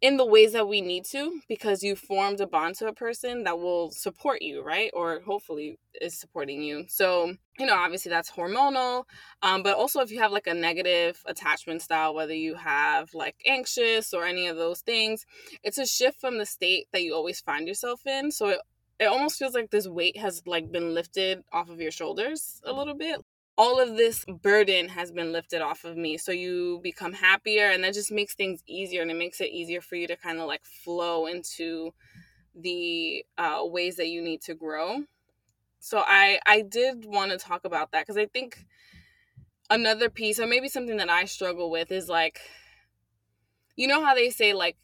in 0.00 0.16
the 0.16 0.24
ways 0.24 0.52
that 0.52 0.66
we 0.66 0.80
need 0.80 1.04
to 1.04 1.40
because 1.48 1.82
you 1.82 1.94
formed 1.94 2.40
a 2.40 2.46
bond 2.46 2.74
to 2.76 2.86
a 2.86 2.92
person 2.92 3.44
that 3.44 3.58
will 3.58 3.90
support 3.90 4.42
you 4.42 4.62
right? 4.62 4.90
Or 4.94 5.20
hopefully 5.20 5.78
is 6.00 6.18
supporting 6.18 6.62
you. 6.62 6.84
So 6.88 7.34
you 7.58 7.66
know 7.66 7.74
obviously 7.74 8.10
that's 8.10 8.30
hormonal 8.30 9.04
um, 9.42 9.62
but 9.62 9.76
also 9.76 10.00
if 10.00 10.10
you 10.10 10.18
have 10.20 10.32
like 10.32 10.46
a 10.46 10.54
negative 10.54 11.22
attachment 11.26 11.82
style 11.82 12.14
whether 12.14 12.32
you 12.32 12.54
have 12.54 13.12
like 13.12 13.36
anxious 13.46 14.14
or 14.14 14.24
any 14.24 14.46
of 14.46 14.56
those 14.56 14.80
things 14.80 15.26
it's 15.62 15.76
a 15.76 15.84
shift 15.84 16.20
from 16.20 16.38
the 16.38 16.46
state 16.46 16.86
that 16.92 17.02
you 17.02 17.14
always 17.14 17.40
find 17.40 17.68
yourself 17.68 18.06
in. 18.06 18.30
So 18.30 18.48
it, 18.48 18.60
it 18.98 19.06
almost 19.06 19.38
feels 19.38 19.54
like 19.54 19.70
this 19.70 19.88
weight 19.88 20.16
has 20.18 20.42
like 20.46 20.70
been 20.70 20.94
lifted 20.94 21.42
off 21.52 21.70
of 21.70 21.80
your 21.80 21.90
shoulders 21.90 22.60
a 22.64 22.72
little 22.72 22.94
bit 22.94 23.20
all 23.60 23.78
of 23.78 23.94
this 23.98 24.24
burden 24.24 24.88
has 24.88 25.12
been 25.12 25.32
lifted 25.32 25.60
off 25.60 25.84
of 25.84 25.94
me. 25.94 26.16
So 26.16 26.32
you 26.32 26.80
become 26.82 27.12
happier, 27.12 27.66
and 27.66 27.84
that 27.84 27.92
just 27.92 28.10
makes 28.10 28.34
things 28.34 28.62
easier, 28.66 29.02
and 29.02 29.10
it 29.10 29.18
makes 29.18 29.38
it 29.38 29.50
easier 29.50 29.82
for 29.82 29.96
you 29.96 30.06
to 30.06 30.16
kind 30.16 30.38
of 30.40 30.46
like 30.46 30.64
flow 30.64 31.26
into 31.26 31.92
the 32.54 33.22
uh, 33.36 33.60
ways 33.64 33.96
that 33.96 34.08
you 34.08 34.22
need 34.22 34.40
to 34.42 34.54
grow. 34.54 35.04
So 35.78 36.02
I 36.06 36.40
I 36.46 36.62
did 36.62 37.04
want 37.04 37.32
to 37.32 37.38
talk 37.38 37.66
about 37.66 37.92
that 37.92 38.06
because 38.06 38.16
I 38.16 38.24
think 38.24 38.64
another 39.68 40.08
piece 40.08 40.40
or 40.40 40.46
maybe 40.46 40.68
something 40.68 40.96
that 40.96 41.10
I 41.10 41.26
struggle 41.26 41.70
with 41.70 41.92
is 41.92 42.08
like 42.08 42.40
you 43.76 43.86
know 43.86 44.02
how 44.02 44.14
they 44.14 44.30
say 44.30 44.54
like 44.54 44.76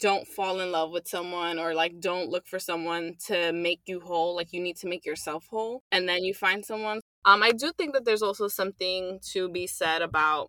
don't 0.00 0.26
fall 0.26 0.60
in 0.60 0.72
love 0.72 0.90
with 0.90 1.08
someone 1.08 1.58
or 1.58 1.74
like 1.74 2.00
don't 2.00 2.28
look 2.30 2.46
for 2.46 2.58
someone 2.58 3.14
to 3.26 3.52
make 3.52 3.80
you 3.86 4.00
whole 4.00 4.36
like 4.36 4.52
you 4.52 4.60
need 4.60 4.76
to 4.76 4.88
make 4.88 5.04
yourself 5.06 5.46
whole 5.50 5.82
and 5.90 6.08
then 6.08 6.22
you 6.22 6.34
find 6.34 6.64
someone 6.64 7.00
um 7.24 7.42
i 7.42 7.52
do 7.52 7.72
think 7.72 7.92
that 7.92 8.04
there's 8.04 8.22
also 8.22 8.48
something 8.48 9.18
to 9.22 9.48
be 9.48 9.66
said 9.66 10.02
about 10.02 10.48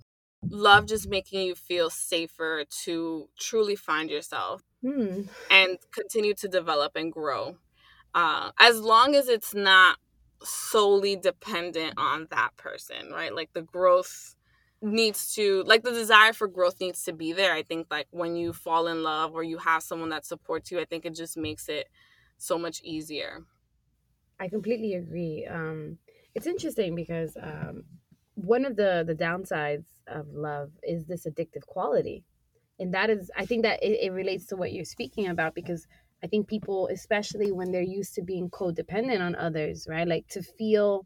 love 0.49 0.85
just 0.87 1.07
making 1.09 1.41
you 1.47 1.55
feel 1.55 1.89
safer 1.89 2.65
to 2.69 3.29
truly 3.39 3.75
find 3.75 4.09
yourself 4.09 4.63
Hmm. 4.81 5.21
and 5.49 5.77
continue 5.93 6.33
to 6.35 6.47
develop 6.47 6.95
and 6.95 7.11
grow 7.11 7.57
uh 8.15 8.51
as 8.59 8.81
long 8.81 9.15
as 9.15 9.29
it's 9.29 9.55
not 9.55 9.99
solely 10.43 11.15
dependent 11.17 11.95
on 11.97 12.27
that 12.31 12.55
person 12.57 13.11
right 13.11 13.35
like 13.35 13.51
the 13.53 13.63
growth 13.63 14.35
needs 14.81 15.33
to 15.35 15.63
like 15.65 15.83
the 15.83 15.91
desire 15.91 16.33
for 16.33 16.47
growth 16.47 16.79
needs 16.81 17.03
to 17.03 17.13
be 17.13 17.33
there 17.33 17.53
i 17.53 17.63
think 17.63 17.87
like 17.91 18.07
when 18.11 18.35
you 18.35 18.53
fall 18.53 18.87
in 18.87 19.03
love 19.03 19.33
or 19.33 19.43
you 19.43 19.57
have 19.59 19.83
someone 19.83 20.09
that 20.09 20.25
supports 20.25 20.71
you 20.71 20.79
i 20.79 20.85
think 20.85 21.05
it 21.05 21.15
just 21.15 21.37
makes 21.37 21.69
it 21.69 21.89
so 22.37 22.57
much 22.57 22.81
easier 22.83 23.41
I 24.39 24.47
completely 24.49 24.93
agree. 24.95 25.45
Um, 25.45 25.99
it's 26.35 26.47
interesting 26.47 26.95
because 26.95 27.37
um, 27.41 27.83
one 28.35 28.65
of 28.65 28.75
the 28.75 29.03
the 29.05 29.15
downsides 29.15 29.85
of 30.07 30.27
love 30.33 30.71
is 30.83 31.05
this 31.05 31.25
addictive 31.25 31.65
quality, 31.67 32.23
and 32.79 32.93
that 32.93 33.09
is, 33.09 33.29
I 33.37 33.45
think 33.45 33.63
that 33.63 33.81
it, 33.83 33.99
it 34.01 34.11
relates 34.11 34.45
to 34.47 34.55
what 34.55 34.73
you're 34.73 34.85
speaking 34.85 35.27
about 35.27 35.55
because 35.55 35.87
I 36.23 36.27
think 36.27 36.47
people, 36.47 36.87
especially 36.91 37.51
when 37.51 37.71
they're 37.71 37.81
used 37.81 38.15
to 38.15 38.21
being 38.21 38.49
codependent 38.49 39.21
on 39.21 39.35
others, 39.35 39.87
right, 39.89 40.07
like 40.07 40.27
to 40.29 40.41
feel 40.41 41.05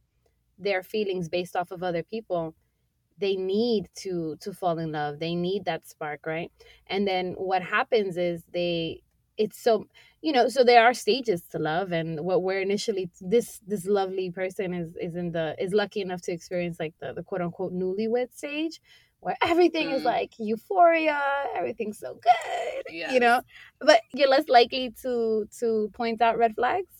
their 0.57 0.83
feelings 0.83 1.29
based 1.29 1.55
off 1.55 1.71
of 1.71 1.83
other 1.83 2.03
people, 2.03 2.55
they 3.17 3.35
need 3.35 3.87
to 3.95 4.35
to 4.41 4.53
fall 4.53 4.77
in 4.77 4.91
love. 4.91 5.19
They 5.19 5.35
need 5.35 5.65
that 5.65 5.87
spark, 5.87 6.25
right? 6.25 6.51
And 6.87 7.07
then 7.07 7.33
what 7.33 7.61
happens 7.61 8.17
is 8.17 8.43
they 8.51 9.01
it's 9.37 9.57
so 9.61 9.87
you 10.21 10.31
know 10.31 10.47
so 10.47 10.63
there 10.63 10.83
are 10.83 10.93
stages 10.93 11.41
to 11.51 11.59
love 11.59 11.91
and 11.91 12.19
what 12.21 12.41
we're 12.43 12.61
initially 12.61 13.09
this 13.21 13.59
this 13.67 13.85
lovely 13.85 14.31
person 14.31 14.73
is 14.73 14.95
is 15.01 15.15
in 15.15 15.31
the 15.31 15.55
is 15.59 15.73
lucky 15.73 16.01
enough 16.01 16.21
to 16.21 16.31
experience 16.31 16.79
like 16.79 16.93
the, 16.99 17.13
the 17.13 17.23
quote 17.23 17.41
unquote 17.41 17.73
newlywed 17.73 18.31
stage 18.33 18.81
where 19.19 19.35
everything 19.43 19.89
is 19.91 20.01
Mm. 20.03 20.05
like 20.05 20.31
euphoria 20.37 21.19
everything's 21.55 21.99
so 21.99 22.13
good 22.21 22.83
Yes. 22.89 23.11
you 23.13 23.19
know? 23.19 23.41
But 23.79 24.01
you're 24.13 24.29
less 24.29 24.47
likely 24.47 24.91
to 25.01 25.47
to 25.59 25.89
point 25.93 26.21
out 26.21 26.37
red 26.37 26.53
flags. 26.55 26.93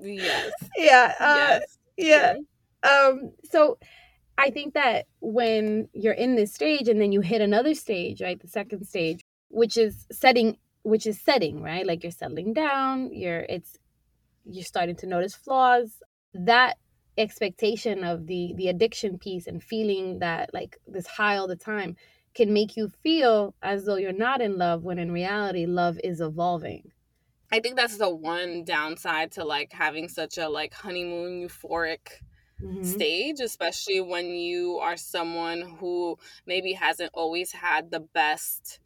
Yes. 0.00 0.52
Yeah 0.76 1.14
uh, 1.20 1.60
yes. 1.60 1.78
yeah. 1.96 2.34
Um 2.88 3.32
so 3.50 3.78
i 4.38 4.50
think 4.50 4.74
that 4.74 5.06
when 5.20 5.88
you're 5.92 6.12
in 6.14 6.36
this 6.36 6.54
stage 6.54 6.88
and 6.88 7.00
then 7.00 7.10
you 7.12 7.20
hit 7.20 7.40
another 7.40 7.74
stage 7.74 8.22
right 8.22 8.40
the 8.40 8.46
second 8.48 8.84
stage 8.86 9.24
which 9.48 9.76
is 9.76 10.06
setting 10.12 10.56
which 10.82 11.06
is 11.06 11.20
setting 11.20 11.62
right? 11.62 11.86
Like 11.86 12.02
you're 12.02 12.12
settling 12.12 12.52
down 12.52 13.12
you're 13.12 13.40
it's 13.40 13.76
you're 14.44 14.64
starting 14.64 14.96
to 14.96 15.06
notice 15.06 15.34
flaws. 15.34 16.02
That 16.34 16.78
expectation 17.18 18.04
of 18.04 18.26
the 18.26 18.54
the 18.56 18.68
addiction 18.68 19.18
piece 19.18 19.46
and 19.46 19.62
feeling 19.62 20.20
that 20.20 20.54
like 20.54 20.78
this 20.86 21.06
high 21.06 21.36
all 21.36 21.48
the 21.48 21.56
time 21.56 21.96
can 22.34 22.52
make 22.52 22.76
you 22.76 22.88
feel 23.02 23.54
as 23.62 23.84
though 23.84 23.96
you're 23.96 24.12
not 24.12 24.40
in 24.40 24.56
love 24.58 24.84
when 24.84 24.98
in 24.98 25.10
reality 25.12 25.66
love 25.66 25.98
is 26.04 26.20
evolving. 26.20 26.92
I 27.50 27.60
think 27.60 27.76
that's 27.76 27.96
the 27.96 28.14
one 28.14 28.64
downside 28.64 29.32
to 29.32 29.44
like 29.44 29.72
having 29.72 30.08
such 30.08 30.36
a 30.38 30.48
like 30.48 30.74
honeymoon 30.74 31.40
euphoric 31.48 32.22
Mhm. 32.60 33.02
stage 33.02 33.40
especially 33.40 34.00
when 34.00 34.26
you 34.26 34.78
are 34.78 34.96
someone 34.96 35.62
who 35.62 36.18
maybe 36.46 36.72
hasn't 36.74 37.10
always 37.14 37.52
had 37.52 37.90
the 37.90 38.00
best 38.00 38.80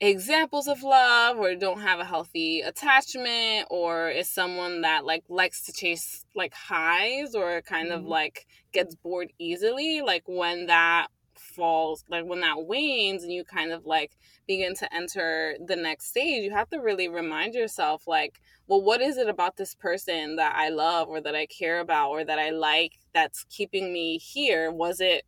examples 0.00 0.68
of 0.68 0.82
love 0.82 1.38
or 1.38 1.56
don't 1.56 1.80
have 1.80 1.98
a 1.98 2.04
healthy 2.04 2.60
attachment 2.60 3.66
or 3.68 4.08
is 4.08 4.28
someone 4.28 4.82
that 4.82 5.04
like 5.04 5.24
likes 5.28 5.64
to 5.64 5.72
chase 5.72 6.24
like 6.36 6.54
highs 6.54 7.34
or 7.34 7.60
kind 7.62 7.90
of 7.90 8.02
Mhm. 8.02 8.08
like 8.08 8.46
gets 8.72 8.94
bored 8.94 9.32
easily 9.38 10.00
like 10.00 10.22
when 10.26 10.66
that 10.66 11.08
falls 11.34 12.04
like 12.08 12.24
when 12.24 12.40
that 12.40 12.64
wanes 12.66 13.24
and 13.24 13.32
you 13.32 13.44
kind 13.44 13.72
of 13.72 13.86
like 13.86 14.12
begin 14.46 14.74
to 14.74 14.92
enter 14.94 15.56
the 15.66 15.74
next 15.76 16.06
stage 16.06 16.44
you 16.44 16.50
have 16.52 16.68
to 16.70 16.78
really 16.78 17.08
remind 17.08 17.54
yourself 17.54 18.06
like 18.06 18.40
well 18.68 18.80
what 18.82 19.00
is 19.00 19.16
it 19.16 19.28
about 19.28 19.56
this 19.56 19.74
person 19.74 20.36
that 20.36 20.54
i 20.56 20.68
love 20.68 21.08
or 21.08 21.20
that 21.20 21.34
i 21.34 21.46
care 21.46 21.80
about 21.80 22.10
or 22.10 22.24
that 22.24 22.38
i 22.38 22.50
like 22.50 22.92
that's 23.14 23.44
keeping 23.50 23.92
me 23.92 24.18
here 24.18 24.70
was 24.70 25.00
it 25.00 25.24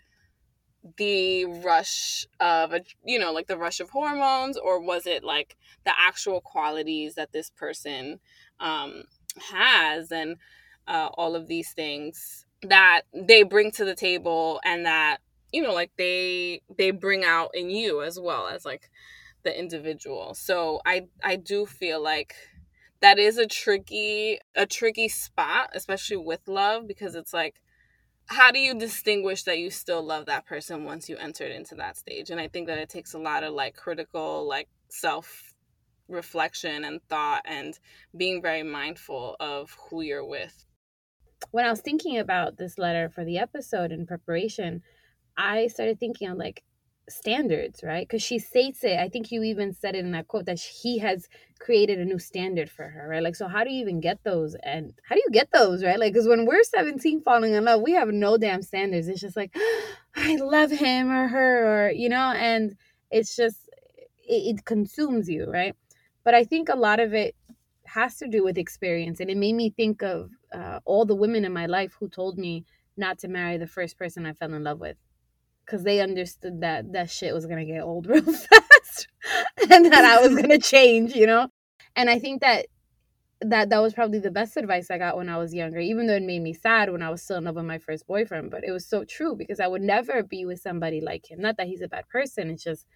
the 0.97 1.45
rush 1.45 2.27
of 2.41 2.73
a 2.73 2.81
you 3.05 3.19
know 3.19 3.33
like 3.33 3.47
the 3.47 3.59
rush 3.59 3.81
of 3.81 3.91
hormones 3.91 4.57
or 4.57 4.81
was 4.81 5.07
it 5.07 5.23
like 5.23 5.57
the 5.85 5.93
actual 5.99 6.41
qualities 6.41 7.15
that 7.15 7.33
this 7.33 7.51
person 7.51 8.19
um 8.61 9.05
has 9.53 10.11
and 10.11 10.37
uh, 10.89 11.09
all 11.15 11.37
of 11.37 11.47
these 11.47 11.73
things 11.73 12.47
that 12.63 13.03
they 13.15 13.43
bring 13.43 13.71
to 13.71 13.85
the 13.85 13.95
table 13.95 14.61
and 14.65 14.85
that 14.87 15.19
you 15.53 15.63
know 15.63 15.73
like 15.73 15.93
they 15.97 16.63
they 16.77 16.91
bring 16.91 17.25
out 17.25 17.51
in 17.55 17.71
you 17.71 18.03
as 18.03 18.19
well 18.19 18.47
as 18.49 18.65
like 18.65 18.91
the 19.43 19.59
individual? 19.59 20.35
So 20.35 20.81
i 20.87 21.07
i 21.23 21.37
do 21.37 21.67
feel 21.67 22.03
like 22.03 22.35
that 23.01 23.19
is 23.19 23.39
a 23.39 23.47
tricky 23.47 24.39
a 24.55 24.67
tricky 24.67 25.09
spot 25.09 25.71
especially 25.75 26.17
with 26.19 26.41
love 26.47 26.87
because 26.87 27.15
it's 27.15 27.33
like 27.33 27.61
how 28.31 28.53
do 28.53 28.61
you 28.61 28.75
distinguish 28.75 29.43
that 29.43 29.59
you 29.59 29.71
still 29.71 30.03
love 30.03 30.27
that 30.27 30.47
person 30.47 30.85
once 30.85 31.09
you 31.09 31.17
entered 31.17 31.51
into 31.51 31.75
that 31.75 31.97
stage? 31.97 32.31
And 32.31 32.41
i 32.41 32.49
think 32.49 32.69
that 32.69 32.79
it 32.79 32.89
takes 32.89 33.15
a 33.15 33.19
lot 33.19 33.43
of 33.43 33.53
like 33.53 33.77
critical 33.77 34.47
like 34.49 34.69
self 34.89 35.53
reflection 36.09 36.85
and 36.85 37.01
thought 37.09 37.43
and 37.45 37.79
being 38.17 38.43
very 38.43 38.63
mindful 38.63 39.37
of 39.41 39.77
who 39.89 40.03
you're 40.03 40.25
with. 40.25 40.65
When 41.51 41.65
I 41.65 41.71
was 41.71 41.81
thinking 41.81 42.19
about 42.19 42.57
this 42.57 42.79
letter 42.79 43.09
for 43.09 43.25
the 43.25 43.39
episode 43.39 43.93
in 43.93 44.07
preparation, 44.07 44.83
I 45.37 45.69
started 45.69 45.99
thinking 45.99 46.29
on 46.29 46.39
like 46.39 46.63
standards, 47.11 47.83
right? 47.83 48.07
Because 48.07 48.23
she 48.23 48.39
states 48.39 48.85
it. 48.85 48.99
I 48.99 49.09
think 49.09 49.31
you 49.31 49.43
even 49.43 49.73
said 49.73 49.95
it 49.95 50.05
in 50.05 50.13
that 50.13 50.29
quote 50.29 50.47
that 50.47 50.61
he 50.61 50.99
has 50.99 51.29
created 51.59 51.99
a 51.99 52.05
new 52.05 52.19
standard 52.19 52.71
for 52.71 52.89
her, 52.89 53.09
right? 53.09 53.23
Like, 53.23 53.37
so 53.37 53.49
how 53.49 53.65
do 53.65 53.71
you 53.71 53.81
even 53.83 54.01
get 54.01 54.23
those? 54.25 54.57
And 54.63 54.93
how 55.09 55.15
do 55.15 55.23
you 55.25 55.31
get 55.33 55.49
those, 55.53 55.85
right? 55.85 55.99
Like, 55.99 56.13
because 56.13 56.29
when 56.29 56.47
we're 56.47 56.63
17 56.63 57.23
falling 57.23 57.55
in 57.55 57.65
love, 57.65 57.83
we 57.83 57.93
have 57.93 58.09
no 58.09 58.37
damn 58.37 58.63
standards. 58.63 59.09
It's 59.09 59.21
just 59.21 59.37
like, 59.37 59.55
I 60.17 60.37
love 60.37 60.71
him 60.71 61.11
or 61.11 61.29
her, 61.29 61.89
or, 61.89 61.91
you 61.91 62.09
know, 62.09 62.33
and 62.37 62.77
it's 63.11 63.37
just, 63.37 63.69
it, 64.29 64.57
it 64.57 64.65
consumes 64.65 65.29
you, 65.29 65.51
right? 65.51 65.75
But 66.25 66.35
I 66.35 66.45
think 66.45 66.69
a 66.69 66.77
lot 66.77 67.01
of 67.01 67.15
it 67.15 67.35
has 67.91 68.17
to 68.19 68.29
do 68.29 68.45
with 68.45 68.57
experience 68.57 69.19
and 69.19 69.31
it 69.31 69.37
made 69.37 69.55
me 69.55 69.71
think 69.71 70.03
of 70.03 70.31
uh, 70.55 70.79
all 70.85 71.05
the 71.05 71.15
women 71.15 71.45
in 71.45 71.53
my 71.53 71.67
life 71.67 71.97
who 71.99 72.09
told 72.09 72.39
me 72.39 72.65
not 72.97 73.19
to 73.19 73.27
marry 73.29 73.57
the 73.57 73.67
first 73.67 73.99
person 73.99 74.27
i 74.27 74.33
fell 74.33 74.55
in 74.55 74.63
love 74.63 74.79
with 74.79 74.97
because 75.71 75.85
they 75.85 76.01
understood 76.01 76.61
that 76.63 76.93
that 76.93 77.11
shit 77.11 77.33
was 77.33 77.47
gonna 77.47 77.65
get 77.65 77.83
old 77.83 78.07
real 78.09 78.23
fast 78.23 79.09
and 79.71 79.93
that 79.93 80.05
i 80.05 80.27
was 80.27 80.35
gonna 80.35 80.59
change 80.59 81.15
you 81.15 81.27
know 81.27 81.49
and 81.95 82.11
i 82.11 82.19
think 82.19 82.41
that 82.41 82.67
that 83.43 83.71
that 83.71 83.81
was 83.81 83.95
probably 83.95 84.19
the 84.19 84.31
best 84.31 84.57
advice 84.57 84.91
i 84.91 84.99
got 84.99 85.17
when 85.17 85.29
i 85.29 85.39
was 85.39 85.55
younger 85.55 85.79
even 85.79 86.07
though 86.07 86.17
it 86.17 86.23
made 86.23 86.43
me 86.43 86.53
sad 86.53 86.91
when 86.91 87.03
i 87.03 87.11
was 87.11 87.23
still 87.23 87.37
in 87.37 87.45
love 87.45 87.55
with 87.55 87.65
my 87.65 87.79
first 87.79 88.07
boyfriend 88.07 88.51
but 88.51 88.65
it 88.65 88.73
was 88.73 88.87
so 88.87 89.05
true 89.05 89.37
because 89.37 89.61
i 89.61 89.67
would 89.67 89.83
never 89.83 90.23
be 90.23 90.45
with 90.45 90.61
somebody 90.61 91.01
like 91.01 91.31
him 91.31 91.41
not 91.41 91.57
that 91.57 91.67
he's 91.67 91.83
a 91.83 91.89
bad 91.89 92.07
person 92.09 92.51
it's 92.51 92.65
just 92.65 92.87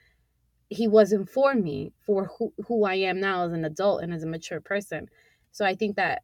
he 0.68 0.89
wasn't 0.89 1.29
for 1.29 1.55
me 1.55 1.93
for 2.05 2.31
who, 2.39 2.53
who 2.66 2.85
I 2.85 2.95
am 2.95 3.20
now 3.20 3.45
as 3.45 3.53
an 3.53 3.64
adult 3.64 4.03
and 4.03 4.12
as 4.12 4.22
a 4.22 4.27
mature 4.27 4.61
person. 4.61 5.09
So 5.53 5.64
I 5.64 5.75
think 5.75 5.97
that 5.97 6.22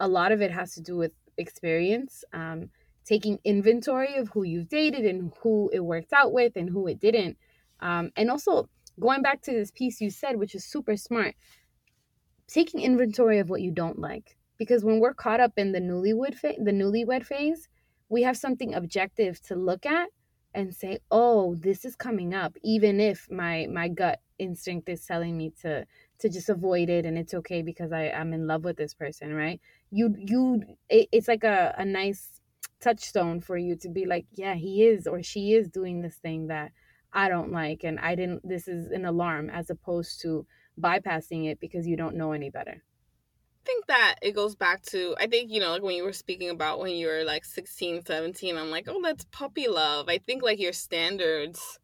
a 0.00 0.08
lot 0.08 0.32
of 0.32 0.40
it 0.40 0.50
has 0.50 0.74
to 0.74 0.80
do 0.80 0.96
with 0.96 1.12
experience, 1.38 2.24
um, 2.32 2.70
taking 3.04 3.38
inventory 3.44 4.16
of 4.16 4.28
who 4.28 4.42
you've 4.42 4.68
dated 4.68 5.04
and 5.04 5.32
who 5.42 5.70
it 5.72 5.80
worked 5.80 6.12
out 6.12 6.32
with 6.32 6.56
and 6.56 6.70
who 6.70 6.86
it 6.86 7.00
didn't. 7.00 7.36
Um, 7.80 8.12
and 8.16 8.30
also 8.30 8.68
going 9.00 9.22
back 9.22 9.42
to 9.42 9.52
this 9.52 9.70
piece 9.70 10.00
you 10.00 10.10
said, 10.10 10.36
which 10.38 10.54
is 10.54 10.64
super 10.64 10.96
smart, 10.96 11.34
taking 12.46 12.80
inventory 12.80 13.38
of 13.38 13.50
what 13.50 13.62
you 13.62 13.70
don't 13.70 13.98
like. 13.98 14.36
Because 14.58 14.84
when 14.84 15.00
we're 15.00 15.14
caught 15.14 15.40
up 15.40 15.52
in 15.56 15.72
the 15.72 15.80
newlywed 15.80 16.34
fa- 16.36 16.54
the 16.58 16.70
newlywed 16.72 17.24
phase, 17.24 17.68
we 18.08 18.22
have 18.22 18.36
something 18.36 18.74
objective 18.74 19.40
to 19.42 19.56
look 19.56 19.86
at 19.86 20.10
and 20.54 20.74
say, 20.74 20.98
"Oh, 21.10 21.54
this 21.56 21.84
is 21.84 21.96
coming 21.96 22.34
up," 22.34 22.56
even 22.62 23.00
if 23.00 23.28
my 23.30 23.66
my 23.68 23.88
gut 23.88 24.20
instinct 24.38 24.88
is 24.88 25.04
telling 25.06 25.36
me 25.36 25.50
to 25.62 25.86
to 26.18 26.28
just 26.28 26.48
avoid 26.48 26.90
it 26.90 27.06
and 27.06 27.16
it's 27.18 27.34
okay 27.34 27.62
because 27.62 27.90
I 27.92 28.10
I'm 28.10 28.32
in 28.32 28.46
love 28.46 28.64
with 28.64 28.76
this 28.76 28.94
person, 28.94 29.34
right? 29.34 29.60
You 29.90 30.14
you 30.18 30.62
it, 30.88 31.08
it's 31.12 31.28
like 31.28 31.44
a 31.44 31.74
a 31.78 31.84
nice 31.84 32.40
touchstone 32.82 33.40
for 33.40 33.56
you 33.56 33.76
to 33.76 33.88
be 33.88 34.04
like, 34.06 34.26
"Yeah, 34.32 34.54
he 34.54 34.84
is 34.84 35.06
or 35.06 35.22
she 35.22 35.52
is 35.52 35.68
doing 35.68 36.02
this 36.02 36.16
thing 36.16 36.48
that 36.48 36.72
I 37.12 37.28
don't 37.28 37.52
like 37.52 37.84
and 37.84 37.98
I 38.00 38.14
didn't 38.14 38.46
this 38.48 38.68
is 38.68 38.90
an 38.90 39.04
alarm 39.04 39.50
as 39.50 39.70
opposed 39.70 40.20
to 40.22 40.46
bypassing 40.80 41.50
it 41.50 41.60
because 41.60 41.86
you 41.86 41.96
don't 41.96 42.16
know 42.16 42.32
any 42.32 42.50
better 42.50 42.82
I 42.82 43.64
think 43.64 43.86
that 43.86 44.16
it 44.22 44.32
goes 44.32 44.56
back 44.56 44.82
to 44.86 45.14
I 45.20 45.26
think 45.26 45.50
you 45.50 45.60
know 45.60 45.72
like 45.72 45.82
when 45.82 45.94
you 45.94 46.04
were 46.04 46.12
speaking 46.12 46.50
about 46.50 46.80
when 46.80 46.92
you 46.92 47.06
were 47.06 47.24
like 47.24 47.44
16 47.44 48.04
17 48.06 48.56
I'm 48.56 48.70
like 48.70 48.86
oh 48.88 49.00
that's 49.02 49.26
puppy 49.30 49.68
love 49.68 50.08
I 50.08 50.18
think 50.18 50.42
like 50.42 50.58
your 50.58 50.72
standards 50.72 51.78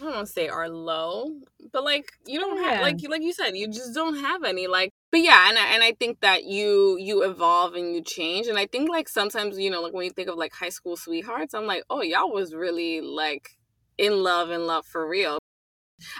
I 0.00 0.04
don't 0.04 0.14
want 0.14 0.26
to 0.26 0.32
say 0.32 0.48
are 0.48 0.68
low 0.68 1.30
but 1.72 1.84
like 1.84 2.12
you 2.26 2.38
don't 2.38 2.62
yeah. 2.62 2.72
have 2.72 2.82
like 2.82 2.96
like 3.08 3.22
you 3.22 3.32
said 3.32 3.56
you 3.56 3.68
just 3.68 3.94
don't 3.94 4.18
have 4.18 4.44
any 4.44 4.66
like 4.66 4.89
but 5.10 5.20
yeah 5.20 5.48
and 5.48 5.58
I, 5.58 5.74
and 5.74 5.82
I 5.82 5.92
think 5.92 6.20
that 6.20 6.44
you 6.44 6.96
you 6.98 7.22
evolve 7.22 7.74
and 7.74 7.94
you 7.94 8.02
change 8.02 8.46
and 8.46 8.58
I 8.58 8.66
think 8.66 8.88
like 8.88 9.08
sometimes 9.08 9.58
you 9.58 9.70
know 9.70 9.82
like 9.82 9.92
when 9.92 10.04
you 10.04 10.10
think 10.10 10.28
of 10.28 10.36
like 10.36 10.52
high 10.52 10.68
school 10.68 10.96
sweethearts 10.96 11.54
I'm 11.54 11.66
like 11.66 11.84
oh 11.90 12.02
y'all 12.02 12.32
was 12.32 12.54
really 12.54 13.00
like 13.00 13.50
in 13.98 14.22
love 14.22 14.50
and 14.50 14.66
love 14.66 14.86
for 14.86 15.06
real 15.08 15.38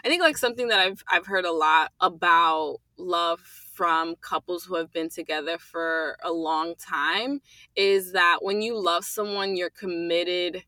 I 0.05 0.09
think 0.09 0.22
like 0.22 0.36
something 0.36 0.68
that 0.68 0.80
I've 0.80 1.03
I've 1.09 1.26
heard 1.26 1.45
a 1.45 1.53
lot 1.53 1.93
about 2.01 2.78
love 2.99 3.41
from 3.41 4.14
couples 4.16 4.64
who 4.64 4.74
have 4.76 4.93
been 4.93 5.09
together 5.09 5.59
for 5.59 6.18
a 6.22 6.32
long 6.32 6.74
time 6.74 7.41
is 7.74 8.12
that 8.12 8.38
when 8.43 8.61
you 8.61 8.78
love 8.78 9.05
someone, 9.05 9.57
you're 9.57 9.70
committed 9.70 10.64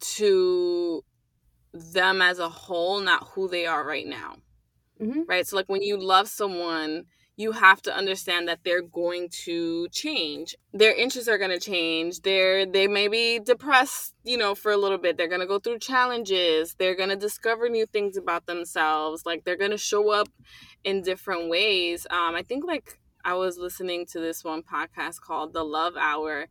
to 0.00 1.04
them 1.72 2.20
as 2.20 2.38
a 2.38 2.48
whole, 2.48 3.00
not 3.00 3.28
who 3.28 3.48
they 3.48 3.66
are 3.66 3.86
right 3.86 4.06
now. 4.06 4.36
Mm-hmm. 5.00 5.22
Right. 5.28 5.46
So, 5.46 5.54
like 5.54 5.68
when 5.68 5.82
you 5.82 5.96
love 5.96 6.28
someone, 6.28 7.04
you 7.38 7.52
have 7.52 7.80
to 7.80 7.94
understand 7.94 8.48
that 8.48 8.58
they're 8.64 8.82
going 8.82 9.28
to 9.44 9.88
change. 9.90 10.56
Their 10.74 10.92
interests 10.92 11.28
are 11.28 11.38
going 11.38 11.52
to 11.52 11.60
change. 11.60 12.22
They're 12.22 12.66
they 12.66 12.88
may 12.88 13.06
be 13.06 13.38
depressed, 13.38 14.12
you 14.24 14.36
know, 14.36 14.56
for 14.56 14.72
a 14.72 14.76
little 14.76 14.98
bit. 14.98 15.16
They're 15.16 15.28
going 15.28 15.40
to 15.40 15.46
go 15.46 15.60
through 15.60 15.78
challenges. 15.78 16.74
They're 16.74 16.96
going 16.96 17.10
to 17.10 17.16
discover 17.16 17.68
new 17.68 17.86
things 17.86 18.16
about 18.16 18.46
themselves. 18.46 19.24
Like 19.24 19.44
they're 19.44 19.56
going 19.56 19.70
to 19.70 19.78
show 19.78 20.10
up 20.10 20.28
in 20.82 21.00
different 21.02 21.48
ways. 21.48 22.08
Um 22.10 22.34
I 22.34 22.42
think 22.42 22.64
like 22.66 22.98
I 23.24 23.34
was 23.34 23.56
listening 23.56 24.06
to 24.06 24.20
this 24.20 24.42
one 24.42 24.62
podcast 24.62 25.20
called 25.20 25.52
The 25.52 25.64
Love 25.64 25.94
Hour 25.96 26.46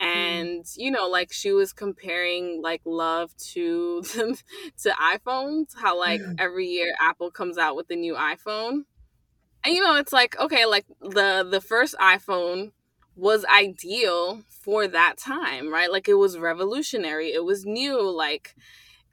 mm. 0.00 0.06
and 0.06 0.64
mm. 0.64 0.74
you 0.76 0.90
know 0.90 1.06
like 1.06 1.32
she 1.32 1.52
was 1.52 1.74
comparing 1.74 2.62
like 2.62 2.80
love 2.86 3.36
to 3.52 4.02
to 4.82 4.90
iPhones 4.90 5.76
how 5.76 5.98
like 5.98 6.22
every 6.38 6.66
year 6.66 6.94
Apple 6.98 7.30
comes 7.30 7.58
out 7.58 7.76
with 7.76 7.90
a 7.90 7.96
new 7.96 8.14
iPhone 8.14 8.84
and 9.64 9.74
you 9.74 9.82
know 9.82 9.96
it's 9.96 10.12
like 10.12 10.38
okay 10.38 10.66
like 10.66 10.86
the 11.00 11.46
the 11.48 11.60
first 11.60 11.94
iphone 12.00 12.72
was 13.16 13.44
ideal 13.46 14.42
for 14.48 14.86
that 14.86 15.16
time 15.18 15.72
right 15.72 15.90
like 15.92 16.08
it 16.08 16.14
was 16.14 16.38
revolutionary 16.38 17.32
it 17.32 17.44
was 17.44 17.66
new 17.66 18.00
like 18.10 18.54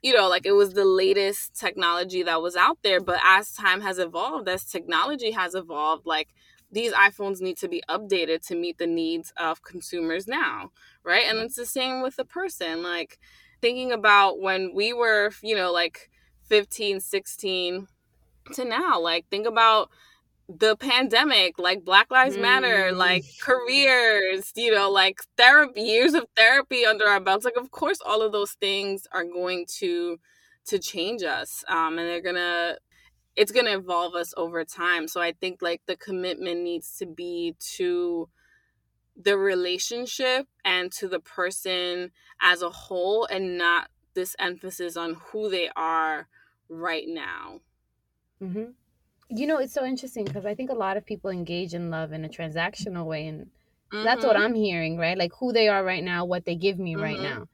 you 0.02 0.14
know 0.14 0.28
like 0.28 0.46
it 0.46 0.52
was 0.52 0.74
the 0.74 0.84
latest 0.84 1.58
technology 1.58 2.22
that 2.22 2.40
was 2.40 2.56
out 2.56 2.78
there 2.82 3.00
but 3.00 3.20
as 3.24 3.52
time 3.52 3.80
has 3.80 3.98
evolved 3.98 4.48
as 4.48 4.64
technology 4.64 5.32
has 5.32 5.54
evolved 5.54 6.06
like 6.06 6.28
these 6.70 6.92
iPhones 6.92 7.40
need 7.40 7.56
to 7.58 7.68
be 7.68 7.82
updated 7.88 8.46
to 8.46 8.54
meet 8.54 8.78
the 8.78 8.86
needs 8.86 9.32
of 9.36 9.62
consumers 9.62 10.26
now, 10.28 10.70
right? 11.02 11.24
And 11.26 11.38
it's 11.38 11.56
the 11.56 11.66
same 11.66 12.02
with 12.02 12.18
a 12.18 12.24
person. 12.24 12.82
Like 12.82 13.18
thinking 13.60 13.92
about 13.92 14.40
when 14.40 14.74
we 14.74 14.92
were, 14.92 15.30
you 15.42 15.56
know, 15.56 15.72
like 15.72 16.10
15, 16.48 17.00
16 17.00 17.88
to 18.52 18.64
now, 18.64 19.00
like 19.00 19.26
think 19.30 19.46
about 19.46 19.90
the 20.48 20.76
pandemic, 20.76 21.58
like 21.58 21.84
Black 21.84 22.10
Lives 22.10 22.36
mm. 22.36 22.42
Matter, 22.42 22.92
like 22.92 23.24
careers, 23.40 24.52
you 24.56 24.72
know, 24.74 24.90
like 24.90 25.20
therapy, 25.36 25.82
years 25.82 26.14
of 26.14 26.24
therapy 26.36 26.86
under 26.86 27.06
our 27.06 27.20
belts. 27.20 27.44
Like, 27.44 27.56
of 27.56 27.70
course, 27.70 27.98
all 28.04 28.22
of 28.22 28.32
those 28.32 28.52
things 28.52 29.06
are 29.12 29.24
going 29.24 29.66
to 29.78 30.18
to 30.66 30.78
change 30.78 31.22
us, 31.22 31.64
um, 31.68 31.98
and 31.98 32.08
they're 32.08 32.22
gonna 32.22 32.76
it's 33.36 33.52
gonna 33.52 33.76
evolve 33.76 34.14
us 34.14 34.32
over 34.36 34.64
time. 34.64 35.06
So 35.06 35.20
I 35.20 35.32
think 35.32 35.60
like 35.60 35.82
the 35.86 35.96
commitment 35.96 36.62
needs 36.62 36.96
to 36.98 37.06
be 37.06 37.54
to 37.76 38.28
the 39.20 39.36
relationship 39.36 40.46
and 40.64 40.92
to 40.92 41.08
the 41.08 41.20
person 41.20 42.10
as 42.40 42.62
a 42.62 42.70
whole, 42.70 43.26
and 43.26 43.58
not 43.58 43.88
this 44.14 44.34
emphasis 44.38 44.96
on 44.96 45.14
who 45.14 45.50
they 45.50 45.68
are 45.76 46.28
right 46.68 47.04
now. 47.06 47.60
Mm-hmm 48.42 48.70
you 49.28 49.46
know 49.46 49.58
it's 49.58 49.74
so 49.74 49.84
interesting 49.84 50.24
because 50.24 50.46
i 50.46 50.54
think 50.54 50.70
a 50.70 50.74
lot 50.74 50.96
of 50.96 51.04
people 51.04 51.30
engage 51.30 51.74
in 51.74 51.90
love 51.90 52.12
in 52.12 52.24
a 52.24 52.28
transactional 52.28 53.04
way 53.04 53.26
and 53.26 53.46
mm-hmm. 53.92 54.04
that's 54.04 54.24
what 54.24 54.36
mm-hmm. 54.36 54.44
i'm 54.44 54.54
hearing 54.54 54.96
right 54.96 55.18
like 55.18 55.32
who 55.38 55.52
they 55.52 55.68
are 55.68 55.84
right 55.84 56.04
now 56.04 56.24
what 56.24 56.44
they 56.44 56.54
give 56.54 56.78
me 56.78 56.94
mm-hmm. 56.94 57.02
right 57.02 57.20
now 57.20 57.46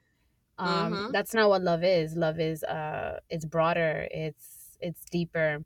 um 0.59 0.93
mm-hmm. 0.93 1.13
that's 1.13 1.35
not 1.35 1.49
what 1.49 1.63
love 1.63 1.83
is 1.83 2.17
love 2.17 2.39
is 2.39 2.63
uh 2.65 3.19
it's 3.29 3.45
broader 3.45 4.07
it's 4.11 4.77
it's 4.81 5.05
deeper 5.11 5.59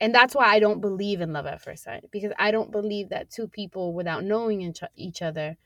and 0.00 0.14
that's 0.14 0.34
why 0.34 0.46
i 0.46 0.58
don't 0.58 0.80
believe 0.80 1.20
in 1.20 1.32
love 1.32 1.46
at 1.46 1.62
first 1.62 1.84
sight 1.84 2.04
because 2.10 2.32
i 2.38 2.50
don't 2.50 2.72
believe 2.72 3.08
that 3.08 3.30
two 3.30 3.46
people 3.46 3.92
without 3.92 4.24
knowing 4.24 4.74
each 4.96 5.22
other 5.22 5.56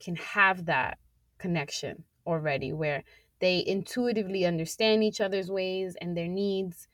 can 0.00 0.16
have 0.16 0.66
that 0.66 0.98
connection 1.38 2.04
already 2.26 2.72
where 2.72 3.02
they 3.40 3.62
intuitively 3.66 4.44
understand 4.44 5.04
each 5.04 5.20
other's 5.20 5.50
ways 5.50 5.96
and 6.00 6.16
their 6.16 6.28
needs 6.28 6.88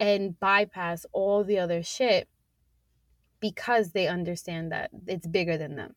and 0.00 0.40
bypass 0.40 1.04
all 1.12 1.44
the 1.44 1.58
other 1.58 1.82
shit 1.82 2.26
because 3.38 3.92
they 3.92 4.08
understand 4.08 4.72
that 4.72 4.90
it's 5.06 5.26
bigger 5.26 5.58
than 5.58 5.76
them. 5.76 5.94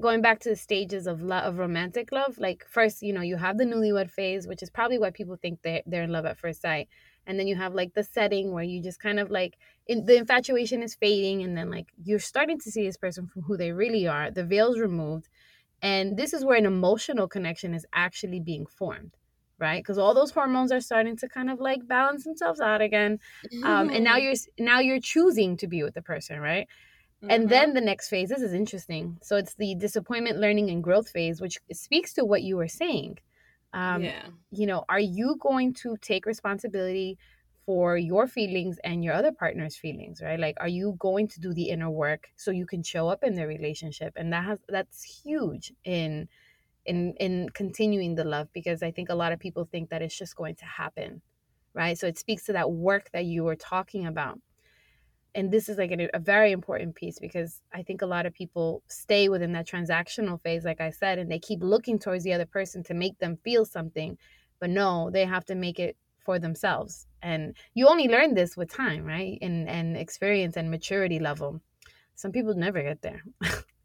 Going 0.00 0.20
back 0.20 0.40
to 0.40 0.48
the 0.48 0.56
stages 0.56 1.06
of 1.06 1.22
love, 1.22 1.44
of 1.44 1.58
romantic 1.58 2.10
love, 2.10 2.38
like 2.38 2.66
first, 2.68 3.02
you 3.02 3.12
know, 3.12 3.20
you 3.20 3.36
have 3.36 3.56
the 3.56 3.64
newlywed 3.64 4.10
phase, 4.10 4.46
which 4.46 4.62
is 4.62 4.68
probably 4.68 4.98
why 4.98 5.10
people 5.10 5.36
think 5.36 5.62
they're, 5.62 5.82
they're 5.86 6.02
in 6.02 6.10
love 6.10 6.26
at 6.26 6.38
first 6.38 6.60
sight. 6.60 6.88
And 7.24 7.38
then 7.38 7.46
you 7.46 7.54
have 7.56 7.72
like 7.72 7.94
the 7.94 8.02
setting 8.02 8.52
where 8.52 8.64
you 8.64 8.82
just 8.82 9.00
kind 9.00 9.20
of 9.20 9.30
like 9.30 9.56
in, 9.86 10.04
the 10.04 10.16
infatuation 10.16 10.82
is 10.82 10.94
fading, 10.94 11.42
and 11.42 11.56
then 11.56 11.70
like 11.70 11.86
you're 12.04 12.18
starting 12.18 12.58
to 12.60 12.70
see 12.70 12.84
this 12.84 12.96
person 12.96 13.26
from 13.26 13.42
who 13.42 13.56
they 13.56 13.72
really 13.72 14.06
are. 14.06 14.30
The 14.30 14.44
veil's 14.44 14.78
removed, 14.78 15.28
and 15.82 16.16
this 16.16 16.32
is 16.32 16.44
where 16.44 16.56
an 16.56 16.66
emotional 16.66 17.26
connection 17.26 17.74
is 17.74 17.86
actually 17.92 18.38
being 18.38 18.66
formed 18.66 19.16
right 19.58 19.82
because 19.82 19.98
all 19.98 20.14
those 20.14 20.30
hormones 20.30 20.72
are 20.72 20.80
starting 20.80 21.16
to 21.16 21.28
kind 21.28 21.50
of 21.50 21.60
like 21.60 21.86
balance 21.86 22.24
themselves 22.24 22.60
out 22.60 22.80
again 22.80 23.18
um, 23.64 23.88
and 23.88 24.04
now 24.04 24.16
mm-hmm. 24.16 24.24
you're 24.24 24.66
now 24.66 24.80
you're 24.80 25.00
choosing 25.00 25.56
to 25.56 25.66
be 25.66 25.82
with 25.82 25.94
the 25.94 26.02
person 26.02 26.40
right 26.40 26.68
mm-hmm. 27.22 27.30
and 27.30 27.48
then 27.48 27.72
the 27.72 27.80
next 27.80 28.08
phase 28.08 28.28
this 28.28 28.42
is 28.42 28.52
interesting 28.52 29.16
so 29.22 29.36
it's 29.36 29.54
the 29.54 29.74
disappointment 29.76 30.38
learning 30.38 30.70
and 30.70 30.82
growth 30.82 31.08
phase 31.08 31.40
which 31.40 31.58
speaks 31.72 32.12
to 32.12 32.24
what 32.24 32.42
you 32.42 32.56
were 32.56 32.68
saying 32.68 33.18
um, 33.72 34.02
yeah. 34.02 34.26
you 34.50 34.66
know 34.66 34.84
are 34.88 35.00
you 35.00 35.36
going 35.40 35.72
to 35.72 35.96
take 36.00 36.26
responsibility 36.26 37.18
for 37.64 37.96
your 37.96 38.28
feelings 38.28 38.78
and 38.84 39.02
your 39.02 39.12
other 39.12 39.32
partner's 39.32 39.76
feelings 39.76 40.22
right 40.22 40.38
like 40.38 40.56
are 40.60 40.68
you 40.68 40.94
going 40.98 41.26
to 41.26 41.40
do 41.40 41.52
the 41.52 41.68
inner 41.70 41.90
work 41.90 42.28
so 42.36 42.50
you 42.50 42.64
can 42.64 42.82
show 42.82 43.08
up 43.08 43.24
in 43.24 43.34
the 43.34 43.46
relationship 43.46 44.12
and 44.16 44.32
that 44.32 44.44
has 44.44 44.58
that's 44.68 45.02
huge 45.02 45.72
in 45.84 46.28
in 46.86 47.14
in 47.18 47.48
continuing 47.50 48.14
the 48.14 48.24
love 48.24 48.48
because 48.52 48.82
I 48.82 48.90
think 48.90 49.08
a 49.08 49.14
lot 49.14 49.32
of 49.32 49.38
people 49.38 49.68
think 49.70 49.90
that 49.90 50.02
it's 50.02 50.16
just 50.16 50.36
going 50.36 50.56
to 50.56 50.64
happen, 50.64 51.22
right? 51.74 51.98
So 51.98 52.06
it 52.06 52.18
speaks 52.18 52.44
to 52.44 52.52
that 52.54 52.70
work 52.70 53.10
that 53.12 53.24
you 53.24 53.44
were 53.44 53.56
talking 53.56 54.06
about. 54.06 54.38
And 55.34 55.50
this 55.50 55.68
is 55.68 55.76
like 55.76 55.90
a, 55.92 56.08
a 56.14 56.18
very 56.18 56.52
important 56.52 56.94
piece 56.94 57.18
because 57.18 57.60
I 57.72 57.82
think 57.82 58.00
a 58.00 58.06
lot 58.06 58.24
of 58.24 58.32
people 58.32 58.82
stay 58.88 59.28
within 59.28 59.52
that 59.52 59.68
transactional 59.68 60.40
phase, 60.42 60.64
like 60.64 60.80
I 60.80 60.90
said, 60.90 61.18
and 61.18 61.30
they 61.30 61.38
keep 61.38 61.62
looking 61.62 61.98
towards 61.98 62.24
the 62.24 62.32
other 62.32 62.46
person 62.46 62.82
to 62.84 62.94
make 62.94 63.18
them 63.18 63.36
feel 63.44 63.66
something. 63.66 64.16
But 64.60 64.70
no, 64.70 65.10
they 65.10 65.26
have 65.26 65.44
to 65.46 65.54
make 65.54 65.78
it 65.78 65.96
for 66.24 66.38
themselves. 66.38 67.06
And 67.22 67.54
you 67.74 67.86
only 67.86 68.08
learn 68.08 68.34
this 68.34 68.56
with 68.56 68.72
time, 68.72 69.04
right? 69.04 69.38
And 69.42 69.68
and 69.68 69.96
experience 69.96 70.56
and 70.56 70.70
maturity 70.70 71.18
level. 71.18 71.60
Some 72.14 72.32
people 72.32 72.54
never 72.54 72.82
get 72.82 73.02
there. 73.02 73.22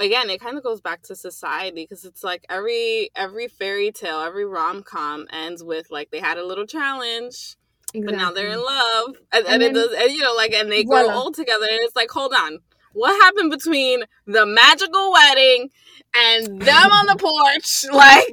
again 0.00 0.30
it 0.30 0.40
kind 0.40 0.56
of 0.56 0.62
goes 0.62 0.80
back 0.80 1.02
to 1.02 1.14
society 1.14 1.82
because 1.82 2.04
it's 2.04 2.24
like 2.24 2.44
every 2.48 3.10
every 3.14 3.48
fairy 3.48 3.92
tale 3.92 4.20
every 4.20 4.44
rom-com 4.44 5.26
ends 5.32 5.62
with 5.62 5.90
like 5.90 6.10
they 6.10 6.20
had 6.20 6.38
a 6.38 6.44
little 6.44 6.66
challenge 6.66 7.56
exactly. 7.94 8.02
but 8.02 8.14
now 8.16 8.30
they're 8.30 8.48
in 8.48 8.62
love 8.62 9.16
and, 9.32 9.44
and, 9.46 9.46
and 9.46 9.62
then, 9.62 9.70
it 9.70 9.74
does 9.74 9.92
and 9.92 10.10
you 10.12 10.22
know 10.22 10.34
like 10.34 10.52
and 10.52 10.70
they 10.70 10.84
voila. 10.84 11.04
grow 11.04 11.14
old 11.14 11.34
together 11.34 11.66
and 11.70 11.80
it's 11.82 11.96
like 11.96 12.10
hold 12.10 12.32
on 12.32 12.58
what 12.92 13.12
happened 13.22 13.50
between 13.50 14.02
the 14.26 14.44
magical 14.44 15.12
wedding 15.12 15.68
and 16.14 16.60
them 16.60 16.90
on 16.90 17.06
the 17.06 17.16
porch 17.16 17.84
like 17.92 18.24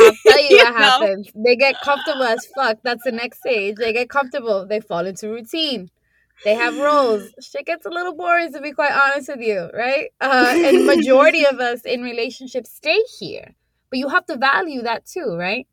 i'll 0.00 0.32
tell 0.32 0.42
you, 0.42 0.48
you 0.50 0.64
what 0.64 0.72
know? 0.72 0.78
happens 0.78 1.30
they 1.34 1.56
get 1.56 1.80
comfortable 1.82 2.22
as 2.22 2.46
fuck 2.54 2.78
that's 2.82 3.02
the 3.04 3.12
next 3.12 3.38
stage 3.38 3.76
they 3.76 3.92
get 3.92 4.08
comfortable 4.08 4.66
they 4.66 4.80
fall 4.80 5.06
into 5.06 5.28
routine 5.28 5.90
they 6.44 6.54
have 6.54 6.78
roles. 6.78 7.30
Shit 7.40 7.66
gets 7.66 7.86
a 7.86 7.90
little 7.90 8.14
boring 8.14 8.52
to 8.52 8.60
be 8.60 8.72
quite 8.72 8.92
honest 8.92 9.28
with 9.28 9.40
you, 9.40 9.68
right? 9.72 10.10
Uh, 10.20 10.52
and 10.56 10.86
majority 10.86 11.44
of 11.44 11.60
us 11.60 11.82
in 11.82 12.02
relationships 12.02 12.70
stay 12.72 13.00
here, 13.18 13.54
but 13.90 13.98
you 13.98 14.08
have 14.08 14.26
to 14.26 14.36
value 14.36 14.82
that 14.82 15.06
too, 15.06 15.36
right? 15.38 15.66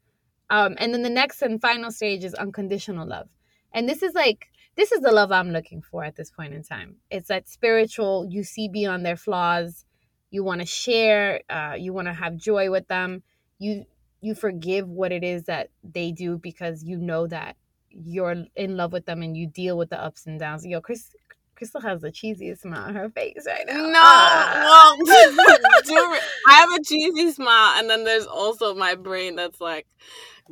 Um, 0.49 0.75
and 0.77 0.93
then 0.93 1.03
the 1.03 1.09
next 1.09 1.41
and 1.41 1.61
final 1.61 1.91
stage 1.91 2.23
is 2.23 2.33
unconditional 2.33 3.07
love, 3.07 3.29
and 3.73 3.87
this 3.87 4.03
is 4.03 4.13
like 4.13 4.47
this 4.75 4.91
is 4.91 5.01
the 5.01 5.11
love 5.11 5.31
I'm 5.31 5.51
looking 5.51 5.81
for 5.81 6.03
at 6.03 6.15
this 6.15 6.31
point 6.31 6.53
in 6.53 6.63
time. 6.63 6.95
It's 7.11 7.27
that 7.27 7.47
spiritual. 7.47 8.27
You 8.29 8.43
see 8.43 8.67
beyond 8.67 9.05
their 9.05 9.17
flaws. 9.17 9.85
You 10.31 10.43
want 10.43 10.61
to 10.61 10.67
share. 10.67 11.41
Uh, 11.49 11.75
you 11.77 11.93
want 11.93 12.07
to 12.07 12.13
have 12.13 12.35
joy 12.35 12.71
with 12.71 12.87
them. 12.87 13.23
You 13.59 13.85
you 14.21 14.35
forgive 14.35 14.87
what 14.87 15.11
it 15.11 15.23
is 15.23 15.43
that 15.43 15.69
they 15.83 16.11
do 16.11 16.37
because 16.37 16.83
you 16.83 16.97
know 16.97 17.27
that 17.27 17.57
you're 17.93 18.45
in 18.55 18.77
love 18.77 18.91
with 18.91 19.05
them 19.05 19.21
and 19.21 19.37
you 19.37 19.47
deal 19.47 19.77
with 19.77 19.89
the 19.89 20.01
ups 20.01 20.25
and 20.25 20.39
downs. 20.39 20.65
Yo, 20.65 20.81
Chris 20.81 21.11
Crystal 21.55 21.81
has 21.81 22.01
the 22.01 22.11
cheesiest 22.11 22.61
smile 22.61 22.87
on 22.87 22.95
her 22.95 23.09
face 23.09 23.45
right 23.45 23.65
now. 23.67 23.73
No, 23.73 23.89
well, 23.89 24.97
I 26.47 26.53
have 26.53 26.69
a 26.79 26.83
cheesy 26.83 27.31
smile, 27.31 27.79
and 27.79 27.89
then 27.89 28.03
there's 28.03 28.25
also 28.25 28.73
my 28.73 28.95
brain 28.95 29.35
that's 29.35 29.61
like, 29.61 29.85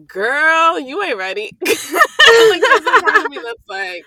"Girl, 0.05 0.79
you 0.79 1.03
ain't 1.03 1.17
ready." 1.17 1.51
like 1.65 2.61
there's 2.61 2.85
a 2.85 3.01
part 3.01 3.17
of 3.17 3.31
me 3.31 3.39
that's 3.43 3.67
like, 3.67 4.05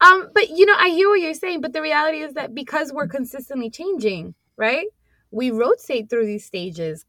um, 0.00 0.28
but 0.34 0.50
you 0.50 0.66
know, 0.66 0.74
I 0.76 0.88
hear 0.88 1.08
what 1.08 1.20
you're 1.20 1.34
saying, 1.34 1.60
but 1.60 1.72
the 1.72 1.82
reality 1.82 2.18
is 2.18 2.34
that 2.34 2.54
because 2.54 2.92
we're 2.92 3.08
consistently 3.08 3.70
changing, 3.70 4.34
right? 4.56 4.86
We 5.30 5.50
rotate 5.50 6.10
through 6.10 6.26
these 6.26 6.44
stages 6.44 7.04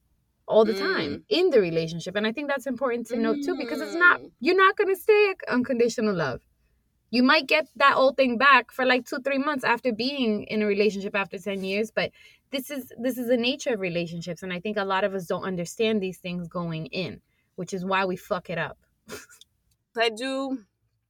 all 0.48 0.66
the 0.66 0.74
time 0.74 1.12
Mm. 1.12 1.24
in 1.30 1.50
the 1.52 1.62
relationship, 1.62 2.16
and 2.16 2.26
I 2.28 2.32
think 2.32 2.48
that's 2.50 2.68
important 2.68 3.08
to 3.08 3.18
note 3.18 3.44
too, 3.44 3.56
because 3.58 3.82
it's 3.82 3.96
not 3.96 4.22
Mm. 4.22 4.32
you're 4.40 4.56
not 4.66 4.78
gonna 4.78 4.96
stay 4.96 5.36
unconditional 5.48 6.16
love. 6.16 6.42
You 7.10 7.24
might 7.24 7.48
get 7.48 7.68
that 7.78 7.96
old 7.96 8.18
thing 8.18 8.38
back 8.38 8.72
for 8.72 8.86
like 8.86 9.06
two, 9.06 9.20
three 9.20 9.38
months 9.38 9.64
after 9.64 9.94
being 9.94 10.44
in 10.44 10.62
a 10.62 10.66
relationship 10.66 11.16
after 11.16 11.38
ten 11.40 11.64
years, 11.64 11.92
but 11.92 12.12
this 12.52 12.70
is 12.72 12.92
this 13.00 13.18
is 13.18 13.28
the 13.28 13.38
nature 13.38 13.74
of 13.74 13.80
relationships, 13.80 14.44
and 14.44 14.54
I 14.54 14.60
think 14.60 14.78
a 14.78 14.86
lot 14.86 15.04
of 15.04 15.14
us 15.14 15.26
don't 15.28 15.44
understand 15.44 16.02
these 16.02 16.18
things 16.18 16.48
going 16.48 16.88
in, 16.88 17.22
which 17.56 17.74
is 17.74 17.86
why 17.86 18.06
we 18.06 18.16
fuck 18.16 18.50
it 18.50 18.58
up. 18.58 18.78
I 19.98 20.10
do 20.10 20.60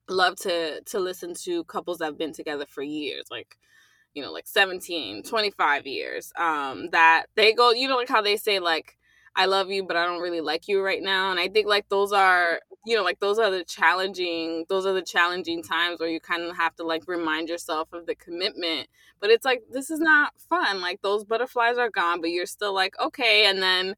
love 0.10 0.36
to 0.38 0.82
to 0.82 1.00
listen 1.00 1.34
to 1.46 1.64
couples 1.66 1.98
that 2.00 2.06
have 2.06 2.18
been 2.18 2.34
together 2.34 2.66
for 2.68 2.82
years, 2.82 3.26
like 3.30 3.58
you 4.14 4.24
know, 4.24 4.32
like 4.32 4.48
17, 4.48 5.22
25 5.24 5.86
years. 5.86 6.32
Um, 6.38 6.90
that 6.92 7.28
they 7.36 7.54
go, 7.54 7.72
you 7.72 7.88
know, 7.88 7.98
like 7.98 8.10
how 8.10 8.22
they 8.22 8.36
say 8.38 8.60
like 8.60 8.97
I 9.38 9.46
love 9.46 9.70
you, 9.70 9.84
but 9.84 9.96
I 9.96 10.06
don't 10.06 10.22
really 10.22 10.42
like 10.42 10.68
you 10.68 10.82
right 10.84 11.02
now. 11.02 11.30
And 11.30 11.40
I 11.40 11.48
think 11.48 11.68
like 11.68 11.88
those 11.90 12.12
are, 12.12 12.60
you 12.88 12.96
know, 12.96 13.04
like 13.04 13.20
those 13.20 13.38
are 13.38 13.52
the 13.52 13.64
challenging, 13.64 14.66
those 14.68 14.88
are 14.88 14.94
the 14.94 15.04
challenging 15.04 15.62
times 15.62 16.00
where 16.00 16.10
you 16.10 16.20
kind 16.20 16.42
of 16.42 16.58
have 16.58 16.76
to 16.78 16.84
like 16.84 17.04
remind 17.08 17.48
yourself 17.48 17.94
of 17.94 18.08
the 18.08 18.16
commitment. 18.16 18.88
But 19.20 19.30
it's 19.30 19.46
like 19.46 19.62
this 19.72 19.92
is 19.92 20.00
not 20.00 20.34
fun. 20.50 20.82
Like 20.82 21.04
those 21.04 21.24
butterflies 21.24 21.78
are 21.78 21.92
gone, 21.92 22.20
but 22.20 22.32
you're 22.32 22.48
still 22.48 22.74
like 22.74 23.00
okay, 23.00 23.46
and 23.46 23.62
then 23.62 23.96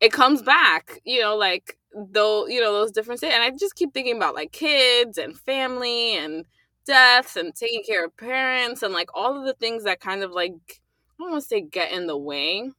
it 0.00 0.12
comes 0.12 0.42
back. 0.42 1.00
You 1.04 1.20
know, 1.20 1.36
like 1.36 1.78
though, 1.94 2.46
you 2.48 2.60
know, 2.60 2.72
those 2.72 2.90
different 2.92 3.20
things. 3.20 3.32
And 3.34 3.42
I 3.44 3.50
just 3.52 3.76
keep 3.76 3.94
thinking 3.94 4.16
about 4.16 4.34
like 4.34 4.52
kids 4.52 5.18
and 5.18 5.38
family 5.38 6.16
and 6.16 6.44
deaths 6.84 7.36
and 7.36 7.54
taking 7.54 7.82
care 7.84 8.04
of 8.04 8.16
parents 8.16 8.82
and 8.82 8.92
like 8.92 9.10
all 9.14 9.38
of 9.38 9.46
the 9.46 9.54
things 9.54 9.84
that 9.84 10.00
kind 10.00 10.22
of 10.22 10.32
like 10.32 10.52
I 10.58 11.22
don't 11.22 11.30
want 11.30 11.42
to 11.42 11.48
say 11.48 11.60
get 11.60 11.92
in 11.92 12.06
the 12.06 12.16
way 12.18 12.70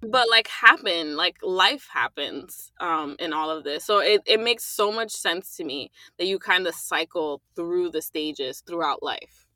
but 0.00 0.28
like 0.30 0.46
happen 0.48 1.16
like 1.16 1.36
life 1.42 1.88
happens 1.92 2.72
um 2.80 3.16
in 3.18 3.32
all 3.32 3.50
of 3.50 3.64
this 3.64 3.84
so 3.84 3.98
it, 3.98 4.20
it 4.26 4.40
makes 4.40 4.64
so 4.64 4.92
much 4.92 5.10
sense 5.10 5.56
to 5.56 5.64
me 5.64 5.90
that 6.18 6.26
you 6.26 6.38
kind 6.38 6.66
of 6.66 6.74
cycle 6.74 7.42
through 7.56 7.90
the 7.90 8.02
stages 8.02 8.62
throughout 8.66 9.02
life 9.02 9.48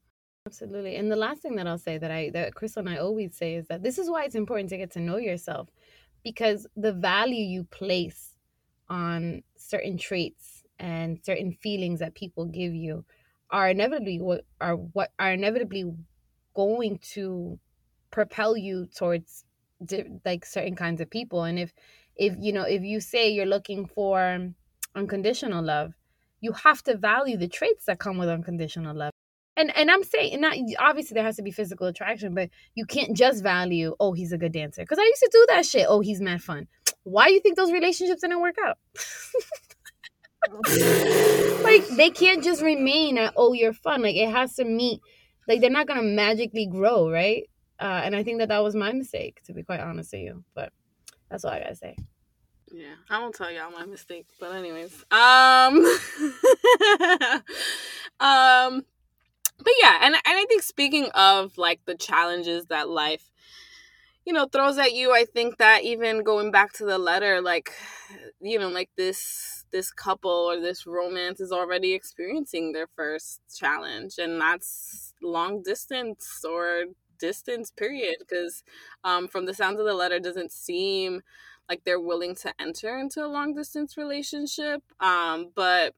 Absolutely. 0.44 0.96
And 0.96 1.10
the 1.10 1.16
last 1.16 1.40
thing 1.40 1.54
that 1.56 1.68
I'll 1.68 1.78
say 1.78 1.98
that 1.98 2.10
I 2.10 2.30
that 2.30 2.54
Crystal 2.54 2.80
and 2.80 2.88
I 2.88 2.96
always 2.96 3.36
say 3.36 3.54
is 3.54 3.68
that 3.68 3.82
this 3.84 3.96
is 3.96 4.10
why 4.10 4.24
it's 4.24 4.34
important 4.34 4.70
to 4.70 4.76
get 4.76 4.90
to 4.92 5.00
know 5.00 5.16
yourself 5.16 5.68
because 6.24 6.66
the 6.76 6.92
value 6.92 7.44
you 7.44 7.64
place 7.64 8.36
on 8.88 9.42
certain 9.56 9.96
traits 9.96 10.64
and 10.78 11.18
certain 11.24 11.52
feelings 11.52 12.00
that 12.00 12.14
people 12.14 12.46
give 12.46 12.74
you 12.74 13.04
are 13.50 13.68
inevitably 13.68 14.20
what 14.20 14.44
are 14.60 14.74
what 14.74 15.12
are 15.18 15.32
inevitably 15.32 15.84
going 16.54 16.98
to 16.98 17.58
propel 18.10 18.56
you 18.56 18.86
towards 18.86 19.44
like 20.24 20.44
certain 20.44 20.76
kinds 20.76 21.00
of 21.00 21.10
people 21.10 21.44
and 21.44 21.58
if 21.58 21.72
if 22.16 22.34
you 22.38 22.52
know 22.52 22.62
if 22.62 22.82
you 22.82 23.00
say 23.00 23.30
you're 23.30 23.46
looking 23.46 23.86
for 23.86 24.50
unconditional 24.94 25.64
love 25.64 25.92
you 26.40 26.52
have 26.52 26.82
to 26.82 26.96
value 26.96 27.36
the 27.36 27.48
traits 27.48 27.86
that 27.86 27.98
come 27.98 28.18
with 28.18 28.28
unconditional 28.28 28.94
love 28.94 29.12
and 29.56 29.76
and 29.76 29.90
I'm 29.90 30.02
saying 30.02 30.40
not 30.40 30.56
obviously 30.78 31.14
there 31.14 31.24
has 31.24 31.36
to 31.36 31.42
be 31.42 31.50
physical 31.50 31.86
attraction, 31.86 32.34
but 32.34 32.48
you 32.74 32.86
can't 32.86 33.16
just 33.16 33.42
value 33.42 33.94
oh 34.00 34.12
he's 34.12 34.32
a 34.32 34.38
good 34.38 34.52
dancer 34.52 34.82
because 34.82 34.98
I 34.98 35.02
used 35.02 35.20
to 35.20 35.28
do 35.30 35.46
that 35.50 35.66
shit. 35.66 35.86
Oh 35.88 36.00
he's 36.00 36.20
mad 36.20 36.42
fun. 36.42 36.68
Why 37.04 37.28
do 37.28 37.34
you 37.34 37.40
think 37.40 37.56
those 37.56 37.72
relationships 37.72 38.22
didn't 38.22 38.40
work 38.40 38.56
out? 38.64 38.78
like 41.62 41.86
they 41.88 42.10
can't 42.10 42.42
just 42.42 42.62
remain 42.62 43.18
at 43.18 43.34
oh 43.36 43.52
you're 43.52 43.72
fun. 43.72 44.02
Like 44.02 44.16
it 44.16 44.30
has 44.30 44.54
to 44.56 44.64
meet. 44.64 45.00
Like 45.46 45.60
they're 45.60 45.70
not 45.70 45.86
gonna 45.86 46.02
magically 46.02 46.66
grow, 46.66 47.10
right? 47.10 47.44
Uh, 47.82 48.02
and 48.04 48.14
I 48.14 48.22
think 48.22 48.38
that 48.38 48.48
that 48.48 48.62
was 48.62 48.76
my 48.76 48.92
mistake 48.92 49.42
to 49.46 49.52
be 49.52 49.64
quite 49.64 49.80
honest 49.80 50.12
with 50.12 50.22
you. 50.22 50.44
But 50.54 50.72
that's 51.28 51.44
all 51.44 51.50
I 51.52 51.60
gotta 51.60 51.74
say. 51.74 51.96
yeah 52.72 52.94
i 53.10 53.18
won't 53.18 53.34
tell 53.34 53.50
y'all 53.50 53.70
my 53.70 53.84
mistake 53.84 54.26
but 54.40 54.54
anyways 54.54 55.04
um 55.10 55.76
um 58.20 58.82
but 59.58 59.74
yeah 59.82 59.98
and, 60.02 60.14
and 60.14 60.22
i 60.26 60.44
think 60.48 60.62
speaking 60.62 61.08
of 61.14 61.58
like 61.58 61.80
the 61.84 61.94
challenges 61.94 62.66
that 62.66 62.88
life 62.88 63.30
you 64.24 64.32
know 64.32 64.46
throws 64.46 64.78
at 64.78 64.94
you 64.94 65.12
i 65.14 65.24
think 65.24 65.58
that 65.58 65.82
even 65.82 66.22
going 66.22 66.50
back 66.50 66.72
to 66.72 66.84
the 66.84 66.98
letter 66.98 67.40
like 67.42 67.72
you 68.40 68.58
know 68.58 68.68
like 68.68 68.90
this 68.96 69.64
this 69.72 69.90
couple 69.90 70.30
or 70.30 70.60
this 70.60 70.86
romance 70.86 71.40
is 71.40 71.52
already 71.52 71.92
experiencing 71.92 72.72
their 72.72 72.86
first 72.96 73.40
challenge 73.54 74.14
and 74.18 74.40
that's 74.40 75.12
long 75.22 75.62
distance 75.62 76.44
or 76.48 76.84
distance 77.28 77.70
period 77.70 78.16
because 78.18 78.62
um, 79.04 79.28
from 79.28 79.46
the 79.46 79.54
sounds 79.54 79.80
of 79.80 79.86
the 79.86 79.94
letter 79.94 80.18
doesn't 80.18 80.52
seem 80.52 81.22
like 81.68 81.82
they're 81.84 82.00
willing 82.00 82.34
to 82.34 82.52
enter 82.60 82.98
into 82.98 83.24
a 83.24 83.30
long 83.36 83.54
distance 83.54 83.96
relationship 83.96 84.82
um, 85.00 85.50
but 85.54 85.94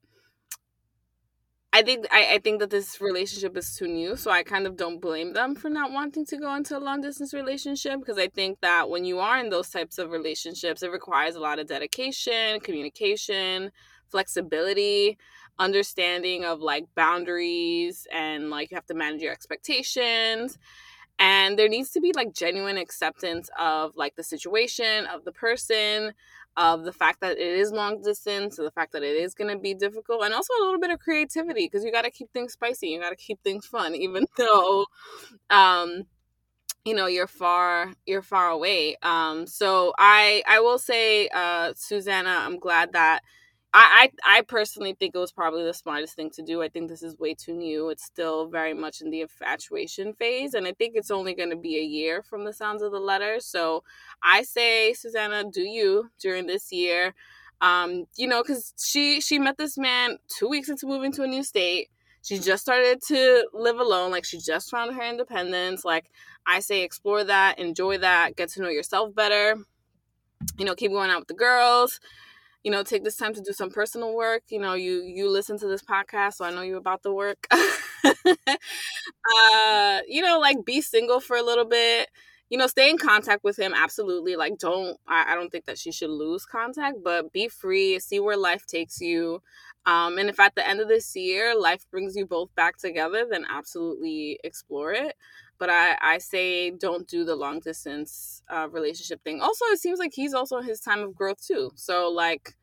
I 1.75 1.83
think 1.83 2.07
I, 2.13 2.35
I 2.35 2.39
think 2.39 2.61
that 2.61 2.71
this 2.71 3.01
relationship 3.01 3.57
is 3.57 3.75
too 3.75 3.89
new, 3.89 4.15
so 4.15 4.31
I 4.31 4.45
kind 4.45 4.69
of 4.69 4.77
don't 4.77 5.01
blame 5.01 5.33
them 5.33 5.57
for 5.57 5.69
not 5.69 5.91
wanting 5.91 6.25
to 6.27 6.37
go 6.37 6.55
into 6.55 6.79
a 6.79 6.79
long 6.79 7.01
distance 7.01 7.35
relationship 7.35 7.99
because 7.99 8.17
I 8.17 8.29
think 8.29 8.61
that 8.61 8.89
when 8.89 9.05
you 9.05 9.19
are 9.19 9.41
in 9.41 9.51
those 9.51 9.71
types 9.71 9.99
of 9.99 10.13
relationships, 10.13 10.85
it 10.85 10.93
requires 10.93 11.35
a 11.35 11.41
lot 11.41 11.59
of 11.59 11.67
dedication, 11.67 12.61
communication, 12.61 13.73
flexibility, 14.09 15.19
understanding 15.59 16.45
of 16.45 16.61
like 16.61 16.85
boundaries, 16.95 18.07
and 18.13 18.51
like 18.51 18.71
you 18.71 18.77
have 18.77 18.87
to 18.87 18.95
manage 18.95 19.23
your 19.23 19.33
expectations. 19.33 20.59
And 21.19 21.59
there 21.59 21.69
needs 21.69 21.91
to 21.91 22.01
be 22.01 22.13
like 22.15 22.35
genuine 22.35 22.77
acceptance 22.77 23.49
of 23.59 23.97
like 23.97 24.17
the 24.17 24.23
situation, 24.25 25.07
of 25.07 25.25
the 25.25 25.33
person, 25.33 26.13
of 26.57 26.85
the 26.85 26.93
fact 26.93 27.21
that 27.21 27.33
it 27.39 27.59
is 27.59 27.73
long 27.73 28.03
distance, 28.03 28.57
the 28.57 28.71
fact 28.71 28.93
that 28.93 29.03
it 29.03 29.17
is 29.17 29.35
going 29.35 29.53
to 29.55 29.59
be 29.61 29.75
difficult, 29.75 30.25
and 30.25 30.35
also 30.35 30.53
a 30.61 30.65
little 30.65 30.81
bit 30.81 30.91
of 30.91 30.99
creativity 30.99 31.67
because 31.67 31.85
you 31.85 31.93
got 31.93 32.03
to 32.05 32.11
keep 32.11 32.33
things 32.33 32.53
spicy. 32.53 32.89
You 32.89 33.01
got 33.01 33.11
to 33.11 33.17
keep 33.17 33.43
things 33.43 33.67
fun, 33.67 33.95
even 33.97 34.27
though, 34.37 34.87
um, 35.51 36.05
you 36.85 36.95
know, 36.95 37.07
you're 37.07 37.27
far 37.27 37.95
you're 38.07 38.23
far 38.23 38.51
away. 38.51 38.97
Um, 39.03 39.47
so 39.47 39.95
I 39.99 40.43
I 40.49 40.61
will 40.61 40.79
say, 40.79 41.29
uh, 41.35 41.73
Susanna, 41.77 42.31
I'm 42.43 42.59
glad 42.59 42.93
that. 42.93 43.23
I, 43.77 44.09
I 44.25 44.39
I 44.39 44.43
personally 44.43 44.95
think 44.99 45.15
it 45.15 45.19
was 45.19 45.33
probably 45.33 45.65
the 45.65 45.75
smartest 45.75 46.15
thing 46.15 46.31
to 46.31 46.43
do. 46.43 46.63
I 46.63 46.69
think 46.69 46.89
this 46.89 47.03
is 47.03 47.19
way 47.19 47.35
too 47.35 47.53
new. 47.53 47.91
It's 47.91 48.05
still 48.05 48.47
very 48.47 48.73
much 48.73 49.01
in 49.01 49.11
the 49.11 49.21
infatuation 49.23 50.15
phase, 50.15 50.55
and 50.55 50.67
I 50.67 50.73
think 50.73 50.95
it's 50.95 51.11
only 51.11 51.35
going 51.35 51.51
to 51.51 51.57
be 51.57 51.77
a 51.79 51.83
year 51.83 52.23
from 52.23 52.45
the 52.45 52.53
sounds 52.53 52.83
of 52.83 52.93
the 52.93 53.01
letter. 53.01 53.41
So 53.41 53.83
I 54.23 54.43
say, 54.43 54.93
Susanna, 54.95 55.45
do 55.51 55.63
you 55.63 56.11
during 56.21 56.47
this 56.47 56.71
year. 56.73 57.15
Um, 57.61 58.05
you 58.17 58.29
know, 58.29 58.43
because 58.43 58.75
she 58.83 59.21
she 59.21 59.39
met 59.41 59.59
this 59.59 59.77
man 59.77 60.19
two 60.29 60.49
weeks 60.49 60.69
into 60.69 60.87
moving 60.87 61.13
to 61.13 61.25
a 61.25 61.27
new 61.27 61.43
state. 61.43 61.89
She 62.23 62.39
just 62.39 62.63
started 62.63 63.03
to 63.09 63.49
live 63.53 63.79
alone, 63.81 64.11
like 64.13 64.25
she 64.25 64.39
just 64.39 64.71
found 64.71 64.95
her 64.95 65.03
independence. 65.03 65.85
Like 65.85 66.11
I 66.47 66.61
say, 66.61 66.83
explore 66.83 67.25
that, 67.25 67.59
enjoy 67.59 67.99
that, 67.99 68.37
get 68.37 68.51
to 68.51 68.63
know 68.63 68.69
yourself 68.69 69.15
better. 69.15 69.57
You 70.59 70.65
know, 70.65 70.75
keep 70.75 70.93
going 70.93 71.11
out 71.11 71.21
with 71.21 71.29
the 71.29 71.35
girls. 71.35 72.01
You 72.65 72.71
know, 72.73 72.83
take 72.83 73.05
this 73.05 73.17
time 73.17 73.35
to 73.35 73.43
do 73.43 73.53
some 73.53 73.71
personal 73.71 74.15
work. 74.15 74.43
You 74.49 74.59
know, 74.61 74.73
you 74.75 75.03
you 75.05 75.29
listen 75.31 75.59
to 75.59 75.69
this 75.69 75.83
podcast, 75.83 76.35
so 76.35 76.45
I 76.47 76.51
know 76.51 76.63
you 76.63 76.77
about 76.77 77.03
the 77.03 77.13
work. 77.13 77.47
uh, 77.53 77.67
you 80.09 80.23
know, 80.23 80.39
like 80.39 80.65
be 80.65 80.81
single 80.81 81.21
for 81.21 81.37
a 81.37 81.43
little 81.43 81.65
bit 81.65 82.09
you 82.51 82.59
know, 82.59 82.67
stay 82.67 82.91
in 82.91 82.99
contact 82.99 83.43
with 83.43 83.59
him. 83.59 83.73
Absolutely. 83.75 84.37
Like, 84.37 84.59
don't, 84.59 84.99
I, 85.09 85.33
I 85.33 85.35
don't 85.35 85.51
think 85.51 85.65
that 85.65 85.79
she 85.79 85.91
should 85.91 86.11
lose 86.11 86.45
contact, 86.45 86.99
but 87.03 87.33
be 87.33 87.49
free, 87.49 87.99
see 87.99 88.21
where 88.21 88.37
life 88.37 88.67
takes 88.67 89.01
you. 89.01 89.41
Um, 89.87 90.19
and 90.19 90.29
if 90.29 90.39
at 90.39 90.55
the 90.55 90.69
end 90.69 90.79
of 90.81 90.87
this 90.87 91.17
year, 91.17 91.59
life 91.59 91.85
brings 91.91 92.15
you 92.15 92.27
both 92.27 92.55
back 92.55 92.77
together, 92.77 93.27
then 93.29 93.47
absolutely 93.51 94.39
explore 94.45 94.93
it. 94.93 95.17
But 95.59 95.71
I, 95.71 95.97
I 96.01 96.19
say 96.19 96.71
don't 96.71 97.07
do 97.07 97.25
the 97.25 97.37
long 97.37 97.61
distance 97.61 98.43
uh, 98.49 98.69
relationship 98.71 99.23
thing. 99.23 99.41
Also, 99.41 99.65
it 99.67 99.81
seems 99.81 99.99
like 99.99 100.13
he's 100.15 100.35
also 100.35 100.59
in 100.59 100.65
his 100.65 100.81
time 100.81 101.01
of 101.01 101.15
growth 101.15 101.45
too. 101.45 101.71
So, 101.75 102.11
like, 102.11 102.55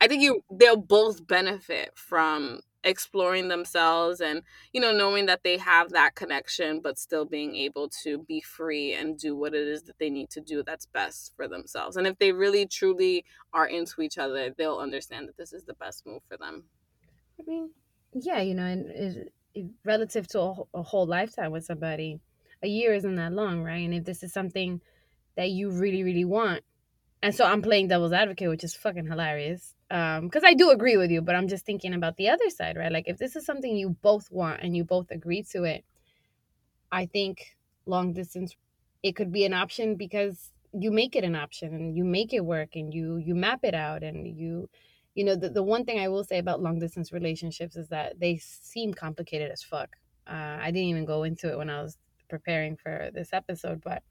I 0.00 0.08
think 0.08 0.22
you 0.22 0.42
they'll 0.50 0.76
both 0.76 1.26
benefit 1.26 1.92
from 1.94 2.60
exploring 2.84 3.46
themselves 3.46 4.20
and 4.20 4.42
you 4.72 4.80
know 4.80 4.92
knowing 4.92 5.26
that 5.26 5.44
they 5.44 5.56
have 5.56 5.90
that 5.90 6.16
connection 6.16 6.80
but 6.82 6.98
still 6.98 7.24
being 7.24 7.54
able 7.54 7.88
to 7.88 8.18
be 8.26 8.40
free 8.40 8.92
and 8.92 9.16
do 9.16 9.36
what 9.36 9.54
it 9.54 9.68
is 9.68 9.84
that 9.84 9.96
they 10.00 10.10
need 10.10 10.28
to 10.28 10.40
do 10.40 10.64
that's 10.64 10.86
best 10.86 11.32
for 11.36 11.46
themselves 11.46 11.96
and 11.96 12.08
if 12.08 12.18
they 12.18 12.32
really 12.32 12.66
truly 12.66 13.24
are 13.54 13.66
into 13.68 14.02
each 14.02 14.18
other 14.18 14.52
they'll 14.58 14.78
understand 14.78 15.28
that 15.28 15.36
this 15.36 15.52
is 15.52 15.62
the 15.62 15.74
best 15.74 16.04
move 16.04 16.22
for 16.28 16.36
them 16.36 16.64
I 17.42 17.50
mean, 17.50 17.70
yeah, 18.12 18.40
you 18.40 18.54
know, 18.54 18.64
and 18.64 19.30
relative 19.84 20.26
to 20.28 20.40
a, 20.40 20.54
a 20.74 20.82
whole 20.82 21.06
lifetime 21.06 21.52
with 21.52 21.64
somebody, 21.64 22.20
a 22.62 22.68
year 22.68 22.94
isn't 22.94 23.16
that 23.16 23.32
long, 23.32 23.62
right? 23.62 23.84
And 23.84 23.94
if 23.94 24.04
this 24.04 24.22
is 24.22 24.32
something 24.32 24.80
that 25.36 25.50
you 25.50 25.70
really, 25.70 26.02
really 26.02 26.24
want, 26.24 26.62
and 27.22 27.34
so 27.34 27.44
I'm 27.44 27.62
playing 27.62 27.88
devil's 27.88 28.12
advocate, 28.12 28.48
which 28.48 28.64
is 28.64 28.74
fucking 28.74 29.06
hilarious. 29.06 29.74
Um, 29.90 30.26
because 30.26 30.42
I 30.44 30.54
do 30.54 30.70
agree 30.70 30.96
with 30.96 31.10
you, 31.10 31.22
but 31.22 31.34
I'm 31.36 31.48
just 31.48 31.64
thinking 31.64 31.94
about 31.94 32.16
the 32.16 32.30
other 32.30 32.50
side, 32.50 32.76
right? 32.76 32.90
Like 32.90 33.08
if 33.08 33.18
this 33.18 33.36
is 33.36 33.44
something 33.44 33.76
you 33.76 33.90
both 33.90 34.30
want 34.30 34.60
and 34.62 34.76
you 34.76 34.84
both 34.84 35.10
agree 35.10 35.42
to 35.52 35.64
it, 35.64 35.84
I 36.90 37.06
think 37.06 37.56
long 37.86 38.12
distance 38.12 38.56
it 39.02 39.16
could 39.16 39.32
be 39.32 39.44
an 39.44 39.54
option 39.54 39.96
because 39.96 40.50
you 40.72 40.90
make 40.90 41.16
it 41.16 41.24
an 41.24 41.36
option 41.36 41.74
and 41.74 41.96
you 41.96 42.04
make 42.04 42.32
it 42.32 42.44
work 42.44 42.70
and 42.74 42.94
you 42.94 43.16
you 43.16 43.34
map 43.34 43.60
it 43.64 43.74
out 43.74 44.02
and 44.02 44.26
you 44.38 44.68
you 45.14 45.24
know 45.24 45.34
the, 45.34 45.50
the 45.50 45.62
one 45.62 45.84
thing 45.84 45.98
i 45.98 46.08
will 46.08 46.24
say 46.24 46.38
about 46.38 46.62
long 46.62 46.78
distance 46.78 47.12
relationships 47.12 47.76
is 47.76 47.88
that 47.88 48.18
they 48.18 48.36
seem 48.38 48.94
complicated 48.94 49.50
as 49.50 49.62
fuck 49.62 49.96
uh, 50.28 50.56
i 50.60 50.66
didn't 50.66 50.88
even 50.88 51.04
go 51.04 51.24
into 51.24 51.50
it 51.50 51.58
when 51.58 51.68
i 51.68 51.82
was 51.82 51.98
preparing 52.34 52.76
for 52.76 53.10
this 53.14 53.30
episode 53.32 53.80
but 53.82 54.02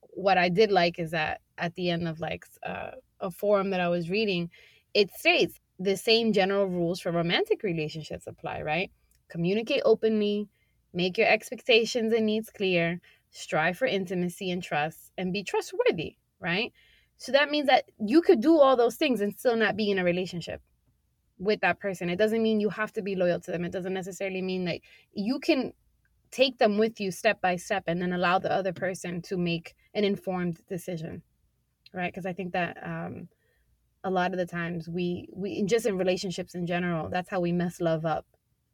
what 0.00 0.38
i 0.38 0.48
did 0.48 0.70
like 0.70 0.98
is 0.98 1.10
that 1.10 1.40
at 1.58 1.74
the 1.74 1.90
end 1.90 2.08
of 2.08 2.20
like 2.20 2.44
uh, 2.64 2.92
a 3.20 3.30
forum 3.30 3.70
that 3.70 3.80
i 3.80 3.88
was 3.88 4.10
reading 4.10 4.50
it 4.94 5.10
states 5.12 5.54
the 5.78 5.96
same 5.96 6.32
general 6.32 6.66
rules 6.66 7.00
for 7.00 7.12
romantic 7.12 7.62
relationships 7.62 8.26
apply 8.26 8.62
right 8.62 8.90
communicate 9.28 9.82
openly 9.84 10.48
make 10.94 11.18
your 11.18 11.28
expectations 11.28 12.12
and 12.12 12.26
needs 12.26 12.50
clear 12.50 13.00
strive 13.30 13.78
for 13.78 13.86
intimacy 13.86 14.50
and 14.50 14.62
trust, 14.62 15.12
and 15.16 15.32
be 15.32 15.42
trustworthy, 15.42 16.16
right? 16.40 16.72
So 17.16 17.32
that 17.32 17.50
means 17.50 17.66
that 17.66 17.84
you 17.98 18.22
could 18.22 18.40
do 18.40 18.58
all 18.58 18.76
those 18.76 18.96
things 18.96 19.20
and 19.20 19.34
still 19.34 19.56
not 19.56 19.76
be 19.76 19.90
in 19.90 19.98
a 19.98 20.04
relationship 20.04 20.62
with 21.38 21.60
that 21.60 21.80
person. 21.80 22.10
It 22.10 22.16
doesn't 22.16 22.42
mean 22.42 22.60
you 22.60 22.70
have 22.70 22.92
to 22.94 23.02
be 23.02 23.16
loyal 23.16 23.40
to 23.40 23.50
them. 23.50 23.64
It 23.64 23.72
doesn't 23.72 23.94
necessarily 23.94 24.42
mean 24.42 24.64
like 24.64 24.84
you 25.12 25.40
can 25.40 25.72
take 26.30 26.58
them 26.58 26.78
with 26.78 27.00
you 27.00 27.10
step 27.10 27.40
by 27.40 27.56
step 27.56 27.84
and 27.86 28.00
then 28.00 28.12
allow 28.12 28.38
the 28.38 28.52
other 28.52 28.72
person 28.72 29.22
to 29.22 29.36
make 29.36 29.74
an 29.94 30.04
informed 30.04 30.60
decision, 30.68 31.22
right? 31.92 32.12
Because 32.12 32.26
I 32.26 32.32
think 32.32 32.52
that 32.52 32.76
um, 32.82 33.28
a 34.04 34.10
lot 34.10 34.32
of 34.32 34.38
the 34.38 34.46
times 34.46 34.88
we 34.88 35.28
we 35.32 35.62
just 35.64 35.86
in 35.86 35.96
relationships 35.96 36.54
in 36.54 36.66
general, 36.66 37.08
that's 37.08 37.30
how 37.30 37.40
we 37.40 37.52
mess 37.52 37.80
love 37.80 38.04
up 38.04 38.26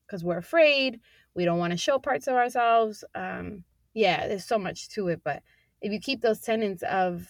because 0.07 0.25
we're 0.25 0.39
afraid. 0.39 1.01
We 1.35 1.45
don't 1.45 1.59
want 1.59 1.73
to 1.73 1.77
show 1.77 1.99
parts 1.99 2.27
of 2.27 2.35
ourselves. 2.35 3.05
Um, 3.15 3.65
yeah, 3.95 4.27
there's 4.29 4.45
so 4.45 4.59
much 4.59 4.89
to 4.91 5.09
it, 5.09 5.21
but 5.25 5.43
if 5.81 5.93
you 5.93 6.01
keep 6.01 6.21
those 6.21 6.41
tenets 6.41 6.83
of 6.83 7.29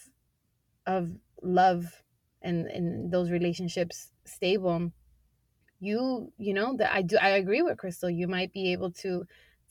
of 0.87 1.11
love 1.43 2.03
and 2.43 2.67
and 2.67 3.11
those 3.11 3.31
relationships 3.31 4.11
stable, 4.25 4.91
you 5.81 6.33
you 6.39 6.55
know 6.55 6.77
that 6.77 6.93
I 6.93 7.03
do 7.03 7.17
I 7.21 7.31
agree 7.31 7.63
with 7.63 7.79
Crystal. 7.79 8.11
You 8.11 8.29
might 8.29 8.53
be 8.53 8.73
able 8.73 8.91
to 8.93 9.25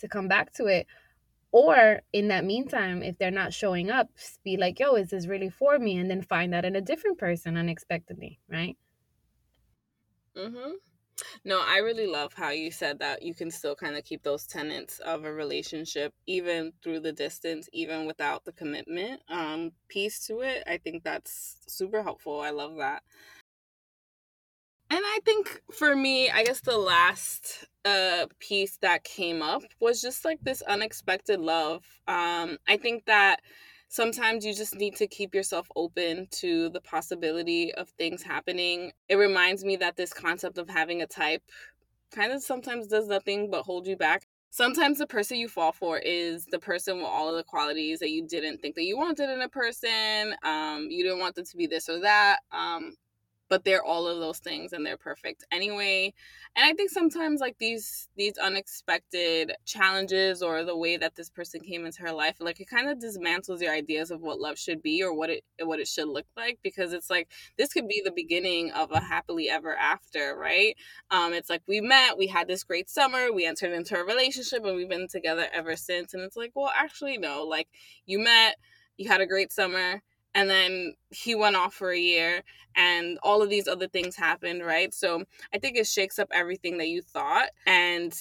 to 0.04 0.08
come 0.08 0.28
back 0.28 0.54
to 0.54 0.68
it. 0.68 0.86
Or 1.52 2.02
in 2.12 2.30
that 2.30 2.46
meantime, 2.46 3.04
if 3.04 3.18
they're 3.18 3.32
not 3.32 3.54
showing 3.54 3.92
up, 3.92 4.10
be 4.44 4.58
like, 4.58 4.80
yo, 4.80 4.96
is 4.96 5.10
this 5.10 5.28
really 5.28 5.50
for 5.50 5.78
me? 5.78 5.98
And 5.98 6.10
then 6.10 6.22
find 6.22 6.54
that 6.54 6.66
in 6.66 6.76
a 6.76 6.82
different 6.82 7.18
person 7.18 7.58
unexpectedly, 7.58 8.40
right? 8.50 8.76
Mm-hmm. 10.36 10.72
No, 11.46 11.62
I 11.64 11.78
really 11.78 12.08
love 12.08 12.34
how 12.34 12.50
you 12.50 12.72
said 12.72 13.00
that 13.00 13.22
you 13.22 13.36
can 13.36 13.52
still 13.52 13.76
kind 13.76 13.96
of 13.96 14.04
keep 14.04 14.24
those 14.24 14.48
tenets 14.48 14.98
of 15.00 15.26
a 15.26 15.34
relationship 15.34 16.12
even 16.26 16.74
through 16.82 17.02
the 17.02 17.14
distance, 17.14 17.70
even 17.72 18.08
without 18.08 18.46
the 18.46 18.54
commitment 18.54 19.22
um, 19.30 19.72
piece 19.90 20.26
to 20.26 20.42
it. 20.42 20.64
I 20.66 20.78
think 20.78 21.04
that's 21.04 21.58
super 21.68 22.02
helpful. 22.02 22.42
I 22.42 22.50
love 22.50 22.78
that. 22.80 23.04
And 24.94 25.02
I 25.04 25.20
think 25.26 25.60
for 25.72 25.96
me, 25.96 26.30
I 26.30 26.44
guess 26.44 26.60
the 26.60 26.78
last 26.78 27.66
uh, 27.84 28.28
piece 28.38 28.78
that 28.84 29.04
came 29.04 29.42
up 29.42 29.64
was 29.80 30.00
just 30.04 30.24
like 30.24 30.38
this 30.44 30.62
unexpected 30.62 31.40
love. 31.40 31.84
Um, 32.08 32.60
I 32.68 32.78
think 32.78 33.06
that 33.06 33.38
sometimes 33.88 34.46
you 34.46 34.54
just 34.54 34.76
need 34.76 34.96
to 34.98 35.08
keep 35.08 35.34
yourself 35.34 35.68
open 35.76 36.28
to 36.34 36.70
the 36.70 36.80
possibility 36.80 37.74
of 37.74 37.90
things 37.90 38.22
happening. 38.22 38.92
It 39.10 39.16
reminds 39.16 39.66
me 39.66 39.78
that 39.78 39.96
this 39.96 40.14
concept 40.14 40.60
of 40.60 40.70
having 40.70 41.02
a 41.02 41.08
type 41.08 41.42
kind 42.12 42.32
of 42.32 42.44
sometimes 42.44 42.86
does 42.86 43.08
nothing 43.08 43.50
but 43.50 43.64
hold 43.64 43.88
you 43.88 43.98
back. 43.98 44.28
Sometimes 44.52 45.00
the 45.00 45.08
person 45.08 45.38
you 45.38 45.48
fall 45.48 45.72
for 45.72 45.98
is 45.98 46.46
the 46.46 46.60
person 46.60 46.98
with 46.98 47.08
all 47.08 47.28
of 47.30 47.36
the 47.36 47.44
qualities 47.44 47.98
that 47.98 48.12
you 48.12 48.28
didn't 48.28 48.60
think 48.60 48.76
that 48.76 48.84
you 48.84 48.96
wanted 48.96 49.32
in 49.32 49.42
a 49.42 49.50
person. 49.50 50.36
Um, 50.44 50.90
you 50.92 51.02
didn't 51.04 51.18
want 51.18 51.34
them 51.34 51.46
to 51.46 51.58
be 51.58 51.66
this 51.66 51.90
or 51.90 52.00
that. 52.02 52.42
Um, 52.52 52.94
but 53.54 53.64
they're 53.64 53.84
all 53.84 54.08
of 54.08 54.20
those 54.20 54.40
things 54.40 54.74
and 54.74 54.84
they're 54.84 54.98
perfect 54.98 55.44
anyway. 55.52 56.12
And 56.56 56.66
i 56.66 56.74
think 56.74 56.90
sometimes 56.90 57.40
like 57.40 57.56
these 57.60 58.08
these 58.18 58.36
unexpected 58.40 59.54
challenges 59.64 60.42
or 60.42 60.64
the 60.64 60.76
way 60.76 60.98
that 60.98 61.14
this 61.16 61.30
person 61.30 61.62
came 61.62 61.86
into 61.86 62.02
her 62.02 62.12
life 62.12 62.38
like 62.40 62.60
it 62.60 62.68
kind 62.68 62.90
of 62.90 62.98
dismantles 62.98 63.62
your 63.62 63.72
ideas 63.72 64.10
of 64.10 64.22
what 64.22 64.40
love 64.40 64.58
should 64.58 64.82
be 64.82 65.04
or 65.04 65.14
what 65.14 65.30
it 65.30 65.44
what 65.62 65.80
it 65.80 65.88
should 65.88 66.08
look 66.08 66.26
like 66.36 66.58
because 66.64 66.94
it's 66.94 67.12
like 67.12 67.28
this 67.60 67.74
could 67.74 67.88
be 67.88 68.02
the 68.04 68.12
beginning 68.12 68.72
of 68.72 68.92
a 68.92 69.00
happily 69.00 69.52
ever 69.52 69.76
after 69.76 70.36
right? 70.36 70.76
Um 71.12 71.32
it's 71.34 71.50
like 71.52 71.62
we 71.68 71.80
met 71.80 72.18
we 72.18 72.26
had 72.26 72.48
this 72.48 72.64
great 72.64 72.90
summer 72.90 73.32
we 73.32 73.46
entered 73.46 73.72
into 73.72 73.96
a 73.96 74.04
relationship 74.04 74.66
and 74.66 74.76
we've 74.76 74.90
been 74.90 75.08
together 75.08 75.46
ever 75.54 75.76
since. 75.76 76.16
And 76.16 76.24
it's 76.24 76.38
like 76.38 76.54
well 76.56 76.72
actually 76.76 77.20
no 77.20 77.44
like 77.44 77.68
you 78.08 78.18
met 78.18 78.56
you 78.98 79.08
had 79.10 79.22
a 79.22 79.28
great 79.28 79.52
summer 79.52 80.02
and 80.36 80.50
then 80.50 80.94
he 81.10 81.36
went 81.36 81.56
off 81.56 81.74
for 81.74 81.92
a 81.92 82.00
year 82.00 82.44
and 82.76 83.20
all 83.22 83.42
of 83.42 83.50
these 83.50 83.68
other 83.68 83.88
things 83.88 84.16
happened 84.16 84.64
right? 84.64 84.94
So 84.94 85.24
i 85.54 85.58
think 85.58 85.78
it 85.78 85.88
shakes 85.88 86.20
up 86.20 86.30
everything 86.32 86.78
that 86.78 86.88
you 86.88 87.02
thought 87.02 87.50
and 87.66 88.14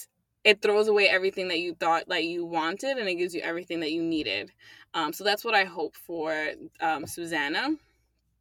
it 0.43 0.61
throws 0.61 0.87
away 0.89 1.07
everything 1.07 1.47
that 1.47 1.59
you 1.59 1.73
thought 1.73 2.03
that 2.09 2.25
you 2.25 2.45
wanted 2.45 2.97
and 2.97 3.07
it 3.07 3.15
gives 3.15 3.33
you 3.33 3.41
everything 3.41 3.79
that 3.79 3.93
you 3.93 4.03
needed. 4.03 4.51
Um, 4.93 5.13
so 5.13 5.23
that's 5.23 5.45
what 5.45 5.55
i 5.55 5.63
hope 5.63 5.95
for 5.95 6.49
um, 6.81 7.07
susanna. 7.07 7.69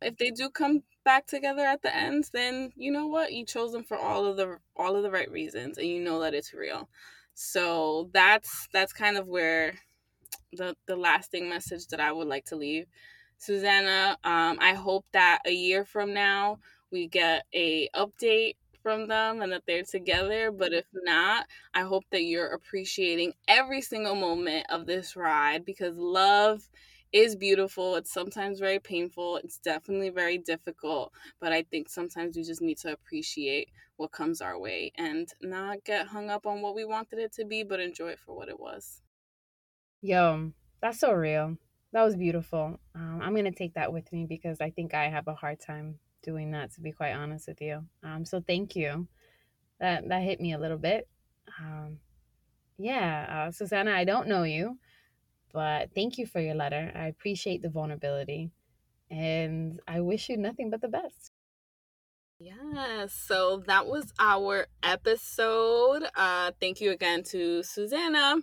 If 0.00 0.16
they 0.16 0.30
do 0.30 0.50
come 0.50 0.82
back 1.04 1.26
together 1.26 1.62
at 1.62 1.82
the 1.82 1.94
end 1.94 2.30
then 2.32 2.72
you 2.76 2.92
know 2.92 3.06
what? 3.06 3.32
You 3.32 3.44
chose 3.44 3.72
them 3.72 3.84
for 3.84 3.96
all 3.96 4.26
of 4.26 4.36
the 4.36 4.58
all 4.76 4.96
of 4.96 5.02
the 5.02 5.10
right 5.10 5.30
reasons 5.30 5.78
and 5.78 5.86
you 5.86 6.00
know 6.00 6.20
that 6.20 6.34
it's 6.34 6.52
real. 6.52 6.88
So 7.34 8.10
that's 8.12 8.68
that's 8.72 8.92
kind 8.92 9.16
of 9.16 9.26
where 9.28 9.74
the 10.52 10.76
the 10.86 10.96
lasting 10.96 11.48
message 11.48 11.86
that 11.88 12.00
i 12.00 12.12
would 12.12 12.28
like 12.28 12.44
to 12.44 12.56
leave 12.56 12.86
Susanna. 13.42 14.16
Um, 14.22 14.58
I 14.60 14.74
hope 14.74 15.04
that 15.12 15.40
a 15.44 15.52
year 15.52 15.84
from 15.84 16.14
now 16.14 16.58
we 16.92 17.08
get 17.08 17.44
a 17.52 17.88
update 17.88 18.54
from 18.82 19.08
them 19.08 19.42
and 19.42 19.50
that 19.52 19.64
they're 19.66 19.82
together. 19.82 20.52
But 20.52 20.72
if 20.72 20.86
not, 20.92 21.46
I 21.74 21.80
hope 21.80 22.04
that 22.12 22.22
you're 22.22 22.54
appreciating 22.54 23.32
every 23.48 23.80
single 23.80 24.14
moment 24.14 24.66
of 24.70 24.86
this 24.86 25.16
ride 25.16 25.64
because 25.64 25.96
love 25.96 26.68
is 27.12 27.34
beautiful. 27.34 27.96
It's 27.96 28.12
sometimes 28.12 28.60
very 28.60 28.78
painful. 28.78 29.38
It's 29.38 29.58
definitely 29.58 30.10
very 30.10 30.38
difficult. 30.38 31.12
But 31.40 31.52
I 31.52 31.64
think 31.64 31.88
sometimes 31.88 32.36
we 32.36 32.44
just 32.44 32.62
need 32.62 32.78
to 32.78 32.92
appreciate 32.92 33.70
what 33.96 34.12
comes 34.12 34.40
our 34.40 34.56
way 34.58 34.92
and 34.94 35.28
not 35.42 35.82
get 35.84 36.06
hung 36.06 36.30
up 36.30 36.46
on 36.46 36.62
what 36.62 36.76
we 36.76 36.84
wanted 36.84 37.18
it 37.18 37.32
to 37.32 37.44
be, 37.44 37.64
but 37.64 37.80
enjoy 37.80 38.10
it 38.10 38.20
for 38.20 38.36
what 38.36 38.48
it 38.48 38.60
was. 38.60 39.02
Yo, 40.00 40.52
that's 40.80 41.00
so 41.00 41.12
real. 41.12 41.56
That 41.92 42.04
was 42.04 42.16
beautiful. 42.16 42.80
Um, 42.94 43.20
I'm 43.22 43.34
gonna 43.34 43.52
take 43.52 43.74
that 43.74 43.92
with 43.92 44.10
me 44.12 44.24
because 44.26 44.60
I 44.60 44.70
think 44.70 44.94
I 44.94 45.08
have 45.08 45.28
a 45.28 45.34
hard 45.34 45.60
time 45.60 45.98
doing 46.22 46.52
that. 46.52 46.72
To 46.74 46.80
be 46.80 46.92
quite 46.92 47.12
honest 47.12 47.48
with 47.48 47.60
you, 47.60 47.84
um, 48.02 48.24
so 48.24 48.40
thank 48.40 48.74
you. 48.74 49.06
That 49.78 50.08
that 50.08 50.22
hit 50.22 50.40
me 50.40 50.54
a 50.54 50.58
little 50.58 50.78
bit. 50.78 51.06
Um, 51.60 51.98
yeah, 52.78 53.46
uh, 53.48 53.50
Susanna, 53.50 53.92
I 53.92 54.04
don't 54.04 54.28
know 54.28 54.44
you, 54.44 54.78
but 55.52 55.90
thank 55.94 56.16
you 56.16 56.26
for 56.26 56.40
your 56.40 56.54
letter. 56.54 56.90
I 56.94 57.08
appreciate 57.08 57.60
the 57.60 57.68
vulnerability, 57.68 58.50
and 59.10 59.78
I 59.86 60.00
wish 60.00 60.30
you 60.30 60.38
nothing 60.38 60.70
but 60.70 60.80
the 60.80 60.88
best. 60.88 61.32
Yeah, 62.38 63.06
so 63.08 63.62
that 63.66 63.86
was 63.86 64.12
our 64.18 64.66
episode. 64.82 66.04
Uh, 66.16 66.52
thank 66.58 66.80
you 66.80 66.90
again 66.90 67.22
to 67.24 67.62
Susanna 67.62 68.36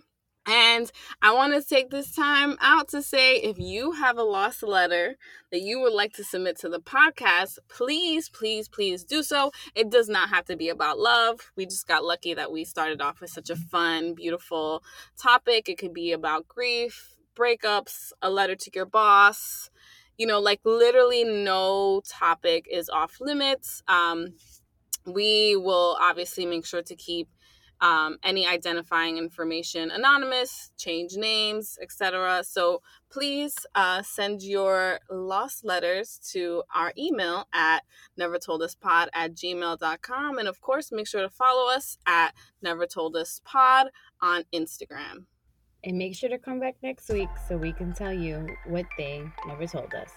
and 0.46 0.90
I 1.20 1.34
want 1.34 1.52
to 1.52 1.68
take 1.68 1.90
this 1.90 2.14
time 2.14 2.56
out 2.60 2.88
to 2.88 3.02
say 3.02 3.36
if 3.36 3.58
you 3.58 3.92
have 3.92 4.16
a 4.16 4.22
lost 4.22 4.62
letter 4.62 5.16
that 5.52 5.60
you 5.60 5.80
would 5.80 5.92
like 5.92 6.14
to 6.14 6.24
submit 6.24 6.58
to 6.60 6.68
the 6.68 6.80
podcast, 6.80 7.58
please, 7.68 8.28
please, 8.28 8.68
please 8.68 9.04
do 9.04 9.22
so. 9.22 9.52
It 9.74 9.90
does 9.90 10.08
not 10.08 10.30
have 10.30 10.46
to 10.46 10.56
be 10.56 10.68
about 10.68 10.98
love. 10.98 11.52
We 11.56 11.66
just 11.66 11.86
got 11.86 12.04
lucky 12.04 12.34
that 12.34 12.50
we 12.50 12.64
started 12.64 13.02
off 13.02 13.20
with 13.20 13.30
such 13.30 13.50
a 13.50 13.56
fun, 13.56 14.14
beautiful 14.14 14.82
topic. 15.20 15.68
It 15.68 15.78
could 15.78 15.92
be 15.92 16.12
about 16.12 16.48
grief, 16.48 17.16
breakups, 17.36 18.12
a 18.22 18.30
letter 18.30 18.56
to 18.56 18.70
your 18.74 18.86
boss. 18.86 19.70
You 20.16 20.26
know, 20.26 20.40
like 20.40 20.60
literally 20.64 21.24
no 21.24 22.02
topic 22.08 22.66
is 22.70 22.88
off 22.88 23.18
limits. 23.20 23.82
Um, 23.88 24.34
we 25.06 25.56
will 25.56 25.96
obviously 26.00 26.46
make 26.46 26.66
sure 26.66 26.82
to 26.82 26.96
keep 26.96 27.28
um, 27.80 28.18
any 28.22 28.46
identifying 28.46 29.16
information 29.16 29.90
anonymous, 29.90 30.72
change 30.76 31.14
names, 31.16 31.78
etc. 31.80 32.42
So 32.44 32.82
please 33.10 33.54
uh, 33.74 34.02
send 34.02 34.42
your 34.42 35.00
lost 35.10 35.64
letters 35.64 36.20
to 36.32 36.62
our 36.74 36.92
email 36.96 37.46
at 37.52 37.80
nevertolduspod 38.18 39.08
at 39.12 39.34
gmail.com. 39.34 40.38
And 40.38 40.48
of 40.48 40.60
course, 40.60 40.92
make 40.92 41.08
sure 41.08 41.22
to 41.22 41.30
follow 41.30 41.70
us 41.72 41.98
at 42.06 42.34
nevertolduspod 42.64 43.86
on 44.20 44.44
Instagram. 44.54 45.24
And 45.82 45.96
make 45.96 46.14
sure 46.14 46.28
to 46.28 46.38
come 46.38 46.60
back 46.60 46.76
next 46.82 47.08
week 47.08 47.30
so 47.48 47.56
we 47.56 47.72
can 47.72 47.94
tell 47.94 48.12
you 48.12 48.46
what 48.66 48.84
they 48.98 49.24
never 49.46 49.66
told 49.66 49.94
us. 49.94 50.10